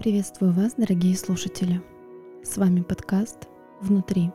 Приветствую 0.00 0.54
вас, 0.54 0.72
дорогие 0.78 1.14
слушатели. 1.14 1.82
С 2.42 2.56
вами 2.56 2.80
подкаст 2.80 3.48
«Внутри». 3.82 4.30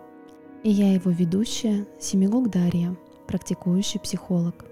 И 0.64 0.70
я 0.70 0.94
его 0.94 1.10
ведущая 1.10 1.88
Семигук 2.00 2.52
Дарья, 2.52 2.96
практикующий 3.26 4.00
психолог. 4.00 4.64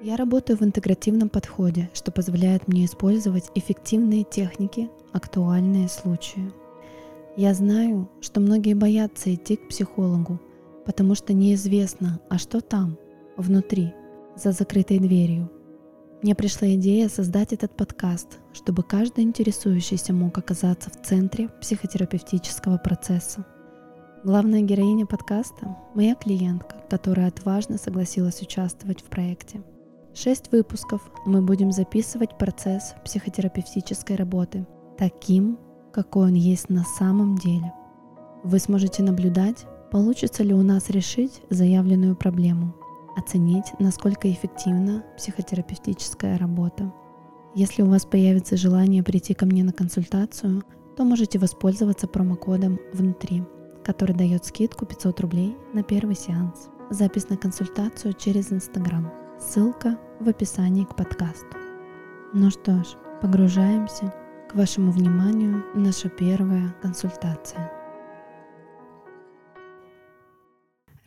Я 0.00 0.14
работаю 0.14 0.56
в 0.56 0.62
интегративном 0.62 1.28
подходе, 1.28 1.90
что 1.92 2.12
позволяет 2.12 2.68
мне 2.68 2.84
использовать 2.84 3.50
эффективные 3.56 4.22
техники, 4.22 4.88
актуальные 5.10 5.88
случаи. 5.88 6.52
Я 7.36 7.52
знаю, 7.52 8.08
что 8.20 8.38
многие 8.38 8.74
боятся 8.74 9.34
идти 9.34 9.56
к 9.56 9.66
психологу, 9.66 10.38
потому 10.86 11.16
что 11.16 11.32
неизвестно, 11.32 12.20
а 12.30 12.38
что 12.38 12.60
там, 12.60 12.96
внутри, 13.36 13.92
за 14.36 14.52
закрытой 14.52 15.00
дверью– 15.00 15.50
мне 16.22 16.34
пришла 16.34 16.68
идея 16.74 17.08
создать 17.08 17.52
этот 17.52 17.76
подкаст, 17.76 18.38
чтобы 18.52 18.82
каждый 18.82 19.22
интересующийся 19.22 20.12
мог 20.12 20.36
оказаться 20.36 20.90
в 20.90 21.00
центре 21.00 21.48
психотерапевтического 21.60 22.76
процесса. 22.78 23.46
Главная 24.24 24.62
героиня 24.62 25.06
подкаста– 25.06 25.76
моя 25.94 26.16
клиентка, 26.16 26.82
которая 26.90 27.28
отважно 27.28 27.78
согласилась 27.78 28.42
участвовать 28.42 29.00
в 29.00 29.04
проекте. 29.04 29.62
Шесть 30.12 30.50
выпусков 30.50 31.08
мы 31.24 31.40
будем 31.40 31.70
записывать 31.70 32.36
процесс 32.36 32.94
психотерапевтической 33.04 34.16
работы 34.16 34.66
таким, 34.98 35.56
какой 35.92 36.30
он 36.30 36.34
есть 36.34 36.68
на 36.68 36.82
самом 36.82 37.38
деле. 37.38 37.72
Вы 38.42 38.58
сможете 38.58 39.04
наблюдать, 39.04 39.66
получится 39.92 40.42
ли 40.42 40.52
у 40.52 40.62
нас 40.62 40.90
решить 40.90 41.42
заявленную 41.48 42.16
проблему– 42.16 42.74
оценить, 43.18 43.72
насколько 43.78 44.30
эффективна 44.30 45.04
психотерапевтическая 45.16 46.38
работа. 46.38 46.92
Если 47.54 47.82
у 47.82 47.86
вас 47.86 48.04
появится 48.06 48.56
желание 48.56 49.02
прийти 49.02 49.34
ко 49.34 49.46
мне 49.46 49.64
на 49.64 49.72
консультацию, 49.72 50.62
то 50.96 51.04
можете 51.04 51.38
воспользоваться 51.38 52.06
промокодом 52.06 52.78
«Внутри», 52.92 53.44
который 53.84 54.14
дает 54.14 54.44
скидку 54.44 54.86
500 54.86 55.20
рублей 55.20 55.56
на 55.74 55.82
первый 55.82 56.14
сеанс. 56.14 56.68
Запись 56.90 57.28
на 57.28 57.36
консультацию 57.36 58.14
через 58.14 58.52
Инстаграм. 58.52 59.12
Ссылка 59.38 59.98
в 60.20 60.28
описании 60.28 60.84
к 60.84 60.96
подкасту. 60.96 61.56
Ну 62.32 62.50
что 62.50 62.82
ж, 62.84 62.86
погружаемся 63.20 64.12
к 64.50 64.54
вашему 64.54 64.90
вниманию 64.90 65.64
наша 65.74 66.08
первая 66.08 66.74
консультация. 66.82 67.70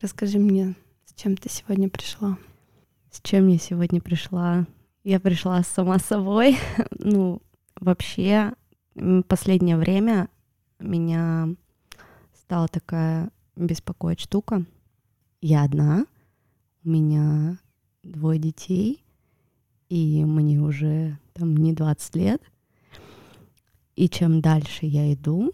Расскажи 0.01 0.39
мне, 0.39 0.75
с 1.11 1.13
чем 1.21 1.35
ты 1.35 1.49
сегодня 1.49 1.89
пришла? 1.89 2.37
С 3.11 3.19
чем 3.21 3.49
я 3.49 3.57
сегодня 3.57 3.99
пришла? 3.99 4.65
Я 5.03 5.19
пришла 5.19 5.61
сама 5.61 5.99
собой. 5.99 6.57
ну, 6.99 7.41
вообще, 7.75 8.53
последнее 9.27 9.75
время 9.75 10.29
меня 10.79 11.49
стала 12.33 12.69
такая 12.69 13.29
беспокоить 13.57 14.21
штука. 14.21 14.65
Я 15.41 15.63
одна, 15.63 16.05
у 16.85 16.89
меня 16.89 17.59
двое 18.03 18.39
детей, 18.39 19.03
и 19.89 20.23
мне 20.23 20.61
уже 20.61 21.19
там 21.33 21.57
не 21.57 21.73
20 21.73 22.15
лет. 22.15 22.41
И 23.97 24.07
чем 24.07 24.39
дальше 24.39 24.85
я 24.85 25.13
иду, 25.13 25.51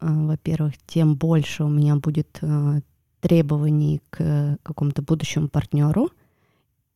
а, 0.00 0.26
во-первых, 0.26 0.74
тем 0.84 1.14
больше 1.14 1.62
у 1.62 1.68
меня 1.68 1.94
будет 1.94 2.40
а, 2.42 2.80
требований 3.26 4.00
к 4.10 4.56
какому-то 4.62 5.02
будущему 5.02 5.48
партнеру, 5.48 6.10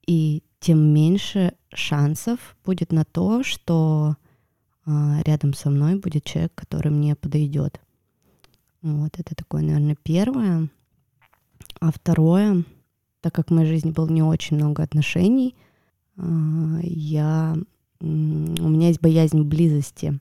и 0.06 0.44
тем 0.60 0.78
меньше 0.94 1.54
шансов 1.74 2.56
будет 2.64 2.92
на 2.92 3.04
то, 3.04 3.42
что 3.42 4.14
а, 4.86 5.20
рядом 5.24 5.54
со 5.54 5.70
мной 5.70 5.96
будет 5.96 6.22
человек, 6.22 6.52
который 6.54 6.92
мне 6.92 7.16
подойдет. 7.16 7.80
Вот 8.80 9.18
это 9.18 9.34
такое, 9.34 9.62
наверное, 9.62 9.96
первое. 10.04 10.68
А 11.80 11.90
второе, 11.90 12.62
так 13.22 13.34
как 13.34 13.50
в 13.50 13.52
моей 13.52 13.66
жизни 13.66 13.90
было 13.90 14.08
не 14.08 14.22
очень 14.22 14.56
много 14.56 14.84
отношений, 14.84 15.56
а, 16.16 16.78
я, 16.82 17.56
у 18.00 18.06
меня 18.06 18.86
есть 18.86 19.00
боязнь 19.00 19.42
близости. 19.42 20.20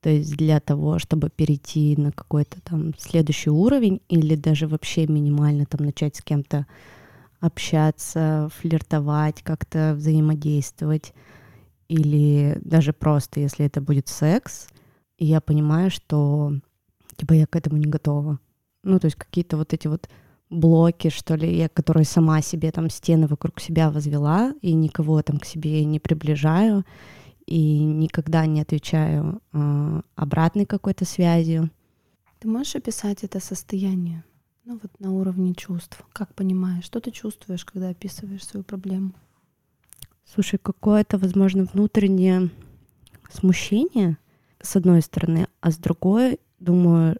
То 0.00 0.08
есть 0.08 0.36
для 0.36 0.60
того, 0.60 0.98
чтобы 0.98 1.28
перейти 1.28 1.94
на 1.96 2.10
какой-то 2.10 2.60
там 2.62 2.94
следующий 2.98 3.50
уровень 3.50 4.00
или 4.08 4.34
даже 4.34 4.66
вообще 4.66 5.06
минимально 5.06 5.66
там 5.66 5.84
начать 5.84 6.16
с 6.16 6.22
кем-то 6.22 6.66
общаться, 7.40 8.48
флиртовать, 8.56 9.42
как-то 9.42 9.94
взаимодействовать, 9.96 11.12
или 11.88 12.58
даже 12.64 12.92
просто, 12.92 13.40
если 13.40 13.66
это 13.66 13.80
будет 13.80 14.08
секс, 14.08 14.68
я 15.18 15.40
понимаю, 15.40 15.90
что 15.90 16.52
типа 17.16 17.34
я 17.34 17.46
к 17.46 17.56
этому 17.56 17.76
не 17.76 17.86
готова. 17.86 18.38
Ну, 18.82 18.98
то 18.98 19.06
есть 19.06 19.16
какие-то 19.16 19.56
вот 19.56 19.74
эти 19.74 19.88
вот 19.88 20.08
блоки, 20.48 21.10
что 21.10 21.34
ли, 21.34 21.56
я, 21.56 21.68
которые 21.68 22.04
сама 22.04 22.40
себе 22.42 22.70
там 22.72 22.88
стены 22.90 23.26
вокруг 23.26 23.60
себя 23.60 23.90
возвела, 23.90 24.54
и 24.62 24.72
никого 24.72 25.20
там 25.22 25.38
к 25.38 25.44
себе 25.44 25.84
не 25.84 26.00
приближаю, 26.00 26.84
и 27.50 27.80
никогда 27.80 28.46
не 28.46 28.60
отвечаю 28.60 29.42
э, 29.52 30.02
обратной 30.14 30.66
какой-то 30.66 31.04
связью. 31.04 31.68
Ты 32.38 32.48
можешь 32.48 32.76
описать 32.76 33.24
это 33.24 33.40
состояние? 33.40 34.24
Ну 34.64 34.78
вот 34.80 34.92
на 35.00 35.12
уровне 35.12 35.54
чувств. 35.54 36.00
Как 36.12 36.32
понимаешь, 36.34 36.84
что 36.84 37.00
ты 37.00 37.10
чувствуешь, 37.10 37.64
когда 37.64 37.88
описываешь 37.88 38.46
свою 38.46 38.62
проблему? 38.62 39.12
Слушай, 40.24 40.60
какое-то, 40.62 41.18
возможно, 41.18 41.64
внутреннее 41.64 42.50
смущение, 43.32 44.16
с 44.62 44.76
одной 44.76 45.02
стороны, 45.02 45.48
а 45.60 45.72
с 45.72 45.76
другой, 45.76 46.38
думаю, 46.60 47.18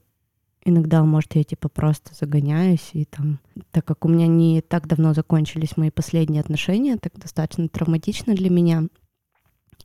иногда, 0.65 1.03
может, 1.03 1.35
я 1.35 1.43
типа 1.43 1.69
просто 1.69 2.15
загоняюсь, 2.15 2.91
и 2.93 3.05
там, 3.05 3.41
так 3.73 3.85
как 3.85 4.05
у 4.05 4.09
меня 4.09 4.29
не 4.29 4.61
так 4.61 4.87
давно 4.87 5.13
закончились 5.13 5.77
мои 5.77 5.91
последние 5.91 6.41
отношения, 6.41 6.99
так 6.99 7.19
достаточно 7.19 7.69
травматично 7.69 8.35
для 8.35 8.49
меня, 8.49 8.85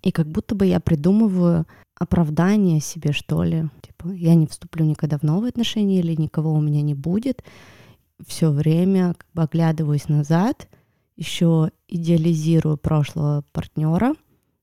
и 0.05 0.11
как 0.11 0.27
будто 0.27 0.53
бы 0.53 0.67
я 0.67 0.79
придумываю 0.79 1.65
оправдание 1.95 2.79
себе, 2.79 3.11
что 3.11 3.43
ли. 3.43 3.69
Типа, 3.81 4.09
я 4.09 4.35
не 4.35 4.45
вступлю 4.45 4.85
никогда 4.85 5.17
в 5.17 5.23
новые 5.23 5.49
отношения 5.49 5.99
или 5.99 6.15
никого 6.15 6.53
у 6.53 6.61
меня 6.61 6.83
не 6.83 6.93
будет. 6.93 7.43
Все 8.25 8.51
время 8.51 9.15
как 9.15 9.27
бы 9.33 9.41
оглядываюсь 9.41 10.07
назад, 10.07 10.69
еще 11.15 11.71
идеализирую 11.87 12.77
прошлого 12.77 13.43
партнера, 13.51 14.13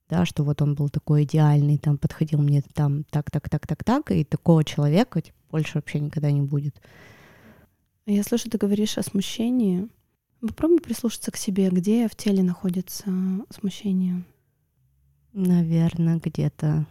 да, 0.09 0.25
что 0.25 0.45
вот 0.45 0.63
он 0.63 0.77
был 0.77 0.89
такой 0.89 1.25
идеальный, 1.25 1.77
там 1.77 1.99
подходил 1.99 2.41
мне 2.41 2.63
там 2.75 3.03
так, 3.11 3.31
так, 3.31 3.49
так, 3.49 3.67
так, 3.67 3.83
так, 3.83 4.11
и 4.13 4.23
такого 4.23 4.63
человека 4.63 5.23
типа, 5.23 5.37
больше 5.51 5.73
вообще 5.75 5.99
никогда 5.99 6.31
не 6.31 6.43
будет. 6.43 6.81
Я 8.07 8.23
слышу, 8.23 8.49
ты 8.49 8.59
говоришь 8.59 8.97
о 8.97 9.03
смущении. 9.03 9.89
Попробуй 10.41 10.81
прислушаться 10.81 11.33
к 11.33 11.37
себе, 11.37 11.69
где 11.71 12.09
в 12.09 12.15
теле 12.15 12.45
находится 12.45 13.11
смущение. 13.51 14.25
Наверное, 15.33 16.21
где-то 16.23 16.87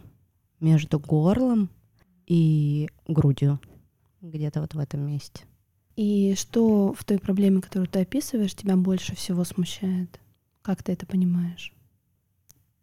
между 0.60 0.98
горлом 0.98 1.70
и 2.26 2.88
грудью. 3.06 3.60
Где-то 4.20 4.60
вот 4.60 4.74
в 4.74 4.78
этом 4.78 5.06
месте. 5.06 5.44
И 5.96 6.34
что 6.36 6.92
в 6.92 7.04
той 7.04 7.18
проблеме, 7.18 7.60
которую 7.60 7.88
ты 7.88 8.00
описываешь, 8.00 8.54
тебя 8.54 8.76
больше 8.76 9.14
всего 9.14 9.44
смущает? 9.44 10.20
Как 10.62 10.82
ты 10.82 10.92
это 10.92 11.06
понимаешь? 11.06 11.72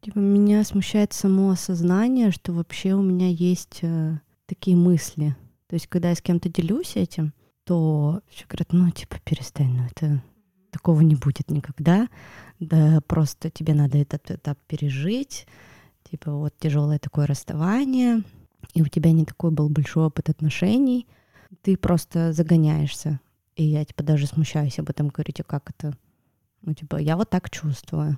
Типа 0.01 0.19
меня 0.19 0.63
смущает 0.63 1.13
само 1.13 1.49
осознание, 1.49 2.31
что 2.31 2.53
вообще 2.53 2.93
у 2.93 3.01
меня 3.01 3.27
есть 3.27 3.79
э, 3.81 4.19
такие 4.45 4.77
мысли. 4.77 5.35
То 5.67 5.75
есть, 5.75 5.87
когда 5.87 6.09
я 6.09 6.15
с 6.15 6.21
кем-то 6.21 6.49
делюсь 6.49 6.95
этим, 6.95 7.33
то 7.63 8.21
все 8.29 8.45
говорят, 8.47 8.71
ну, 8.73 8.89
типа, 8.91 9.17
перестань, 9.23 9.77
ну, 9.77 9.85
это 9.85 10.23
такого 10.71 11.01
не 11.01 11.15
будет 11.15 11.49
никогда 11.49 12.07
да 12.59 13.01
просто 13.07 13.49
тебе 13.49 13.73
надо 13.73 13.97
этот 13.97 14.29
этап 14.31 14.59
пережить, 14.67 15.47
типа 16.09 16.31
вот 16.31 16.53
тяжелое 16.59 16.99
такое 16.99 17.25
расставание, 17.25 18.23
и 18.73 18.81
у 18.81 18.87
тебя 18.87 19.11
не 19.11 19.25
такой 19.25 19.51
был 19.51 19.69
большой 19.69 20.05
опыт 20.05 20.29
отношений, 20.29 21.07
ты 21.61 21.77
просто 21.77 22.33
загоняешься. 22.33 23.19
И 23.55 23.63
я 23.63 23.83
типа 23.83 24.03
даже 24.03 24.27
смущаюсь 24.27 24.79
об 24.79 24.89
этом 24.89 25.09
говорить, 25.09 25.39
а 25.39 25.43
как 25.43 25.69
это? 25.69 25.97
Ну, 26.61 26.73
типа, 26.73 26.97
я 26.97 27.15
вот 27.15 27.29
так 27.29 27.49
чувствую. 27.49 28.17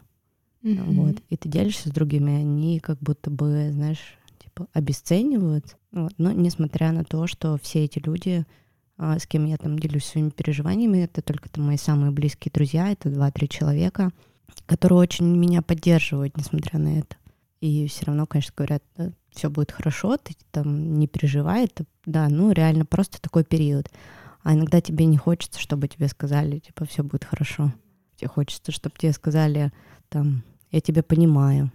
Mm-hmm. 0.64 0.94
Вот. 0.94 1.16
И 1.30 1.38
ты 1.38 1.50
делишься 1.50 1.90
с 1.90 1.92
другими, 1.92 2.34
они 2.34 2.80
как 2.80 3.00
будто 3.00 3.30
бы, 3.30 3.70
знаешь, 3.72 4.18
типа, 4.40 4.68
обесценивают. 4.74 5.78
Вот. 5.92 6.14
Но 6.18 6.32
несмотря 6.32 6.92
на 6.92 7.04
то, 7.04 7.28
что 7.28 7.58
все 7.62 7.86
эти 7.86 8.00
люди, 8.00 8.46
с 9.02 9.26
кем 9.26 9.46
я 9.46 9.58
там 9.58 9.78
делюсь 9.80 10.06
своими 10.06 10.30
переживаниями, 10.30 11.00
это 11.00 11.22
только 11.22 11.50
там 11.50 11.66
мои 11.66 11.78
самые 11.78 12.12
близкие 12.12 12.52
друзья, 12.54 12.92
это 12.92 13.10
два-три 13.10 13.50
человека— 13.50 14.12
которые 14.66 15.00
очень 15.00 15.26
меня 15.26 15.62
поддерживают, 15.62 16.38
несмотря 16.38 16.80
на 16.80 17.00
это. 17.00 17.16
И 17.60 17.88
все 17.88 18.06
равно, 18.06 18.26
конечно, 18.26 18.54
говорят, 18.56 18.84
да, 18.98 19.12
все 19.30 19.50
будет 19.50 19.72
хорошо, 19.72 20.18
ты 20.18 20.36
там 20.52 20.98
не 20.98 21.08
переживай, 21.08 21.66
это, 21.66 21.86
да, 22.06 22.28
ну 22.30 22.52
реально 22.52 22.86
просто 22.86 23.22
такой 23.22 23.44
период. 23.44 23.90
А 24.44 24.54
иногда 24.54 24.82
тебе 24.82 25.06
не 25.06 25.18
хочется, 25.18 25.60
чтобы 25.60 25.88
тебе 25.88 26.08
сказали, 26.08 26.60
типа, 26.60 26.86
все 26.86 27.04
будет 27.04 27.26
хорошо. 27.26 27.72
Тебе 28.16 28.30
хочется, 28.30 28.72
чтобы 28.72 28.96
тебе 28.98 29.14
сказали, 29.14 29.72
там, 30.10 30.44
я 30.72 30.82
тебя 30.82 31.04
понимаю. 31.04 31.72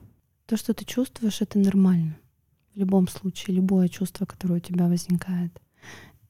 То, 0.46 0.56
что 0.56 0.74
ты 0.74 0.84
чувствуешь, 0.84 1.40
это 1.40 1.58
нормально. 1.58 2.16
В 2.74 2.78
любом 2.78 3.06
случае, 3.08 3.56
любое 3.56 3.88
чувство, 3.88 4.26
которое 4.26 4.56
у 4.56 4.60
тебя 4.60 4.86
возникает. 4.86 5.52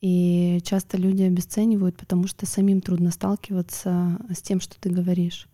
И 0.00 0.60
часто 0.64 0.96
люди 0.98 1.22
обесценивают, 1.22 1.96
потому 1.96 2.26
что 2.26 2.46
самим 2.46 2.80
трудно 2.80 3.10
сталкиваться 3.10 4.18
с 4.30 4.42
тем, 4.42 4.60
что 4.60 4.78
ты 4.78 4.90
говоришь. 4.90 5.48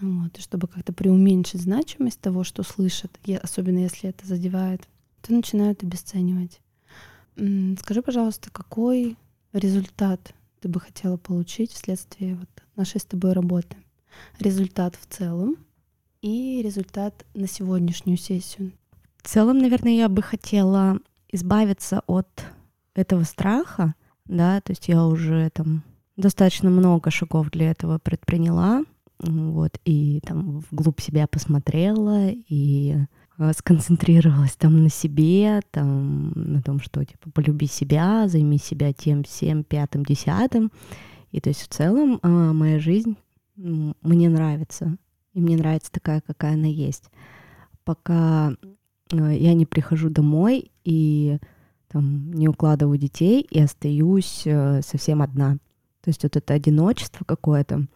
Вот. 0.00 0.38
И 0.38 0.40
чтобы 0.40 0.68
как-то 0.68 0.92
преуменьшить 0.92 1.62
значимость 1.62 2.20
того, 2.20 2.44
что 2.44 2.62
слышат, 2.62 3.18
особенно 3.42 3.78
если 3.78 4.10
это 4.10 4.26
задевает, 4.26 4.86
то 5.22 5.32
начинают 5.32 5.82
обесценивать. 5.82 6.60
Скажи, 7.80 8.02
пожалуйста, 8.02 8.50
какой 8.50 9.16
результат 9.52 10.34
ты 10.60 10.68
бы 10.68 10.80
хотела 10.80 11.16
получить 11.16 11.72
вследствие 11.72 12.34
вот 12.34 12.48
нашей 12.76 13.00
с 13.00 13.04
тобой 13.04 13.32
работы? 13.32 13.76
Результат 14.38 14.96
в 14.96 15.06
целом 15.06 15.56
и 16.20 16.60
результат 16.62 17.24
на 17.34 17.46
сегодняшнюю 17.46 18.18
сессию. 18.18 18.72
В 19.18 19.28
целом, 19.28 19.58
наверное, 19.58 19.92
я 19.92 20.08
бы 20.08 20.22
хотела 20.22 20.98
избавиться 21.30 22.02
от 22.06 22.28
этого 22.98 23.22
страха, 23.22 23.94
да, 24.26 24.60
то 24.60 24.72
есть 24.72 24.88
я 24.88 25.06
уже 25.06 25.50
там 25.50 25.84
достаточно 26.16 26.68
много 26.68 27.10
шагов 27.10 27.50
для 27.50 27.70
этого 27.70 27.98
предприняла, 27.98 28.82
вот, 29.20 29.78
и 29.84 30.20
там 30.26 30.62
вглубь 30.70 31.00
себя 31.00 31.26
посмотрела, 31.26 32.28
и 32.30 32.96
э, 33.38 33.52
сконцентрировалась 33.56 34.56
там 34.56 34.82
на 34.82 34.90
себе, 34.90 35.60
там, 35.70 36.32
на 36.34 36.62
том, 36.62 36.80
что, 36.80 37.04
типа, 37.04 37.30
полюби 37.30 37.66
себя, 37.66 38.28
займи 38.28 38.58
себя 38.58 38.92
тем, 38.92 39.22
всем, 39.22 39.64
пятым, 39.64 40.04
десятым. 40.04 40.70
И 41.30 41.40
то 41.40 41.50
есть 41.50 41.62
в 41.62 41.68
целом 41.68 42.20
а, 42.22 42.52
моя 42.52 42.78
жизнь 42.78 43.16
мне 43.56 44.28
нравится, 44.28 44.96
и 45.34 45.40
мне 45.40 45.56
нравится 45.56 45.92
такая, 45.92 46.20
какая 46.20 46.54
она 46.54 46.66
есть. 46.66 47.10
Пока 47.84 48.52
э, 49.12 49.36
я 49.36 49.54
не 49.54 49.66
прихожу 49.66 50.10
домой 50.10 50.70
и 50.84 51.38
там, 51.88 52.32
не 52.32 52.48
укладываю 52.48 52.98
детей 52.98 53.46
и 53.48 53.60
остаюсь 53.60 54.42
э, 54.44 54.82
совсем 54.82 55.22
одна. 55.22 55.54
То 56.02 56.10
есть 56.10 56.22
вот 56.22 56.36
это 56.36 56.54
одиночество 56.54 57.24
какое-то, 57.24 57.86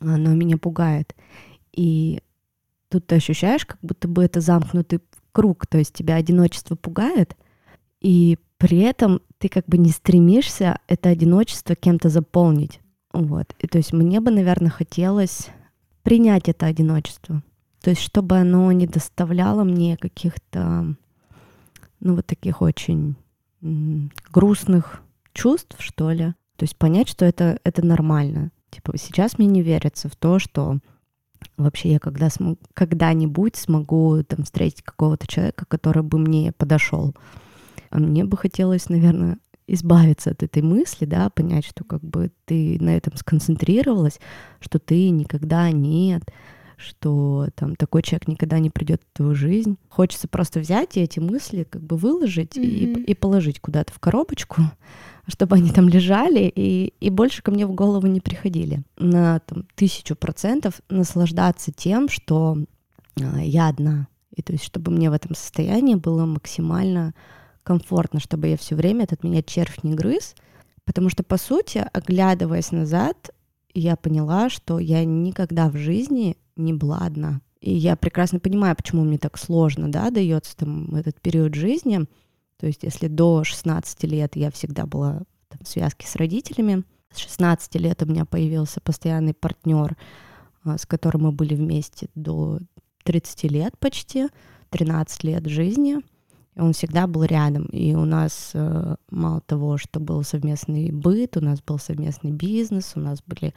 оно 0.00 0.34
меня 0.34 0.56
пугает. 0.58 1.14
И 1.72 2.20
тут 2.88 3.06
ты 3.06 3.16
ощущаешь, 3.16 3.66
как 3.66 3.78
будто 3.82 4.08
бы 4.08 4.22
это 4.24 4.40
замкнутый 4.40 5.00
круг, 5.32 5.66
то 5.66 5.78
есть 5.78 5.94
тебя 5.94 6.16
одиночество 6.16 6.76
пугает, 6.76 7.36
и 8.00 8.38
при 8.58 8.78
этом 8.78 9.20
ты 9.38 9.48
как 9.48 9.66
бы 9.66 9.78
не 9.78 9.90
стремишься 9.90 10.78
это 10.86 11.08
одиночество 11.08 11.74
кем-то 11.74 12.08
заполнить. 12.10 12.80
Вот. 13.12 13.54
И 13.58 13.66
то 13.66 13.78
есть 13.78 13.92
мне 13.92 14.20
бы, 14.20 14.30
наверное, 14.30 14.70
хотелось 14.70 15.48
принять 16.02 16.48
это 16.48 16.66
одиночество. 16.66 17.42
То 17.80 17.90
есть 17.90 18.02
чтобы 18.02 18.36
оно 18.36 18.70
не 18.72 18.86
доставляло 18.86 19.64
мне 19.64 19.96
каких-то, 19.96 20.94
ну 22.00 22.14
вот 22.14 22.26
таких 22.26 22.62
очень 22.62 23.16
грустных 23.62 25.02
чувств, 25.32 25.76
что 25.78 26.10
ли. 26.10 26.34
То 26.56 26.64
есть 26.64 26.76
понять, 26.76 27.08
что 27.08 27.24
это, 27.24 27.58
это 27.64 27.84
нормально. 27.84 28.50
Типа 28.70 28.96
сейчас 28.96 29.38
мне 29.38 29.46
не 29.46 29.62
верится 29.62 30.08
в 30.08 30.16
то, 30.16 30.38
что 30.38 30.78
вообще 31.56 31.92
я 31.92 31.98
когда 31.98 32.30
смог, 32.30 32.58
когда-нибудь 32.74 33.56
смогу 33.56 34.22
там 34.24 34.44
встретить 34.44 34.82
какого-то 34.82 35.26
человека, 35.26 35.64
который 35.66 36.02
бы 36.02 36.18
мне 36.18 36.52
подошел. 36.52 37.14
А 37.90 37.98
мне 37.98 38.24
бы 38.24 38.36
хотелось, 38.36 38.88
наверное, 38.88 39.38
избавиться 39.66 40.30
от 40.30 40.42
этой 40.42 40.62
мысли, 40.62 41.04
да, 41.04 41.30
понять, 41.30 41.66
что 41.66 41.84
как 41.84 42.02
бы 42.02 42.32
ты 42.46 42.78
на 42.80 42.96
этом 42.96 43.16
сконцентрировалась, 43.16 44.18
что 44.60 44.78
ты 44.78 45.10
никогда 45.10 45.70
нет, 45.70 46.22
что 46.82 47.48
там 47.54 47.76
такой 47.76 48.02
человек 48.02 48.28
никогда 48.28 48.58
не 48.58 48.70
придет 48.70 49.02
в 49.02 49.16
твою 49.16 49.34
жизнь. 49.34 49.78
Хочется 49.88 50.28
просто 50.28 50.60
взять 50.60 50.96
и 50.96 51.00
эти 51.00 51.20
мысли 51.20 51.64
как 51.64 51.82
бы 51.82 51.96
выложить 51.96 52.56
mm-hmm. 52.56 53.02
и, 53.04 53.12
и 53.12 53.14
положить 53.14 53.60
куда-то 53.60 53.92
в 53.92 53.98
коробочку, 53.98 54.62
чтобы 55.28 55.56
они 55.56 55.70
там 55.70 55.88
лежали 55.88 56.52
и, 56.54 56.92
и 57.00 57.10
больше 57.10 57.42
ко 57.42 57.50
мне 57.50 57.66
в 57.66 57.72
голову 57.72 58.06
не 58.06 58.20
приходили. 58.20 58.82
На 58.98 59.40
там, 59.40 59.66
тысячу 59.74 60.16
процентов 60.16 60.80
наслаждаться 60.90 61.72
тем, 61.72 62.08
что 62.08 62.58
а, 63.20 63.40
я 63.40 63.68
одна. 63.68 64.08
И 64.34 64.42
то 64.42 64.52
есть, 64.52 64.64
чтобы 64.64 64.90
мне 64.90 65.10
в 65.10 65.14
этом 65.14 65.34
состоянии 65.34 65.94
было 65.94 66.24
максимально 66.24 67.14
комфортно, 67.62 68.18
чтобы 68.20 68.48
я 68.48 68.56
все 68.56 68.74
время 68.74 69.04
этот 69.04 69.24
меня 69.24 69.42
червь 69.42 69.82
не 69.82 69.94
грыз. 69.94 70.34
Потому 70.84 71.10
что, 71.10 71.22
по 71.22 71.36
сути, 71.36 71.84
оглядываясь 71.92 72.72
назад, 72.72 73.30
я 73.74 73.96
поняла, 73.96 74.50
что 74.50 74.78
я 74.78 75.04
никогда 75.04 75.68
в 75.68 75.76
жизни 75.76 76.36
не 76.56 76.72
была 76.72 76.98
одна. 76.98 77.40
И 77.60 77.72
я 77.72 77.96
прекрасно 77.96 78.40
понимаю, 78.40 78.74
почему 78.76 79.04
мне 79.04 79.18
так 79.18 79.38
сложно, 79.38 79.90
да, 79.90 80.10
дается 80.10 80.56
там 80.56 80.94
этот 80.94 81.20
период 81.20 81.54
жизни. 81.54 82.06
То 82.58 82.66
есть 82.66 82.82
если 82.82 83.08
до 83.08 83.44
16 83.44 84.04
лет 84.04 84.36
я 84.36 84.50
всегда 84.50 84.84
была 84.86 85.22
там, 85.48 85.60
в 85.62 85.68
связке 85.68 86.06
с 86.06 86.16
родителями, 86.16 86.84
с 87.12 87.18
16 87.18 87.74
лет 87.76 88.02
у 88.02 88.06
меня 88.06 88.24
появился 88.24 88.80
постоянный 88.80 89.34
партнер, 89.34 89.96
а, 90.64 90.78
с 90.78 90.86
которым 90.86 91.22
мы 91.22 91.32
были 91.32 91.54
вместе 91.54 92.08
до 92.14 92.58
30 93.04 93.44
лет 93.44 93.78
почти, 93.78 94.28
13 94.70 95.24
лет 95.24 95.46
жизни. 95.46 95.98
И 96.54 96.60
он 96.60 96.72
всегда 96.72 97.06
был 97.06 97.24
рядом. 97.24 97.64
И 97.66 97.94
у 97.94 98.04
нас 98.04 98.50
э, 98.54 98.96
мало 99.10 99.40
того, 99.40 99.78
что 99.78 100.00
был 100.00 100.22
совместный 100.22 100.90
быт, 100.90 101.36
у 101.36 101.40
нас 101.40 101.62
был 101.62 101.78
совместный 101.78 102.30
бизнес, 102.30 102.92
у 102.94 103.00
нас 103.00 103.22
были 103.26 103.54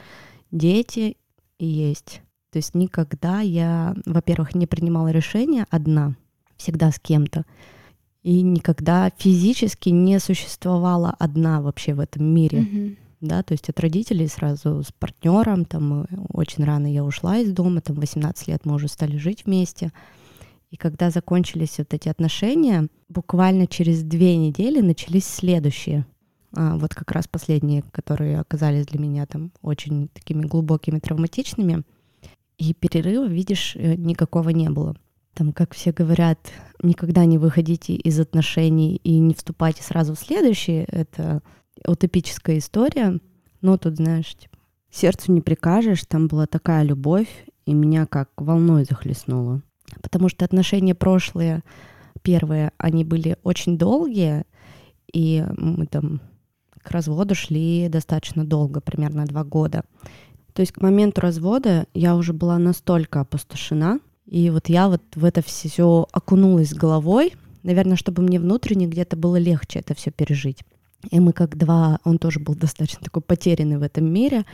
дети 0.52 1.18
и 1.60 1.66
есть. 1.66 2.22
То 2.52 2.60
есть 2.60 2.74
никогда 2.74 3.42
я, 3.42 3.96
во-первых, 4.06 4.56
не 4.56 4.66
принимала 4.66 5.10
решения 5.10 5.66
одна, 5.70 6.16
всегда 6.56 6.92
с 6.92 7.00
кем-то. 7.00 7.44
И 8.24 8.42
никогда 8.42 9.12
физически 9.18 9.90
не 9.90 10.20
существовала 10.20 11.14
одна 11.20 11.62
вообще 11.62 11.94
в 11.94 12.00
этом 12.00 12.26
мире. 12.26 12.62
Mm-hmm. 12.62 12.98
Да, 13.22 13.44
то 13.44 13.54
есть 13.54 13.70
от 13.70 13.80
родителей 13.80 14.28
сразу 14.28 14.84
с 14.84 14.92
партнером, 14.92 15.66
там 15.66 16.08
очень 16.30 16.64
рано 16.64 16.92
я 16.92 17.04
ушла 17.04 17.38
из 17.38 17.52
дома, 17.52 17.82
там 17.82 17.96
18 17.98 18.48
лет 18.48 18.66
мы 18.66 18.76
уже 18.76 18.88
стали 18.88 19.18
жить 19.18 19.46
вместе. 19.46 19.92
И 20.72 20.78
когда 20.78 21.10
закончились 21.10 21.78
вот 21.78 21.94
эти 21.94 22.10
отношения, 22.10 22.88
буквально 23.10 23.68
через 23.68 24.04
две 24.04 24.36
недели 24.36 24.82
начались 24.82 25.26
следующие. 25.26 26.06
А, 26.56 26.78
вот 26.78 26.94
как 26.94 27.12
раз 27.12 27.28
последние, 27.28 27.84
которые 27.92 28.40
оказались 28.40 28.86
для 28.86 29.00
меня 29.00 29.26
там 29.26 29.52
очень 29.62 30.10
такими 30.10 30.46
глубокими, 30.46 31.00
травматичными. 31.00 31.84
И 32.58 32.74
перерыва, 32.74 33.26
видишь, 33.26 33.76
э, 33.76 33.96
никакого 33.96 34.50
не 34.50 34.70
было. 34.70 34.96
Там, 35.34 35.52
как 35.52 35.74
все 35.74 35.92
говорят, 35.92 36.40
никогда 36.82 37.26
не 37.26 37.38
выходите 37.38 37.94
из 37.94 38.18
отношений 38.20 38.96
и 39.04 39.20
не 39.20 39.34
вступайте 39.34 39.84
сразу 39.84 40.16
в 40.16 40.20
следующие. 40.20 40.86
Это 40.86 41.42
утопическая 41.86 42.58
история. 42.58 43.20
Но 43.62 43.78
тут, 43.78 43.98
знаешь, 43.98 44.34
типа, 44.36 44.58
сердцу 44.90 45.34
не 45.34 45.42
прикажешь. 45.42 46.06
Там 46.06 46.28
была 46.28 46.48
такая 46.48 46.84
любовь, 46.84 47.28
и 47.66 47.74
меня 47.74 48.06
как 48.06 48.30
волной 48.38 48.86
захлестнуло. 48.86 49.62
Потому 50.02 50.30
что 50.30 50.46
отношения 50.46 50.96
прошлые, 50.96 51.64
первые, 52.22 52.72
они 52.78 53.04
были 53.04 53.38
очень 53.44 53.78
долгие, 53.78 54.46
и 55.12 55.46
мы 55.58 55.86
там 55.86 56.22
к 56.82 56.92
разводу 56.92 57.36
шли 57.36 57.88
достаточно 57.90 58.46
долго, 58.46 58.82
примерно 58.82 59.26
два 59.26 59.44
года. 59.44 59.84
То 60.54 60.62
есть 60.62 60.72
к 60.72 60.82
моменту 60.82 61.22
развода 61.22 61.86
я 61.94 62.16
уже 62.16 62.32
была 62.32 62.58
настолько 62.58 63.22
опустошена, 63.22 64.00
и 64.26 64.50
вот 64.50 64.70
я 64.70 64.88
вот 64.88 65.02
в 65.16 65.26
это 65.26 65.42
все 65.42 66.08
окунулась 66.12 66.74
головой, 66.74 67.34
наверное, 67.64 67.98
чтобы 67.98 68.22
мне 68.22 68.40
внутренне 68.40 68.88
где-то 68.88 69.18
было 69.18 69.38
легче 69.38 69.80
это 69.80 69.94
все 69.94 70.12
пережить. 70.12 70.64
И 71.12 71.20
мы 71.20 71.34
как 71.34 71.58
два, 71.58 72.00
он 72.04 72.18
тоже 72.18 72.40
был 72.40 72.56
достаточно 72.56 73.02
такой 73.04 73.22
потерянный 73.22 73.78
в 73.78 73.84
этом 73.84 74.12
мире, 74.12 74.46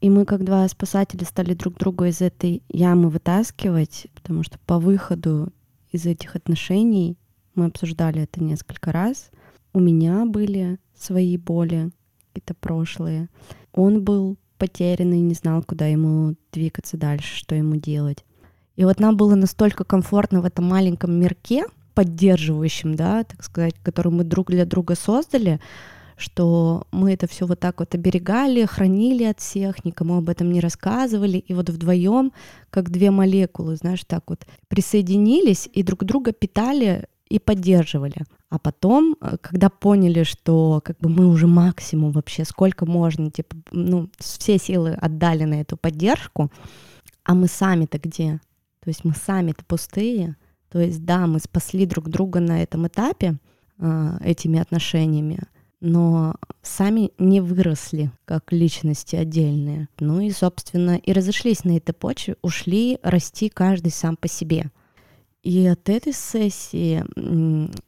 и 0.00 0.10
мы 0.10 0.24
как 0.24 0.44
два 0.44 0.66
спасателя 0.68 1.24
стали 1.24 1.54
друг 1.54 1.78
друга 1.78 2.06
из 2.06 2.20
этой 2.20 2.62
ямы 2.68 3.08
вытаскивать, 3.08 4.08
потому 4.14 4.42
что 4.42 4.58
по 4.66 4.78
выходу 4.78 5.52
из 5.90 6.06
этих 6.06 6.36
отношений 6.36 7.16
мы 7.54 7.66
обсуждали 7.66 8.22
это 8.22 8.42
несколько 8.42 8.92
раз. 8.92 9.30
У 9.72 9.80
меня 9.80 10.26
были 10.26 10.78
свои 10.94 11.36
боли, 11.36 11.90
какие-то 12.32 12.54
прошлые. 12.54 13.28
Он 13.72 14.02
был 14.02 14.36
потерянный, 14.58 15.20
не 15.20 15.34
знал, 15.34 15.62
куда 15.62 15.86
ему 15.86 16.34
двигаться 16.52 16.96
дальше, 16.96 17.36
что 17.36 17.54
ему 17.54 17.76
делать. 17.76 18.24
И 18.76 18.84
вот 18.84 19.00
нам 19.00 19.16
было 19.16 19.34
настолько 19.34 19.84
комфортно 19.84 20.42
в 20.42 20.44
этом 20.44 20.66
маленьком 20.66 21.18
мирке, 21.18 21.64
поддерживающем, 21.94 22.94
да, 22.94 23.24
так 23.24 23.42
сказать, 23.42 23.74
который 23.82 24.12
мы 24.12 24.24
друг 24.24 24.50
для 24.50 24.66
друга 24.66 24.94
создали, 24.94 25.60
что 26.16 26.86
мы 26.92 27.12
это 27.12 27.26
все 27.26 27.46
вот 27.46 27.60
так 27.60 27.80
вот 27.80 27.94
оберегали, 27.94 28.64
хранили 28.64 29.24
от 29.24 29.40
всех, 29.40 29.84
никому 29.84 30.16
об 30.16 30.28
этом 30.28 30.50
не 30.50 30.60
рассказывали, 30.60 31.38
и 31.38 31.54
вот 31.54 31.68
вдвоем, 31.68 32.32
как 32.70 32.90
две 32.90 33.10
молекулы, 33.10 33.76
знаешь, 33.76 34.04
так 34.04 34.24
вот 34.28 34.46
присоединились 34.68 35.68
и 35.72 35.82
друг 35.82 36.04
друга 36.04 36.32
питали 36.32 37.06
и 37.28 37.38
поддерживали. 37.38 38.24
А 38.48 38.58
потом, 38.58 39.16
э, 39.20 39.36
когда 39.40 39.68
поняли, 39.68 40.22
что 40.22 40.80
как 40.84 40.98
бы 40.98 41.08
мы 41.08 41.26
уже 41.26 41.46
максимум 41.46 42.12
вообще, 42.12 42.44
сколько 42.44 42.86
можно, 42.86 43.30
типа, 43.30 43.56
ну, 43.72 44.08
все 44.18 44.58
силы 44.58 44.92
отдали 44.92 45.44
на 45.44 45.60
эту 45.60 45.76
поддержку, 45.76 46.50
а 47.24 47.34
мы 47.34 47.48
сами-то 47.48 47.98
где? 47.98 48.40
То 48.80 48.90
есть 48.90 49.04
мы 49.04 49.14
сами-то 49.14 49.64
пустые, 49.64 50.36
То 50.68 50.80
есть, 50.80 51.04
да, 51.04 51.26
мы 51.26 51.40
спасли 51.40 51.86
друг 51.86 52.08
друга 52.08 52.40
на 52.40 52.62
этом 52.62 52.86
этапе 52.86 53.38
э, 53.78 54.18
этими 54.22 54.60
отношениями, 54.60 55.40
но 55.86 56.34
сами 56.62 57.12
не 57.16 57.40
выросли 57.40 58.10
как 58.24 58.52
личности 58.52 59.14
отдельные. 59.14 59.88
Ну 60.00 60.20
и, 60.20 60.30
собственно, 60.30 60.96
и 60.96 61.12
разошлись 61.12 61.62
на 61.62 61.76
этой 61.76 61.92
почве, 61.92 62.36
ушли 62.42 62.98
расти 63.02 63.48
каждый 63.48 63.92
сам 63.92 64.16
по 64.16 64.26
себе. 64.26 64.70
И 65.44 65.64
от 65.66 65.88
этой 65.88 66.12
сессии, 66.12 67.04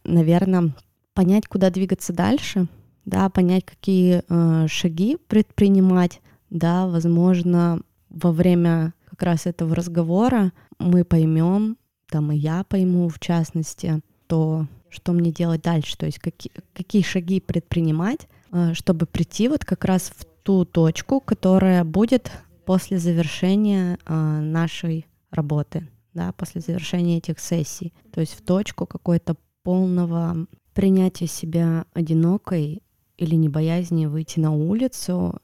наверное, 0.04 0.74
понять, 1.12 1.48
куда 1.48 1.70
двигаться 1.70 2.12
дальше, 2.12 2.68
да, 3.04 3.28
понять, 3.30 3.64
какие 3.64 4.22
э, 4.28 4.68
шаги 4.68 5.16
предпринимать, 5.26 6.20
да, 6.50 6.86
возможно, 6.86 7.80
во 8.10 8.30
время 8.30 8.94
как 9.10 9.22
раз 9.24 9.46
этого 9.46 9.74
разговора 9.74 10.52
мы 10.78 11.04
поймем, 11.04 11.78
там 12.08 12.30
и 12.30 12.36
я 12.36 12.62
пойму 12.62 13.08
в 13.08 13.18
частности, 13.18 14.00
то 14.28 14.68
что 14.90 15.12
мне 15.12 15.30
делать 15.30 15.62
дальше, 15.62 15.96
то 15.96 16.06
есть 16.06 16.18
какие, 16.18 16.52
какие 16.74 17.02
шаги 17.02 17.40
предпринимать, 17.40 18.28
э, 18.52 18.74
чтобы 18.74 19.06
прийти 19.06 19.48
вот 19.48 19.64
как 19.64 19.84
раз 19.84 20.12
в 20.14 20.24
ту 20.42 20.64
точку, 20.64 21.20
которая 21.20 21.84
будет 21.84 22.30
после 22.64 22.98
завершения 22.98 23.98
э, 24.06 24.14
нашей 24.14 25.06
работы, 25.30 25.88
да, 26.14 26.32
после 26.32 26.60
завершения 26.60 27.18
этих 27.18 27.38
сессий, 27.38 27.92
то 28.12 28.20
есть 28.20 28.34
в 28.34 28.42
точку 28.42 28.86
какой-то 28.86 29.36
полного 29.62 30.46
принятия 30.72 31.26
себя 31.26 31.84
одинокой 31.92 32.82
или 33.16 33.34
не 33.34 33.48
боязни 33.48 34.06
выйти 34.06 34.38
на 34.38 34.52
улицу 34.52 35.40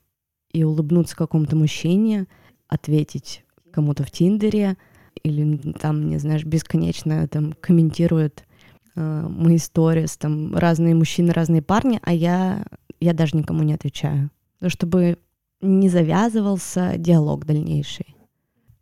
и 0.52 0.64
улыбнуться 0.64 1.16
какому-то 1.16 1.56
мужчине, 1.56 2.26
ответить 2.68 3.44
кому-то 3.72 4.04
в 4.04 4.10
Тиндере 4.10 4.76
или 5.22 5.72
там, 5.80 6.08
не 6.08 6.18
знаешь, 6.18 6.44
бесконечно 6.44 7.26
там 7.28 7.54
комментирует 7.60 8.43
мои 8.94 9.58
сторис, 9.58 10.16
там 10.16 10.54
разные 10.54 10.94
мужчины, 10.94 11.32
разные 11.32 11.62
парни, 11.62 12.00
а 12.02 12.12
я, 12.12 12.66
я 13.00 13.12
даже 13.12 13.36
никому 13.36 13.62
не 13.62 13.74
отвечаю. 13.74 14.30
Ну, 14.60 14.68
чтобы 14.70 15.18
не 15.60 15.88
завязывался 15.88 16.94
диалог 16.96 17.44
дальнейший. 17.46 18.14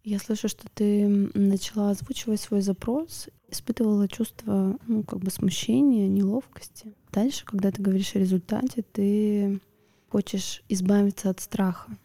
Я 0.04 0.18
слышу, 0.18 0.48
что 0.48 0.66
ты 0.74 1.30
начала 1.34 1.90
озвучивать 1.90 2.40
свой 2.40 2.60
запрос, 2.60 3.28
испытывала 3.48 4.08
чувство, 4.08 4.76
ну, 4.88 5.04
как 5.04 5.20
бы 5.20 5.30
смущения, 5.30 6.08
неловкости. 6.08 6.92
Дальше, 7.12 7.44
когда 7.44 7.70
ты 7.70 7.80
говоришь 7.80 8.16
о 8.16 8.18
результате, 8.18 8.82
ты 8.82 9.60
хочешь 10.08 10.64
избавиться 10.68 11.30
от 11.30 11.40
страха. 11.40 11.96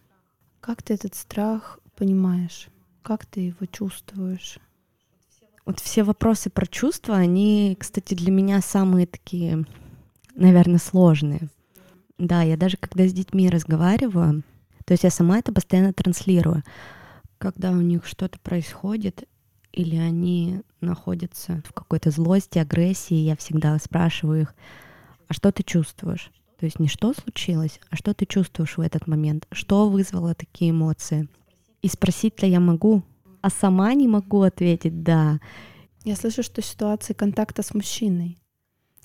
Как 0.60 0.84
ты 0.84 0.94
этот 0.94 1.16
страх 1.16 1.80
понимаешь? 1.96 2.68
Как 3.02 3.26
ты 3.26 3.40
его 3.40 3.66
чувствуешь? 3.72 4.60
Вот 5.68 5.82
все 5.82 6.04
вопросы 6.04 6.50
про 6.50 6.66
чувства, 6.66 7.18
они, 7.18 7.76
кстати, 7.78 8.14
для 8.14 8.32
меня 8.32 8.62
самые 8.62 9.06
такие, 9.06 9.66
наверное, 10.34 10.80
сложные. 10.80 11.50
Да, 12.18 12.42
я 12.42 12.56
даже 12.56 12.78
когда 12.78 13.06
с 13.06 13.12
детьми 13.12 13.50
разговариваю, 13.50 14.44
то 14.86 14.94
есть 14.94 15.04
я 15.04 15.10
сама 15.10 15.40
это 15.40 15.52
постоянно 15.52 15.92
транслирую. 15.92 16.64
Когда 17.38 17.72
у 17.72 17.82
них 17.82 18.06
что-то 18.06 18.40
происходит, 18.40 19.28
или 19.74 19.98
они 19.98 20.62
находятся 20.80 21.62
в 21.68 21.74
какой-то 21.74 22.12
злости, 22.12 22.60
агрессии, 22.60 23.16
я 23.16 23.36
всегда 23.36 23.78
спрашиваю 23.78 24.44
их, 24.44 24.56
а 25.28 25.34
что 25.34 25.52
ты 25.52 25.64
чувствуешь? 25.64 26.32
То 26.58 26.66
есть 26.66 26.80
не 26.80 26.88
что 26.88 27.14
случилось, 27.14 27.82
а 27.90 27.98
что 27.98 28.14
ты 28.14 28.26
чувствуешь 28.26 28.78
в 28.78 28.82
этот 28.82 29.06
момент, 29.06 29.46
что 29.52 29.90
вызвало 29.90 30.34
такие 30.34 30.72
эмоции. 30.72 31.28
И 31.82 31.90
спросить-то 31.90 32.46
я 32.46 32.62
могу, 32.62 33.04
а 33.48 33.50
сама 33.50 33.94
не 33.94 34.10
могу 34.10 34.42
ответить 34.42 35.04
«да». 35.04 35.40
Я 36.04 36.18
слышу, 36.18 36.44
что 36.44 36.62
ситуация 36.62 37.14
контакта 37.14 37.64
с 37.64 37.74
мужчиной. 37.74 38.38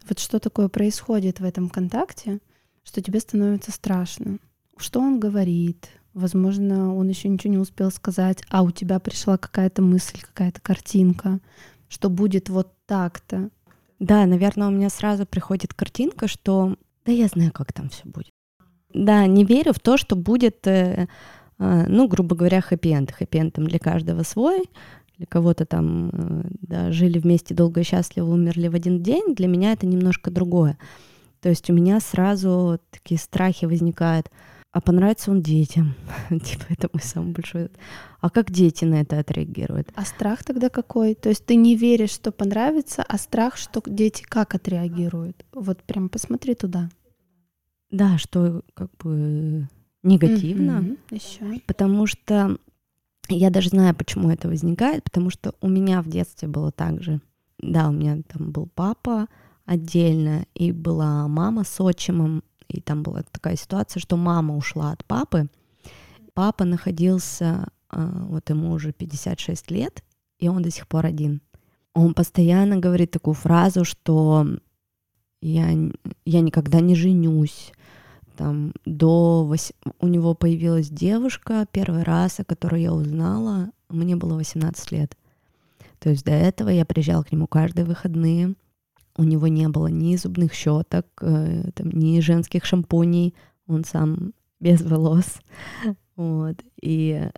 Вот 0.09 0.19
что 0.19 0.41
такое 0.41 0.69
происходит 0.69 1.39
в 1.39 1.45
этом 1.45 1.69
контакте, 1.69 2.41
что 2.83 3.01
тебе 3.01 3.21
становится 3.21 3.71
страшно. 3.71 4.39
Что 4.77 4.99
он 4.99 5.21
говорит? 5.21 5.89
Возможно, 6.13 6.93
он 6.93 7.09
еще 7.09 7.29
ничего 7.29 7.53
не 7.53 7.59
успел 7.59 7.93
сказать, 7.93 8.43
а 8.49 8.63
у 8.63 8.73
тебя 8.73 8.99
пришла 8.99 9.39
какая-то 9.39 9.81
мысль, 9.81 10.21
какая-то 10.21 10.61
картинка, 10.61 11.39
что 11.89 12.11
будет 12.11 12.49
вот 12.49 12.75
так-то. 12.87 13.49
Да, 14.01 14.27
наверное, 14.27 14.67
у 14.67 14.73
меня 14.73 14.91
сразу 14.91 15.25
приходит 15.25 15.73
картинка, 15.73 16.27
что 16.27 16.77
да 17.07 17.13
я 17.13 17.29
знаю, 17.29 17.53
как 17.53 17.73
там 17.73 17.91
все 17.91 18.03
будет. 18.07 18.33
Да, 18.93 19.25
не 19.27 19.45
верю 19.45 19.73
в 19.73 19.79
то, 19.79 19.97
что 19.97 20.17
будет 20.17 20.67
э, 20.67 21.07
ну, 21.89 22.09
грубо 22.09 22.35
говоря, 22.35 22.61
хэппи-энд. 22.61 23.13
Хэппи-энд 23.13 23.55
там 23.55 23.67
для 23.67 23.79
каждого 23.79 24.23
свой, 24.23 24.65
для 25.19 25.27
кого-то 25.27 25.65
там 25.67 26.11
э, 26.13 26.43
да, 26.63 26.93
жили 26.93 27.19
вместе 27.19 27.55
долго 27.55 27.81
и 27.81 27.85
счастливо, 27.85 28.31
умерли 28.31 28.69
в 28.69 28.75
один 28.75 29.03
день. 29.03 29.35
Для 29.35 29.49
меня 29.49 29.73
это 29.73 29.87
немножко 29.87 30.31
другое. 30.31 30.79
То 31.41 31.49
есть 31.49 31.71
у 31.71 31.73
меня 31.73 32.01
сразу 32.01 32.81
такие 32.91 33.19
страхи 33.19 33.67
возникают. 33.67 34.31
А 34.73 34.81
понравится 34.81 35.31
он 35.31 35.43
детям? 35.43 35.95
типа 36.31 36.65
это 36.71 36.89
мой 36.93 37.03
самый 37.03 37.33
большой... 37.33 37.71
А 38.21 38.31
как 38.31 38.51
дети 38.51 38.85
на 38.87 39.03
это 39.03 39.19
отреагируют? 39.19 39.93
А 39.95 40.05
страх 40.05 40.45
тогда 40.45 40.71
какой? 40.71 41.15
То 41.15 41.29
есть 41.29 41.45
ты 41.45 41.57
не 41.57 41.77
веришь, 41.77 42.11
что 42.11 42.33
понравится, 42.33 43.05
а 43.07 43.19
страх, 43.19 43.57
что 43.57 43.83
дети 43.85 44.23
как 44.23 44.55
отреагируют? 44.55 45.45
Вот 45.53 45.83
прям 45.83 46.09
посмотри 46.09 46.55
туда. 46.55 46.89
Да, 47.91 48.17
что 48.17 48.63
как 48.73 48.91
бы 48.97 49.69
негативно, 50.03 50.81
mm-hmm. 50.81 50.99
Еще. 51.11 51.61
потому 51.67 52.07
что 52.07 52.59
я 53.29 53.51
даже 53.51 53.71
знаю, 53.71 53.95
почему 53.95 54.31
это 54.31 54.49
возникает, 54.49 55.05
потому 55.05 55.31
что 55.31 55.55
у 55.61 55.69
меня 55.69 56.03
в 56.03 56.09
детстве 56.09 56.49
было 56.49 56.73
так 56.73 57.03
же. 57.03 57.21
Да, 57.59 57.89
у 57.89 57.93
меня 57.93 58.21
там 58.29 58.51
был 58.51 58.69
папа 58.75 59.29
отдельно, 59.65 60.45
и 60.55 60.73
была 60.73 61.29
мама 61.29 61.65
с 61.65 61.81
отчимом, 61.81 62.43
и 62.69 62.81
там 62.81 63.03
была 63.03 63.23
такая 63.31 63.57
ситуация, 63.57 64.01
что 64.01 64.17
мама 64.17 64.57
ушла 64.57 64.93
от 64.93 65.05
папы, 65.05 65.49
папа 66.35 66.65
находился, 66.65 67.69
а, 67.89 68.25
вот 68.27 68.51
ему 68.51 68.73
уже 68.73 68.93
56 68.93 69.71
лет, 69.71 70.03
и 70.39 70.49
он 70.49 70.63
до 70.63 70.71
сих 70.71 70.89
пор 70.89 71.07
один. 71.07 71.41
Он 71.95 72.15
постоянно 72.15 72.79
говорит 72.79 73.11
такую 73.11 73.35
фразу, 73.35 73.85
что 73.85 74.47
я, 75.41 75.69
я 76.25 76.41
никогда 76.41 76.81
не 76.81 76.95
женюсь, 76.95 77.73
там 78.37 78.73
до 78.85 79.45
вось... 79.45 79.73
у 80.01 80.07
него 80.07 80.35
появилась 80.35 80.89
девушка 80.89 81.67
первый 81.71 82.03
раз, 82.03 82.41
о 82.41 82.45
которой 82.45 82.83
я 82.83 82.93
узнала, 82.93 83.71
мне 83.89 84.17
было 84.17 84.35
18 84.35 84.93
лет. 84.93 85.17
То 85.99 86.11
есть 86.11 86.25
до 86.25 86.33
этого 86.33 86.69
я 86.69 86.85
приезжала 86.85 87.23
к 87.23 87.33
нему 87.33 87.47
каждые 87.47 87.85
выходные. 87.85 88.55
У 89.17 89.25
него 89.25 89.47
не 89.47 89.69
было 89.69 89.87
ни 89.87 90.17
зубных 90.17 90.53
щеток, 90.53 91.07
э, 91.21 91.71
там, 91.75 91.91
ни 91.91 92.19
женских 92.21 92.65
шампуней. 92.65 93.35
Он 93.67 93.85
сам 93.85 94.33
без 94.61 94.81
волос. 94.83 95.41
Вот. 96.17 96.57
И 96.81 97.29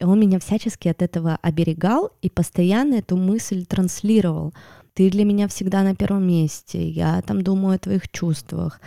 он 0.00 0.20
меня 0.20 0.38
всячески 0.38 0.88
от 0.88 1.02
этого 1.02 1.38
оберегал 1.42 2.10
и 2.20 2.30
постоянно 2.30 2.94
эту 2.94 3.16
мысль 3.16 3.64
транслировал. 3.64 4.52
Ты 4.92 5.10
для 5.10 5.24
меня 5.24 5.48
всегда 5.48 5.82
на 5.82 5.96
первом 5.96 6.26
месте. 6.26 6.88
Я 6.88 7.20
там 7.22 7.42
думаю 7.42 7.76
о 7.76 7.78
твоих 7.78 8.08
чувствах 8.10 8.80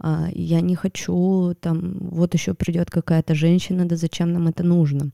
я 0.00 0.60
не 0.60 0.74
хочу, 0.74 1.54
там, 1.60 1.98
вот 2.00 2.34
еще 2.34 2.54
придет 2.54 2.90
какая-то 2.90 3.34
женщина, 3.34 3.86
да 3.86 3.96
зачем 3.96 4.32
нам 4.32 4.48
это 4.48 4.62
нужно? 4.62 5.10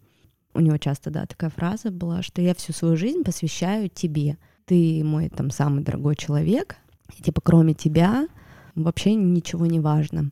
У 0.54 0.60
него 0.60 0.78
часто, 0.78 1.10
да, 1.10 1.26
такая 1.26 1.50
фраза 1.50 1.90
была, 1.90 2.22
что 2.22 2.42
я 2.42 2.54
всю 2.54 2.72
свою 2.72 2.96
жизнь 2.96 3.22
посвящаю 3.22 3.88
тебе. 3.88 4.36
Ты 4.64 5.02
мой 5.04 5.28
там 5.28 5.50
самый 5.50 5.84
дорогой 5.84 6.16
человек, 6.16 6.76
и 7.16 7.22
типа 7.22 7.40
кроме 7.40 7.74
тебя 7.74 8.28
вообще 8.74 9.14
ничего 9.14 9.66
не 9.66 9.80
важно. 9.80 10.30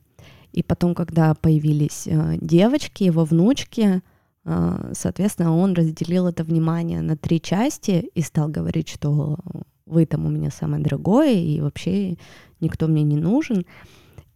И 0.51 0.63
потом, 0.63 0.95
когда 0.95 1.35
появились 1.35 2.07
э, 2.07 2.37
девочки, 2.41 3.03
его 3.03 3.23
внучки, 3.23 4.01
э, 4.45 4.91
соответственно, 4.93 5.55
он 5.55 5.73
разделил 5.73 6.27
это 6.27 6.43
внимание 6.43 7.01
на 7.01 7.15
три 7.15 7.39
части 7.39 8.09
и 8.13 8.21
стал 8.21 8.49
говорить, 8.49 8.89
что 8.89 9.37
вы 9.85 10.05
там 10.05 10.25
у 10.25 10.29
меня 10.29 10.51
самое 10.51 10.83
дорогое, 10.83 11.33
и 11.33 11.61
вообще 11.61 12.17
никто 12.59 12.87
мне 12.87 13.03
не 13.03 13.17
нужен. 13.17 13.65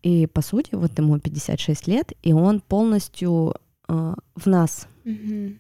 И, 0.03 0.27
по 0.27 0.41
сути, 0.41 0.75
вот 0.75 0.97
ему 0.99 1.17
56 1.17 1.87
лет, 1.87 2.11
и 2.21 2.33
он 2.33 2.59
полностью 2.59 3.55
э, 3.87 4.15
в 4.35 4.45
нас. 4.45 4.87
Угу. 5.05 5.53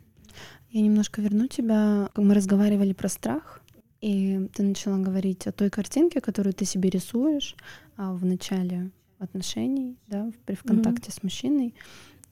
Я 0.71 0.81
немножко 0.81 1.21
верну 1.21 1.47
тебя. 1.47 2.09
Мы 2.15 2.33
разговаривали 2.33 2.93
про 2.93 3.07
страх, 3.07 3.61
и 4.01 4.49
ты 4.53 4.63
начала 4.63 4.97
говорить 4.97 5.47
о 5.47 5.53
той 5.53 5.69
картинке, 5.69 6.19
которую 6.19 6.53
ты 6.53 6.65
себе 6.65 6.89
рисуешь 6.89 7.55
а, 7.95 8.13
в 8.13 8.25
начале 8.25 8.91
отношений, 9.17 9.97
да, 10.07 10.29
при 10.45 10.55
в 10.55 10.63
контакте 10.63 11.09
mm 11.09 11.13
с 11.13 11.23
мужчиной. 11.23 11.73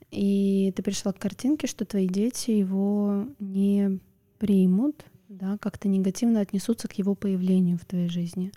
И 0.10 0.74
ты 0.75 0.84
пришла 0.84 1.13
к 1.13 1.20
картинке, 1.20 1.68
что 1.68 1.86
твои 1.86 2.08
дети 2.08 2.51
его 2.51 3.27
не 3.39 4.00
примут, 4.38 5.06
да, 5.30 5.58
как-то 5.60 5.88
негативно 5.88 6.41
отнесутся 6.41 6.89
к 6.89 6.94
его 6.94 7.15
появлению 7.15 7.77
в 7.77 7.86
твоей 7.86 8.10
жизни. 8.10 8.51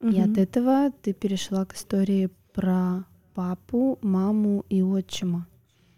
mm 0.00 0.14
И 0.14 0.20
от 0.20 0.38
этого 0.38 0.92
ты 1.02 1.12
перешла 1.12 1.64
к 1.64 1.74
истории 1.74 2.30
про 2.54 3.04
папу, 3.34 3.98
маму 4.00 4.64
и 4.70 4.80
отчима. 4.80 5.46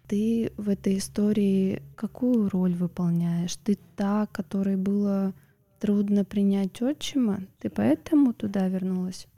Ты 0.08 0.52
в 0.56 0.68
этой 0.68 0.98
истории 0.98 1.82
какую 1.94 2.48
роль 2.48 2.74
выполняешь? 2.74 3.56
Ты 3.56 3.78
та, 3.94 4.26
которой 4.26 4.76
было 4.76 5.34
трудно 5.78 6.24
принять 6.24 6.80
отчима, 6.82 7.40
ты 7.60 7.70
поэтому 7.70 8.32
туда 8.32 8.66
вернулась? 8.68 9.28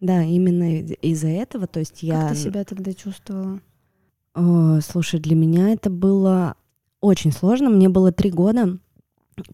Да, 0.00 0.22
именно 0.22 0.80
из-за 0.80 1.28
этого, 1.28 1.66
то 1.66 1.80
есть 1.80 2.02
я... 2.02 2.22
Как 2.22 2.30
ты 2.30 2.36
себя 2.36 2.64
тогда 2.64 2.92
чувствовала? 2.94 3.60
О, 4.34 4.80
слушай, 4.80 5.18
для 5.20 5.34
меня 5.34 5.70
это 5.70 5.90
было 5.90 6.54
очень 7.00 7.32
сложно. 7.32 7.68
Мне 7.68 7.88
было 7.88 8.12
три 8.12 8.30
года, 8.30 8.78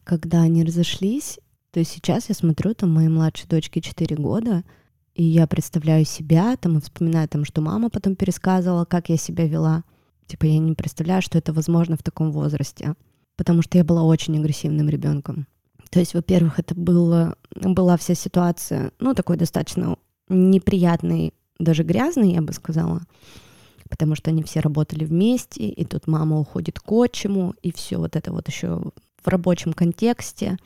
когда 0.04 0.42
они 0.42 0.62
разошлись. 0.62 1.40
То 1.70 1.80
есть 1.80 1.90
сейчас 1.90 2.28
я 2.28 2.34
смотрю, 2.34 2.74
там 2.74 2.92
моей 2.92 3.08
младшей 3.08 3.48
дочке 3.48 3.80
4 3.80 4.16
года, 4.16 4.62
и 5.14 5.22
я 5.22 5.46
представляю 5.46 6.04
себя, 6.04 6.56
там, 6.56 6.78
и 6.78 6.80
вспоминаю, 6.80 7.28
там, 7.28 7.44
что 7.44 7.60
мама 7.60 7.88
потом 7.88 8.16
пересказывала, 8.16 8.84
как 8.84 9.08
я 9.08 9.16
себя 9.16 9.46
вела. 9.46 9.84
Типа 10.26 10.46
я 10.46 10.58
не 10.58 10.74
представляю, 10.74 11.22
что 11.22 11.38
это 11.38 11.52
возможно 11.52 11.96
в 11.96 12.02
таком 12.02 12.32
возрасте, 12.32 12.94
потому 13.36 13.62
что 13.62 13.78
я 13.78 13.84
была 13.84 14.02
очень 14.02 14.38
агрессивным 14.38 14.88
ребенком. 14.88 15.46
То 15.90 16.00
есть, 16.00 16.14
во-первых, 16.14 16.58
это 16.58 16.74
было, 16.74 17.36
была 17.54 17.96
вся 17.96 18.14
ситуация, 18.14 18.90
ну, 18.98 19.14
такой 19.14 19.36
достаточно 19.36 19.96
неприятный, 20.28 21.34
даже 21.58 21.84
грязный, 21.84 22.32
я 22.32 22.42
бы 22.42 22.52
сказала, 22.52 23.02
потому 23.88 24.16
что 24.16 24.30
они 24.30 24.42
все 24.42 24.58
работали 24.60 25.04
вместе, 25.04 25.68
и 25.68 25.84
тут 25.84 26.08
мама 26.08 26.40
уходит 26.40 26.80
к 26.80 26.90
отчиму, 26.90 27.54
и 27.62 27.72
все 27.72 27.98
вот 27.98 28.16
это 28.16 28.32
вот 28.32 28.48
еще 28.48 28.92
в 29.22 29.28
рабочем 29.28 29.72
контексте, 29.72 30.56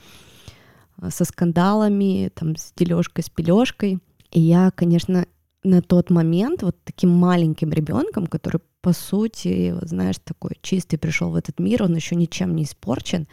э, 1.03 1.11
со 1.11 1.25
скандалами, 1.25 2.31
там, 2.35 2.57
с 2.57 2.73
дележкой, 2.75 3.25
с 3.25 3.29
пележкой. 3.29 3.99
И 4.31 4.41
я, 4.41 4.71
конечно, 4.71 5.27
на 5.65 5.83
тот 5.83 6.11
момент 6.11 6.63
вот 6.63 6.77
таким 6.85 7.11
маленьким 7.11 7.71
ребенком, 7.71 8.27
который 8.27 8.61
по 8.81 8.93
сути, 8.93 9.75
знаешь, 9.83 10.17
такой 10.23 10.53
чистый 10.63 10.99
пришел 10.99 11.31
в 11.31 11.35
этот 11.35 11.59
мир, 11.59 11.83
он 11.83 11.95
еще 11.95 12.15
ничем 12.15 12.55
не 12.55 12.63
испорчен, 12.63 13.27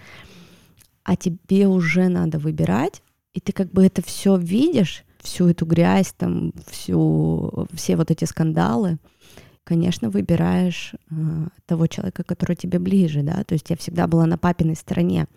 а 1.04 1.16
тебе 1.16 1.68
уже 1.68 2.08
надо 2.08 2.40
выбирать, 2.40 3.04
и 3.34 3.40
ты 3.40 3.52
как 3.52 3.72
бы 3.72 3.86
это 3.86 4.02
все 4.02 4.38
видишь, 4.38 5.04
всю 5.20 5.48
эту 5.48 5.66
грязь, 5.66 6.14
там, 6.18 6.52
всю, 6.68 7.68
все 7.74 7.96
вот 7.96 8.12
эти 8.12 8.26
скандалы, 8.26 8.98
конечно, 9.64 10.10
выбираешь 10.10 10.94
э, 11.10 11.16
того 11.66 11.88
человека, 11.88 12.24
который 12.24 12.56
тебе 12.56 12.80
ближе, 12.80 13.22
да, 13.22 13.44
то 13.44 13.54
есть 13.54 13.70
я 13.70 13.78
всегда 13.78 14.08
была 14.08 14.26
на 14.26 14.38
папиной 14.38 14.76
стороне, 14.76 15.28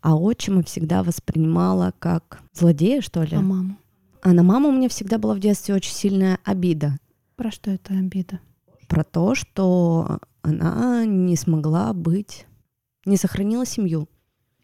а 0.00 0.16
отчима 0.16 0.62
всегда 0.62 1.02
воспринимала 1.02 1.92
как 1.98 2.40
злодея, 2.52 3.00
что 3.00 3.22
ли. 3.22 3.36
А 3.36 3.40
маму? 3.40 3.76
А 4.22 4.32
на 4.32 4.42
маму 4.42 4.68
у 4.68 4.72
меня 4.72 4.88
всегда 4.88 5.18
была 5.18 5.34
в 5.34 5.40
детстве 5.40 5.74
очень 5.74 5.94
сильная 5.94 6.38
обида. 6.44 6.98
Про 7.36 7.50
что 7.50 7.70
это 7.70 7.94
обида? 7.94 8.40
Про 8.86 9.04
то, 9.04 9.34
что 9.34 10.20
она 10.42 11.04
не 11.06 11.36
смогла 11.36 11.92
быть, 11.92 12.46
не 13.06 13.16
сохранила 13.16 13.64
семью. 13.64 14.08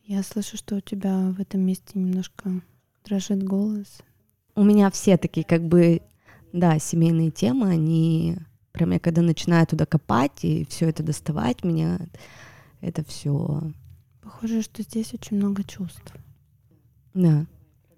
Я 0.04 0.22
слышу, 0.22 0.56
что 0.56 0.76
у 0.76 0.80
тебя 0.80 1.32
в 1.36 1.40
этом 1.40 1.62
месте 1.62 1.98
немножко 1.98 2.60
дрожит 3.04 3.42
голос. 3.42 3.98
У 4.54 4.62
меня 4.62 4.90
все 4.90 5.16
такие 5.16 5.44
как 5.44 5.66
бы, 5.66 6.02
да, 6.52 6.78
семейные 6.78 7.30
темы, 7.30 7.68
они 7.68 8.36
прям 8.72 8.90
я 8.92 9.00
когда 9.00 9.22
начинаю 9.22 9.66
туда 9.66 9.86
копать 9.86 10.44
и 10.44 10.66
все 10.66 10.88
это 10.88 11.02
доставать, 11.02 11.64
меня 11.64 11.98
это 12.80 13.02
все. 13.04 13.62
Похоже, 14.22 14.62
что 14.62 14.82
здесь 14.82 15.14
очень 15.14 15.38
много 15.38 15.64
чувств. 15.64 16.14
Да. 17.14 17.46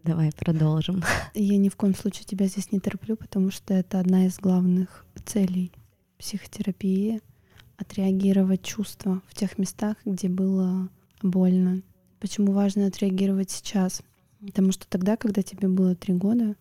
Давай 0.09 0.33
продолжим. 0.33 1.03
Я 1.35 1.59
ни 1.59 1.69
в 1.69 1.77
коем 1.77 1.95
случае 1.95 2.25
тебя 2.25 2.47
здесь 2.47 2.73
не 2.73 2.81
терплю, 2.81 3.15
потому 3.15 3.51
что 3.51 3.75
это 3.75 4.01
одна 4.01 4.25
из 4.25 4.39
главных 4.39 5.05
целей 5.27 5.71
психотерапии— 6.17 7.21
отреагировать 7.77 8.63
чувства 8.63 9.21
в 9.29 9.35
тех 9.35 9.59
местах, 9.59 9.99
где 10.07 10.31
было 10.31 10.89
больно. 11.23 11.83
Почему 12.21 12.53
важно 12.53 12.87
отреагировать 12.87 13.51
сейчас? 13.51 14.01
Потому 14.41 14.73
что 14.73 14.89
тогда, 14.89 15.19
когда 15.19 15.43
тебе 15.43 15.69
было 15.69 15.95
три 15.95 16.15
года, 16.15 16.57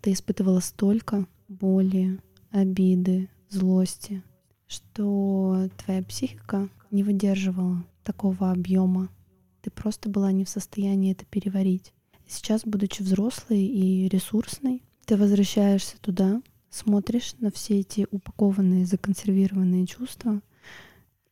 ты 0.00 0.12
испытывала 0.12 0.60
столько 0.60 1.26
боли, 1.48 2.20
обиды, 2.52 3.28
злости, 3.48 4.22
что 4.68 5.68
твоя 5.84 6.04
психика 6.04 6.68
не 6.92 7.02
выдерживала 7.02 7.84
такого 8.04 8.52
объема. 8.52 9.08
Ты 9.60 9.72
просто 9.72 10.08
была 10.08 10.30
не 10.30 10.44
в 10.44 10.48
состоянии 10.48 11.10
это 11.10 11.24
переварить. 11.24 11.92
Сейчас, 12.26 12.62
будучи 12.64 13.02
взрослой 13.02 13.62
и 13.62 14.08
ресурсной, 14.08 14.82
ты 15.04 15.16
возвращаешься 15.16 15.96
туда, 16.00 16.42
смотришь 16.70 17.34
на 17.38 17.50
все 17.50 17.80
эти 17.80 18.06
упакованные, 18.10 18.86
законсервированные 18.86 19.86
чувства 19.86 20.40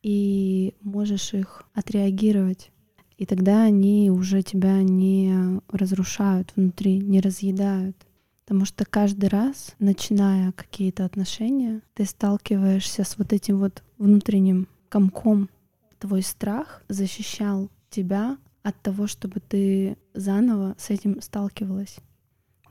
и 0.03 0.75
можешь 0.81 1.33
их 1.33 1.63
отреагировать. 1.73 2.71
И 3.17 3.25
тогда 3.25 3.63
они 3.63 4.09
уже 4.09 4.41
тебя 4.41 4.81
не 4.81 5.61
разрушают 5.69 6.53
внутри, 6.55 6.99
не 6.99 7.21
разъедают. 7.21 7.95
Потому 8.43 8.65
что 8.65 8.83
каждый 8.83 9.29
раз, 9.29 9.75
начиная 9.79 10.51
какие-то 10.51 11.05
отношения, 11.05 11.81
ты 11.93 12.05
сталкиваешься 12.05 13.03
с 13.03 13.17
вот 13.17 13.31
этим 13.31 13.59
вот 13.59 13.83
внутренним 13.97 14.67
комком. 14.89 15.49
Твой 15.99 16.23
страх 16.23 16.83
защищал 16.89 17.69
тебя 17.89 18.37
от 18.63 18.79
того, 18.81 19.07
чтобы 19.07 19.39
ты 19.39 19.97
заново 20.13 20.75
с 20.77 20.89
этим 20.89 21.21
сталкивалась. 21.21 21.97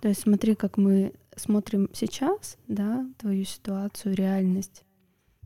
То 0.01 0.09
есть 0.09 0.23
смотри, 0.23 0.55
как 0.55 0.77
мы 0.77 1.13
смотрим 1.37 1.89
сейчас, 1.93 2.57
да, 2.69 3.07
твою 3.19 3.45
ситуацию, 3.45 4.15
реальность, 4.15 4.85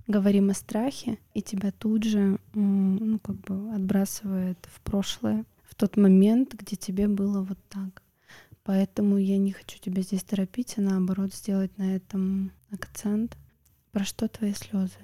говорим 0.06 0.50
о 0.50 0.54
страхе, 0.54 1.18
и 1.32 1.42
тебя 1.42 1.72
тут 1.72 2.04
же, 2.04 2.38
ну, 2.52 3.18
как 3.18 3.36
бы 3.36 3.74
отбрасывает 3.74 4.58
в 4.70 4.80
прошлое, 4.80 5.44
в 5.64 5.74
тот 5.74 5.96
момент, 5.96 6.54
где 6.54 6.76
тебе 6.76 7.08
было 7.08 7.42
вот 7.42 7.58
так. 7.68 8.02
Поэтому 8.62 9.18
я 9.18 9.36
не 9.38 9.52
хочу 9.52 9.78
тебя 9.78 10.02
здесь 10.02 10.22
торопить, 10.22 10.74
а 10.78 10.80
наоборот 10.80 11.34
сделать 11.34 11.76
на 11.76 11.96
этом 11.96 12.52
акцент. 12.70 13.36
Про 13.92 14.04
что 14.04 14.28
твои 14.28 14.54
слезы? 14.54 14.98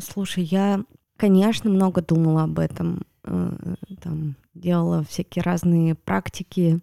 Слушай, 0.00 0.44
я, 0.44 0.84
конечно, 1.16 1.68
много 1.68 2.00
думала 2.00 2.44
об 2.44 2.58
этом. 2.58 3.06
Э, 3.28 3.74
там 4.02 4.36
делала 4.54 5.04
всякие 5.04 5.42
разные 5.42 5.94
практики, 5.94 6.80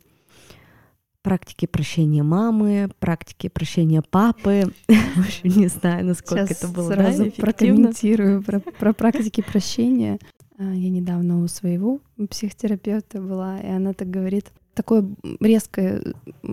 практики 1.21 1.65
прощения 1.65 2.23
мамы, 2.23 2.89
практики 2.99 3.47
прощения 3.47 4.01
папы. 4.01 4.71
В 4.87 5.19
общем, 5.19 5.59
не 5.59 5.67
знаю, 5.67 6.05
насколько 6.05 6.45
Сейчас 6.47 6.63
это 6.63 6.67
было 6.67 6.91
сразу 6.91 7.25
да, 7.25 7.31
прокомментирую 7.37 8.43
про, 8.43 8.59
про 8.59 8.93
практики 8.93 9.41
прощения. 9.41 10.19
А, 10.57 10.63
я 10.63 10.89
недавно 10.89 11.41
у 11.41 11.47
своего 11.47 11.99
психотерапевта 12.29 13.21
была, 13.21 13.59
и 13.59 13.67
она 13.67 13.93
так 13.93 14.09
говорит, 14.09 14.51
такая 14.73 15.05
резкая 15.39 16.01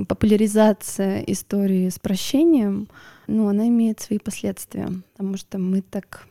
популяризация 0.08 1.20
истории 1.22 1.88
с 1.88 1.98
прощением, 1.98 2.88
ну, 3.26 3.48
она 3.48 3.68
имеет 3.68 4.00
свои 4.00 4.18
последствия, 4.18 4.88
потому 5.12 5.36
что 5.36 5.58
мы 5.58 5.82
так 5.82 6.26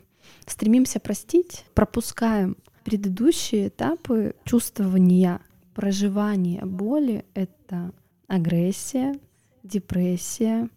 стремимся 0.47 0.99
простить, 0.99 1.65
пропускаем 1.73 2.57
предыдущие 2.83 3.69
этапы 3.69 4.35
чувствования, 4.45 5.41
проживания 5.73 6.65
боли— 6.65 7.25
это 7.33 7.91
агрессия, 8.27 9.19
депрессия, 9.63 10.69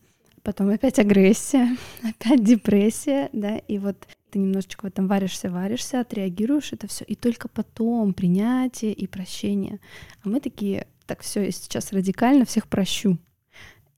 потом 0.43 0.71
опять 0.71 0.99
агрессия, 0.99 1.77
опять 2.03 2.45
депрессия, 2.45 3.31
да, 3.33 3.57
и 3.57 3.79
вот 3.79 3.97
ты 4.31 4.39
немножечко 4.39 4.83
в 4.83 4.89
этом 4.89 5.07
варишься, 5.07 5.51
варишься, 5.51 6.01
отреагируешь 6.01 6.73
это 6.73 6.87
все, 6.89 7.05
и 7.05 7.15
только 7.15 7.49
потом 7.49 8.13
принятие 8.15 8.93
и 8.93 9.07
прощение. 9.07 9.81
А 10.23 10.29
мы 10.29 10.41
такие, 10.41 10.89
так 11.07 11.23
все, 11.23 11.45
я 11.45 11.51
сейчас 11.51 11.93
радикально 11.93 12.45
всех 12.45 12.69
прощу 12.69 13.19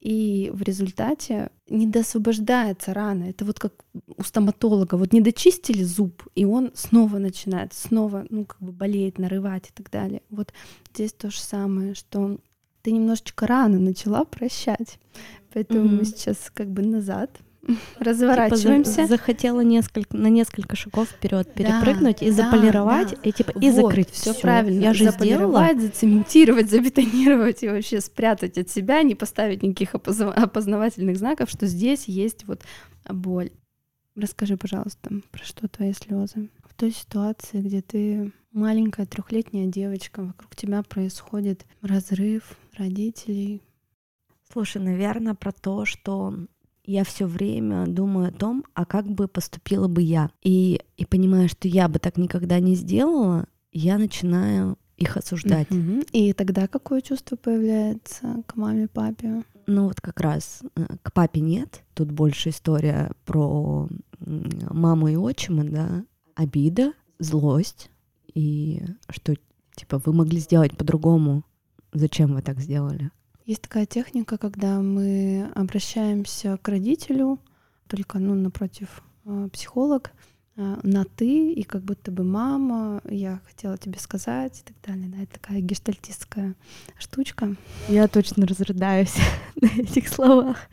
и 0.06 0.52
в 0.54 0.62
результате 0.62 1.50
не 1.68 1.88
досвобождается 1.88 2.94
рана. 2.94 3.24
Это 3.24 3.44
вот 3.44 3.58
как 3.58 3.72
у 4.16 4.22
стоматолога. 4.22 4.94
Вот 4.94 5.12
не 5.12 5.20
дочистили 5.20 5.82
зуб, 5.82 6.22
и 6.36 6.44
он 6.44 6.70
снова 6.74 7.18
начинает, 7.18 7.72
снова, 7.72 8.24
ну, 8.30 8.44
как 8.44 8.62
бы 8.62 8.70
болеет, 8.70 9.18
нарывать 9.18 9.70
и 9.70 9.72
так 9.74 9.90
далее. 9.90 10.22
Вот 10.30 10.52
здесь 10.94 11.12
то 11.12 11.28
же 11.28 11.40
самое, 11.40 11.96
что 11.96 12.38
ты 12.82 12.92
немножечко 12.92 13.48
рано 13.48 13.80
начала 13.80 14.24
прощать. 14.24 15.00
Поэтому 15.52 15.88
mm-hmm. 15.88 15.98
мы 15.98 16.04
сейчас 16.04 16.52
как 16.54 16.70
бы 16.70 16.82
назад 16.82 17.40
разворачиваемся. 17.98 18.94
Типа 18.94 19.06
захотела 19.08 19.60
несколько, 19.60 20.16
на 20.16 20.28
несколько 20.28 20.76
шагов 20.76 21.08
вперед 21.08 21.52
перепрыгнуть 21.54 22.18
да, 22.20 22.26
и 22.26 22.30
заполировать, 22.30 23.10
да. 23.10 23.16
и 23.22 23.32
типа 23.32 23.52
и 23.60 23.70
вот, 23.70 23.86
закрыть 23.86 24.10
все. 24.10 24.34
правильно. 24.34 24.80
Я 24.80 24.94
же 24.94 25.10
сделала. 25.10 25.68
зацементировать, 25.78 26.70
забетонировать 26.70 27.62
и 27.62 27.68
вообще 27.68 28.00
спрятать 28.00 28.58
от 28.58 28.68
себя, 28.70 29.02
не 29.02 29.14
поставить 29.14 29.62
никаких 29.62 29.94
опознавательных 29.94 31.16
знаков, 31.16 31.50
что 31.50 31.66
здесь 31.66 32.04
есть 32.06 32.46
вот 32.46 32.62
боль. 33.08 33.50
Расскажи, 34.14 34.56
пожалуйста, 34.56 35.10
про 35.30 35.44
что 35.44 35.68
твои 35.68 35.92
слезы? 35.92 36.48
В 36.64 36.74
той 36.74 36.90
ситуации, 36.90 37.60
где 37.60 37.82
ты 37.82 38.32
маленькая 38.52 39.04
трехлетняя 39.04 39.66
девочка, 39.66 40.22
вокруг 40.22 40.56
тебя 40.56 40.82
происходит 40.82 41.66
разрыв 41.82 42.56
родителей. 42.76 43.62
Слушай, 44.50 44.80
наверное, 44.80 45.34
про 45.34 45.52
то, 45.52 45.84
что 45.84 46.34
я 46.86 47.04
все 47.04 47.26
время 47.26 47.86
думаю 47.86 48.28
о 48.28 48.32
том, 48.32 48.64
а 48.74 48.84
как 48.84 49.06
бы 49.06 49.28
поступила 49.28 49.88
бы 49.88 50.02
я. 50.02 50.30
И, 50.42 50.80
и 50.96 51.04
понимая, 51.04 51.48
что 51.48 51.68
я 51.68 51.88
бы 51.88 51.98
так 51.98 52.16
никогда 52.16 52.60
не 52.60 52.74
сделала, 52.74 53.46
я 53.72 53.98
начинаю 53.98 54.78
их 54.96 55.16
осуждать. 55.16 55.70
Мгм. 55.70 56.04
И 56.12 56.32
тогда 56.32 56.66
какое 56.68 57.00
чувство 57.02 57.36
появляется 57.36 58.42
к 58.46 58.56
маме, 58.56 58.88
папе? 58.88 59.44
Ну 59.66 59.88
вот 59.88 60.00
как 60.00 60.20
раз 60.20 60.62
э, 60.76 60.86
к 61.02 61.12
папе 61.12 61.40
нет. 61.40 61.82
Тут 61.94 62.10
больше 62.12 62.50
история 62.50 63.10
про 63.24 63.88
маму 64.20 65.08
и 65.08 65.16
отчима, 65.16 65.64
да. 65.64 66.04
Обида, 66.34 66.92
злость. 67.18 67.90
И 68.32 68.82
что, 69.08 69.34
типа, 69.74 70.00
вы 70.04 70.12
могли 70.12 70.38
сделать 70.38 70.76
по-другому. 70.76 71.44
Зачем 71.92 72.34
вы 72.34 72.42
так 72.42 72.60
сделали? 72.60 73.10
Есть 73.46 73.62
такая 73.62 73.86
техника, 73.86 74.38
когда 74.38 74.80
мы 74.80 75.52
обращаемся 75.54 76.58
к 76.60 76.66
родителю, 76.66 77.38
только 77.86 78.18
ну, 78.18 78.34
напротив 78.34 79.04
э, 79.24 79.48
психолог, 79.52 80.10
э, 80.56 80.80
на 80.82 81.04
ты, 81.04 81.52
и 81.52 81.62
как 81.62 81.84
будто 81.84 82.10
бы 82.10 82.24
мама, 82.24 83.00
я 83.08 83.40
хотела 83.46 83.78
тебе 83.78 84.00
сказать 84.00 84.58
и 84.58 84.64
так 84.64 84.76
далее. 84.84 85.08
Да, 85.08 85.22
это 85.22 85.34
такая 85.34 85.60
гештальтистская 85.60 86.56
штучка. 86.98 87.54
Я 87.88 88.08
точно 88.08 88.48
разрыдаюсь 88.48 89.14
на 89.54 89.68
этих 89.80 90.08
словах. 90.08 90.68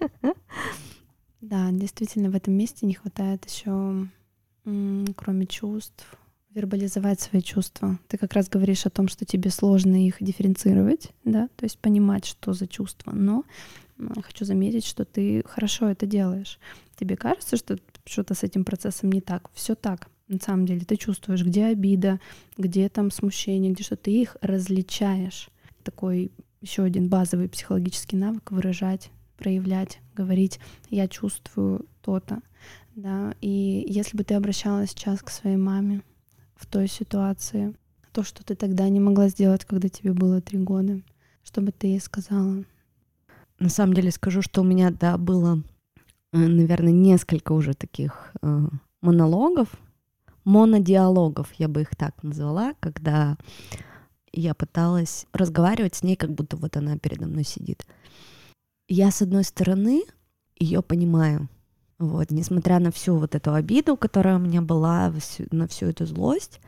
Да, 1.41 1.69
действительно, 1.69 2.31
в 2.31 2.35
этом 2.35 2.55
месте 2.55 2.87
не 2.87 2.95
хватает 2.95 3.47
еще, 3.47 4.07
кроме 5.15 5.45
чувств, 5.45 6.17
вербализовать 6.53 7.19
свои 7.19 7.41
чувства. 7.41 7.99
Ты 8.07 8.17
как 8.17 8.33
раз 8.33 8.49
говоришь 8.49 8.85
о 8.85 8.89
том, 8.89 9.07
что 9.07 9.25
тебе 9.25 9.49
сложно 9.49 10.05
их 10.05 10.17
дифференцировать, 10.19 11.09
да, 11.23 11.49
то 11.55 11.65
есть 11.65 11.79
понимать, 11.79 12.25
что 12.25 12.53
за 12.53 12.67
чувства. 12.67 13.11
Но 13.11 13.43
хочу 14.21 14.45
заметить, 14.45 14.85
что 14.85 15.05
ты 15.05 15.43
хорошо 15.45 15.89
это 15.89 16.05
делаешь. 16.05 16.59
Тебе 16.99 17.15
кажется, 17.15 17.57
что 17.57 17.77
что-то 18.05 18.33
с 18.35 18.43
этим 18.43 18.65
процессом 18.65 19.11
не 19.11 19.21
так? 19.21 19.49
Все 19.53 19.75
так. 19.75 20.09
На 20.27 20.39
самом 20.39 20.65
деле 20.65 20.81
ты 20.81 20.95
чувствуешь, 20.95 21.43
где 21.43 21.65
обида, 21.65 22.19
где 22.57 22.89
там 22.89 23.11
смущение, 23.11 23.71
где 23.71 23.83
что 23.83 23.95
ты 23.95 24.11
их 24.11 24.37
различаешь. 24.41 25.49
Такой 25.83 26.31
еще 26.61 26.83
один 26.83 27.09
базовый 27.09 27.49
психологический 27.49 28.15
навык 28.15 28.51
выражать, 28.51 29.11
проявлять, 29.37 29.99
говорить 30.15 30.59
«я 30.89 31.07
чувствую 31.07 31.87
то-то». 32.01 32.41
Да, 32.95 33.33
и 33.41 33.85
если 33.87 34.15
бы 34.15 34.23
ты 34.23 34.35
обращалась 34.35 34.91
сейчас 34.91 35.21
к 35.21 35.29
своей 35.29 35.57
маме 35.57 36.03
в 36.63 36.65
той 36.65 36.87
ситуации, 36.87 37.75
то, 38.13 38.23
что 38.23 38.43
ты 38.45 38.55
тогда 38.55 38.87
не 38.87 39.01
могла 39.01 39.27
сделать, 39.27 39.65
когда 39.65 39.89
тебе 39.89 40.13
было 40.13 40.39
три 40.39 40.59
года, 40.59 41.01
что 41.43 41.61
бы 41.61 41.71
ты 41.73 41.87
ей 41.87 41.99
сказала? 41.99 42.63
На 43.59 43.69
самом 43.69 43.93
деле 43.93 44.11
скажу, 44.11 44.41
что 44.41 44.61
у 44.61 44.63
меня, 44.63 44.91
да, 44.91 45.17
было, 45.17 45.61
э, 46.31 46.37
наверное, 46.37 46.93
несколько 46.93 47.51
уже 47.51 47.73
таких 47.73 48.31
э, 48.41 48.67
монологов, 49.01 49.69
монодиалогов, 50.45 51.51
я 51.53 51.67
бы 51.67 51.81
их 51.81 51.95
так 51.97 52.23
назвала, 52.23 52.75
когда 52.79 53.37
я 54.31 54.53
пыталась 54.53 55.27
разговаривать 55.33 55.95
с 55.95 56.03
ней, 56.03 56.15
как 56.15 56.31
будто 56.31 56.55
вот 56.55 56.77
она 56.77 56.97
передо 56.97 57.27
мной 57.27 57.43
сидит. 57.43 57.85
Я, 58.87 59.11
с 59.11 59.21
одной 59.21 59.43
стороны, 59.43 60.03
ее 60.57 60.81
понимаю, 60.81 61.49
вот, 62.07 62.31
несмотря 62.31 62.79
на 62.79 62.91
всю 62.91 63.17
вот 63.17 63.35
эту 63.35 63.53
обиду, 63.53 63.97
которая 63.97 64.37
у 64.37 64.39
меня 64.39 64.61
была, 64.61 65.13
на 65.51 65.67
всю 65.67 65.87
эту 65.87 66.05
злость, 66.05 66.59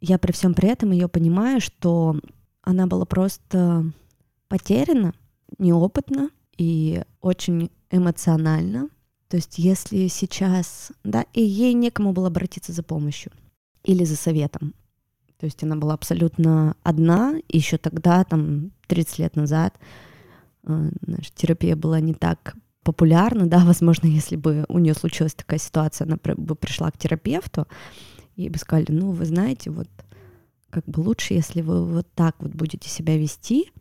я 0.00 0.18
при 0.18 0.32
всем 0.32 0.54
при 0.54 0.68
этом 0.68 0.92
ее 0.92 1.08
понимаю, 1.08 1.60
что 1.60 2.20
она 2.62 2.86
была 2.86 3.04
просто 3.04 3.90
потеряна, 4.48 5.14
неопытна 5.58 6.30
и 6.56 7.02
очень 7.20 7.70
эмоционально. 7.90 8.88
То 9.28 9.36
есть 9.36 9.58
если 9.58 10.06
сейчас, 10.08 10.92
да, 11.04 11.24
и 11.32 11.42
ей 11.42 11.74
некому 11.74 12.12
было 12.12 12.28
обратиться 12.28 12.72
за 12.72 12.82
помощью 12.82 13.32
или 13.82 14.04
за 14.04 14.16
советом. 14.16 14.74
То 15.38 15.46
есть 15.46 15.62
она 15.62 15.76
была 15.76 15.94
абсолютно 15.94 16.76
одна, 16.82 17.34
еще 17.48 17.78
тогда, 17.78 18.24
там, 18.24 18.72
30 18.88 19.18
лет 19.20 19.36
назад, 19.36 19.78
э, 20.64 20.90
знаешь, 21.02 21.30
терапия 21.32 21.76
была 21.76 22.00
не 22.00 22.14
так 22.14 22.56
популярна, 22.82 23.46
да, 23.46 23.58
возможно, 23.64 24.06
если 24.06 24.36
бы 24.36 24.64
у 24.68 24.78
нее 24.78 24.94
случилась 24.94 25.34
такая 25.34 25.58
ситуация, 25.58 26.06
она 26.06 26.18
бы 26.36 26.54
пришла 26.54 26.90
к 26.90 26.98
терапевту, 26.98 27.66
и 28.36 28.48
бы 28.48 28.58
сказали, 28.58 28.86
ну, 28.90 29.10
вы 29.10 29.24
знаете, 29.24 29.70
вот 29.70 29.88
как 30.70 30.84
бы 30.84 31.00
лучше, 31.00 31.34
если 31.34 31.60
вы 31.60 31.84
вот 31.84 32.06
так 32.14 32.36
вот 32.40 32.52
будете 32.52 32.88
себя 32.88 33.16
вести 33.16 33.72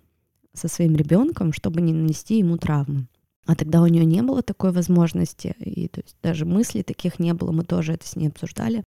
со 0.53 0.67
своим 0.67 0.95
ребенком, 0.95 1.53
чтобы 1.53 1.81
не 1.81 1.93
нанести 1.93 2.39
ему 2.39 2.57
травмы. 2.57 3.07
А 3.45 3.55
тогда 3.55 3.81
у 3.81 3.87
нее 3.87 4.03
не 4.03 4.21
было 4.21 4.41
такой 4.41 4.71
возможности, 4.71 5.55
и 5.59 5.87
то 5.87 6.01
есть 6.01 6.17
даже 6.21 6.45
мыслей 6.45 6.83
таких 6.83 7.19
не 7.19 7.33
было, 7.33 7.51
мы 7.51 7.63
тоже 7.63 7.93
это 7.93 8.07
с 8.07 8.15
ней 8.15 8.27
обсуждали. 8.27 8.83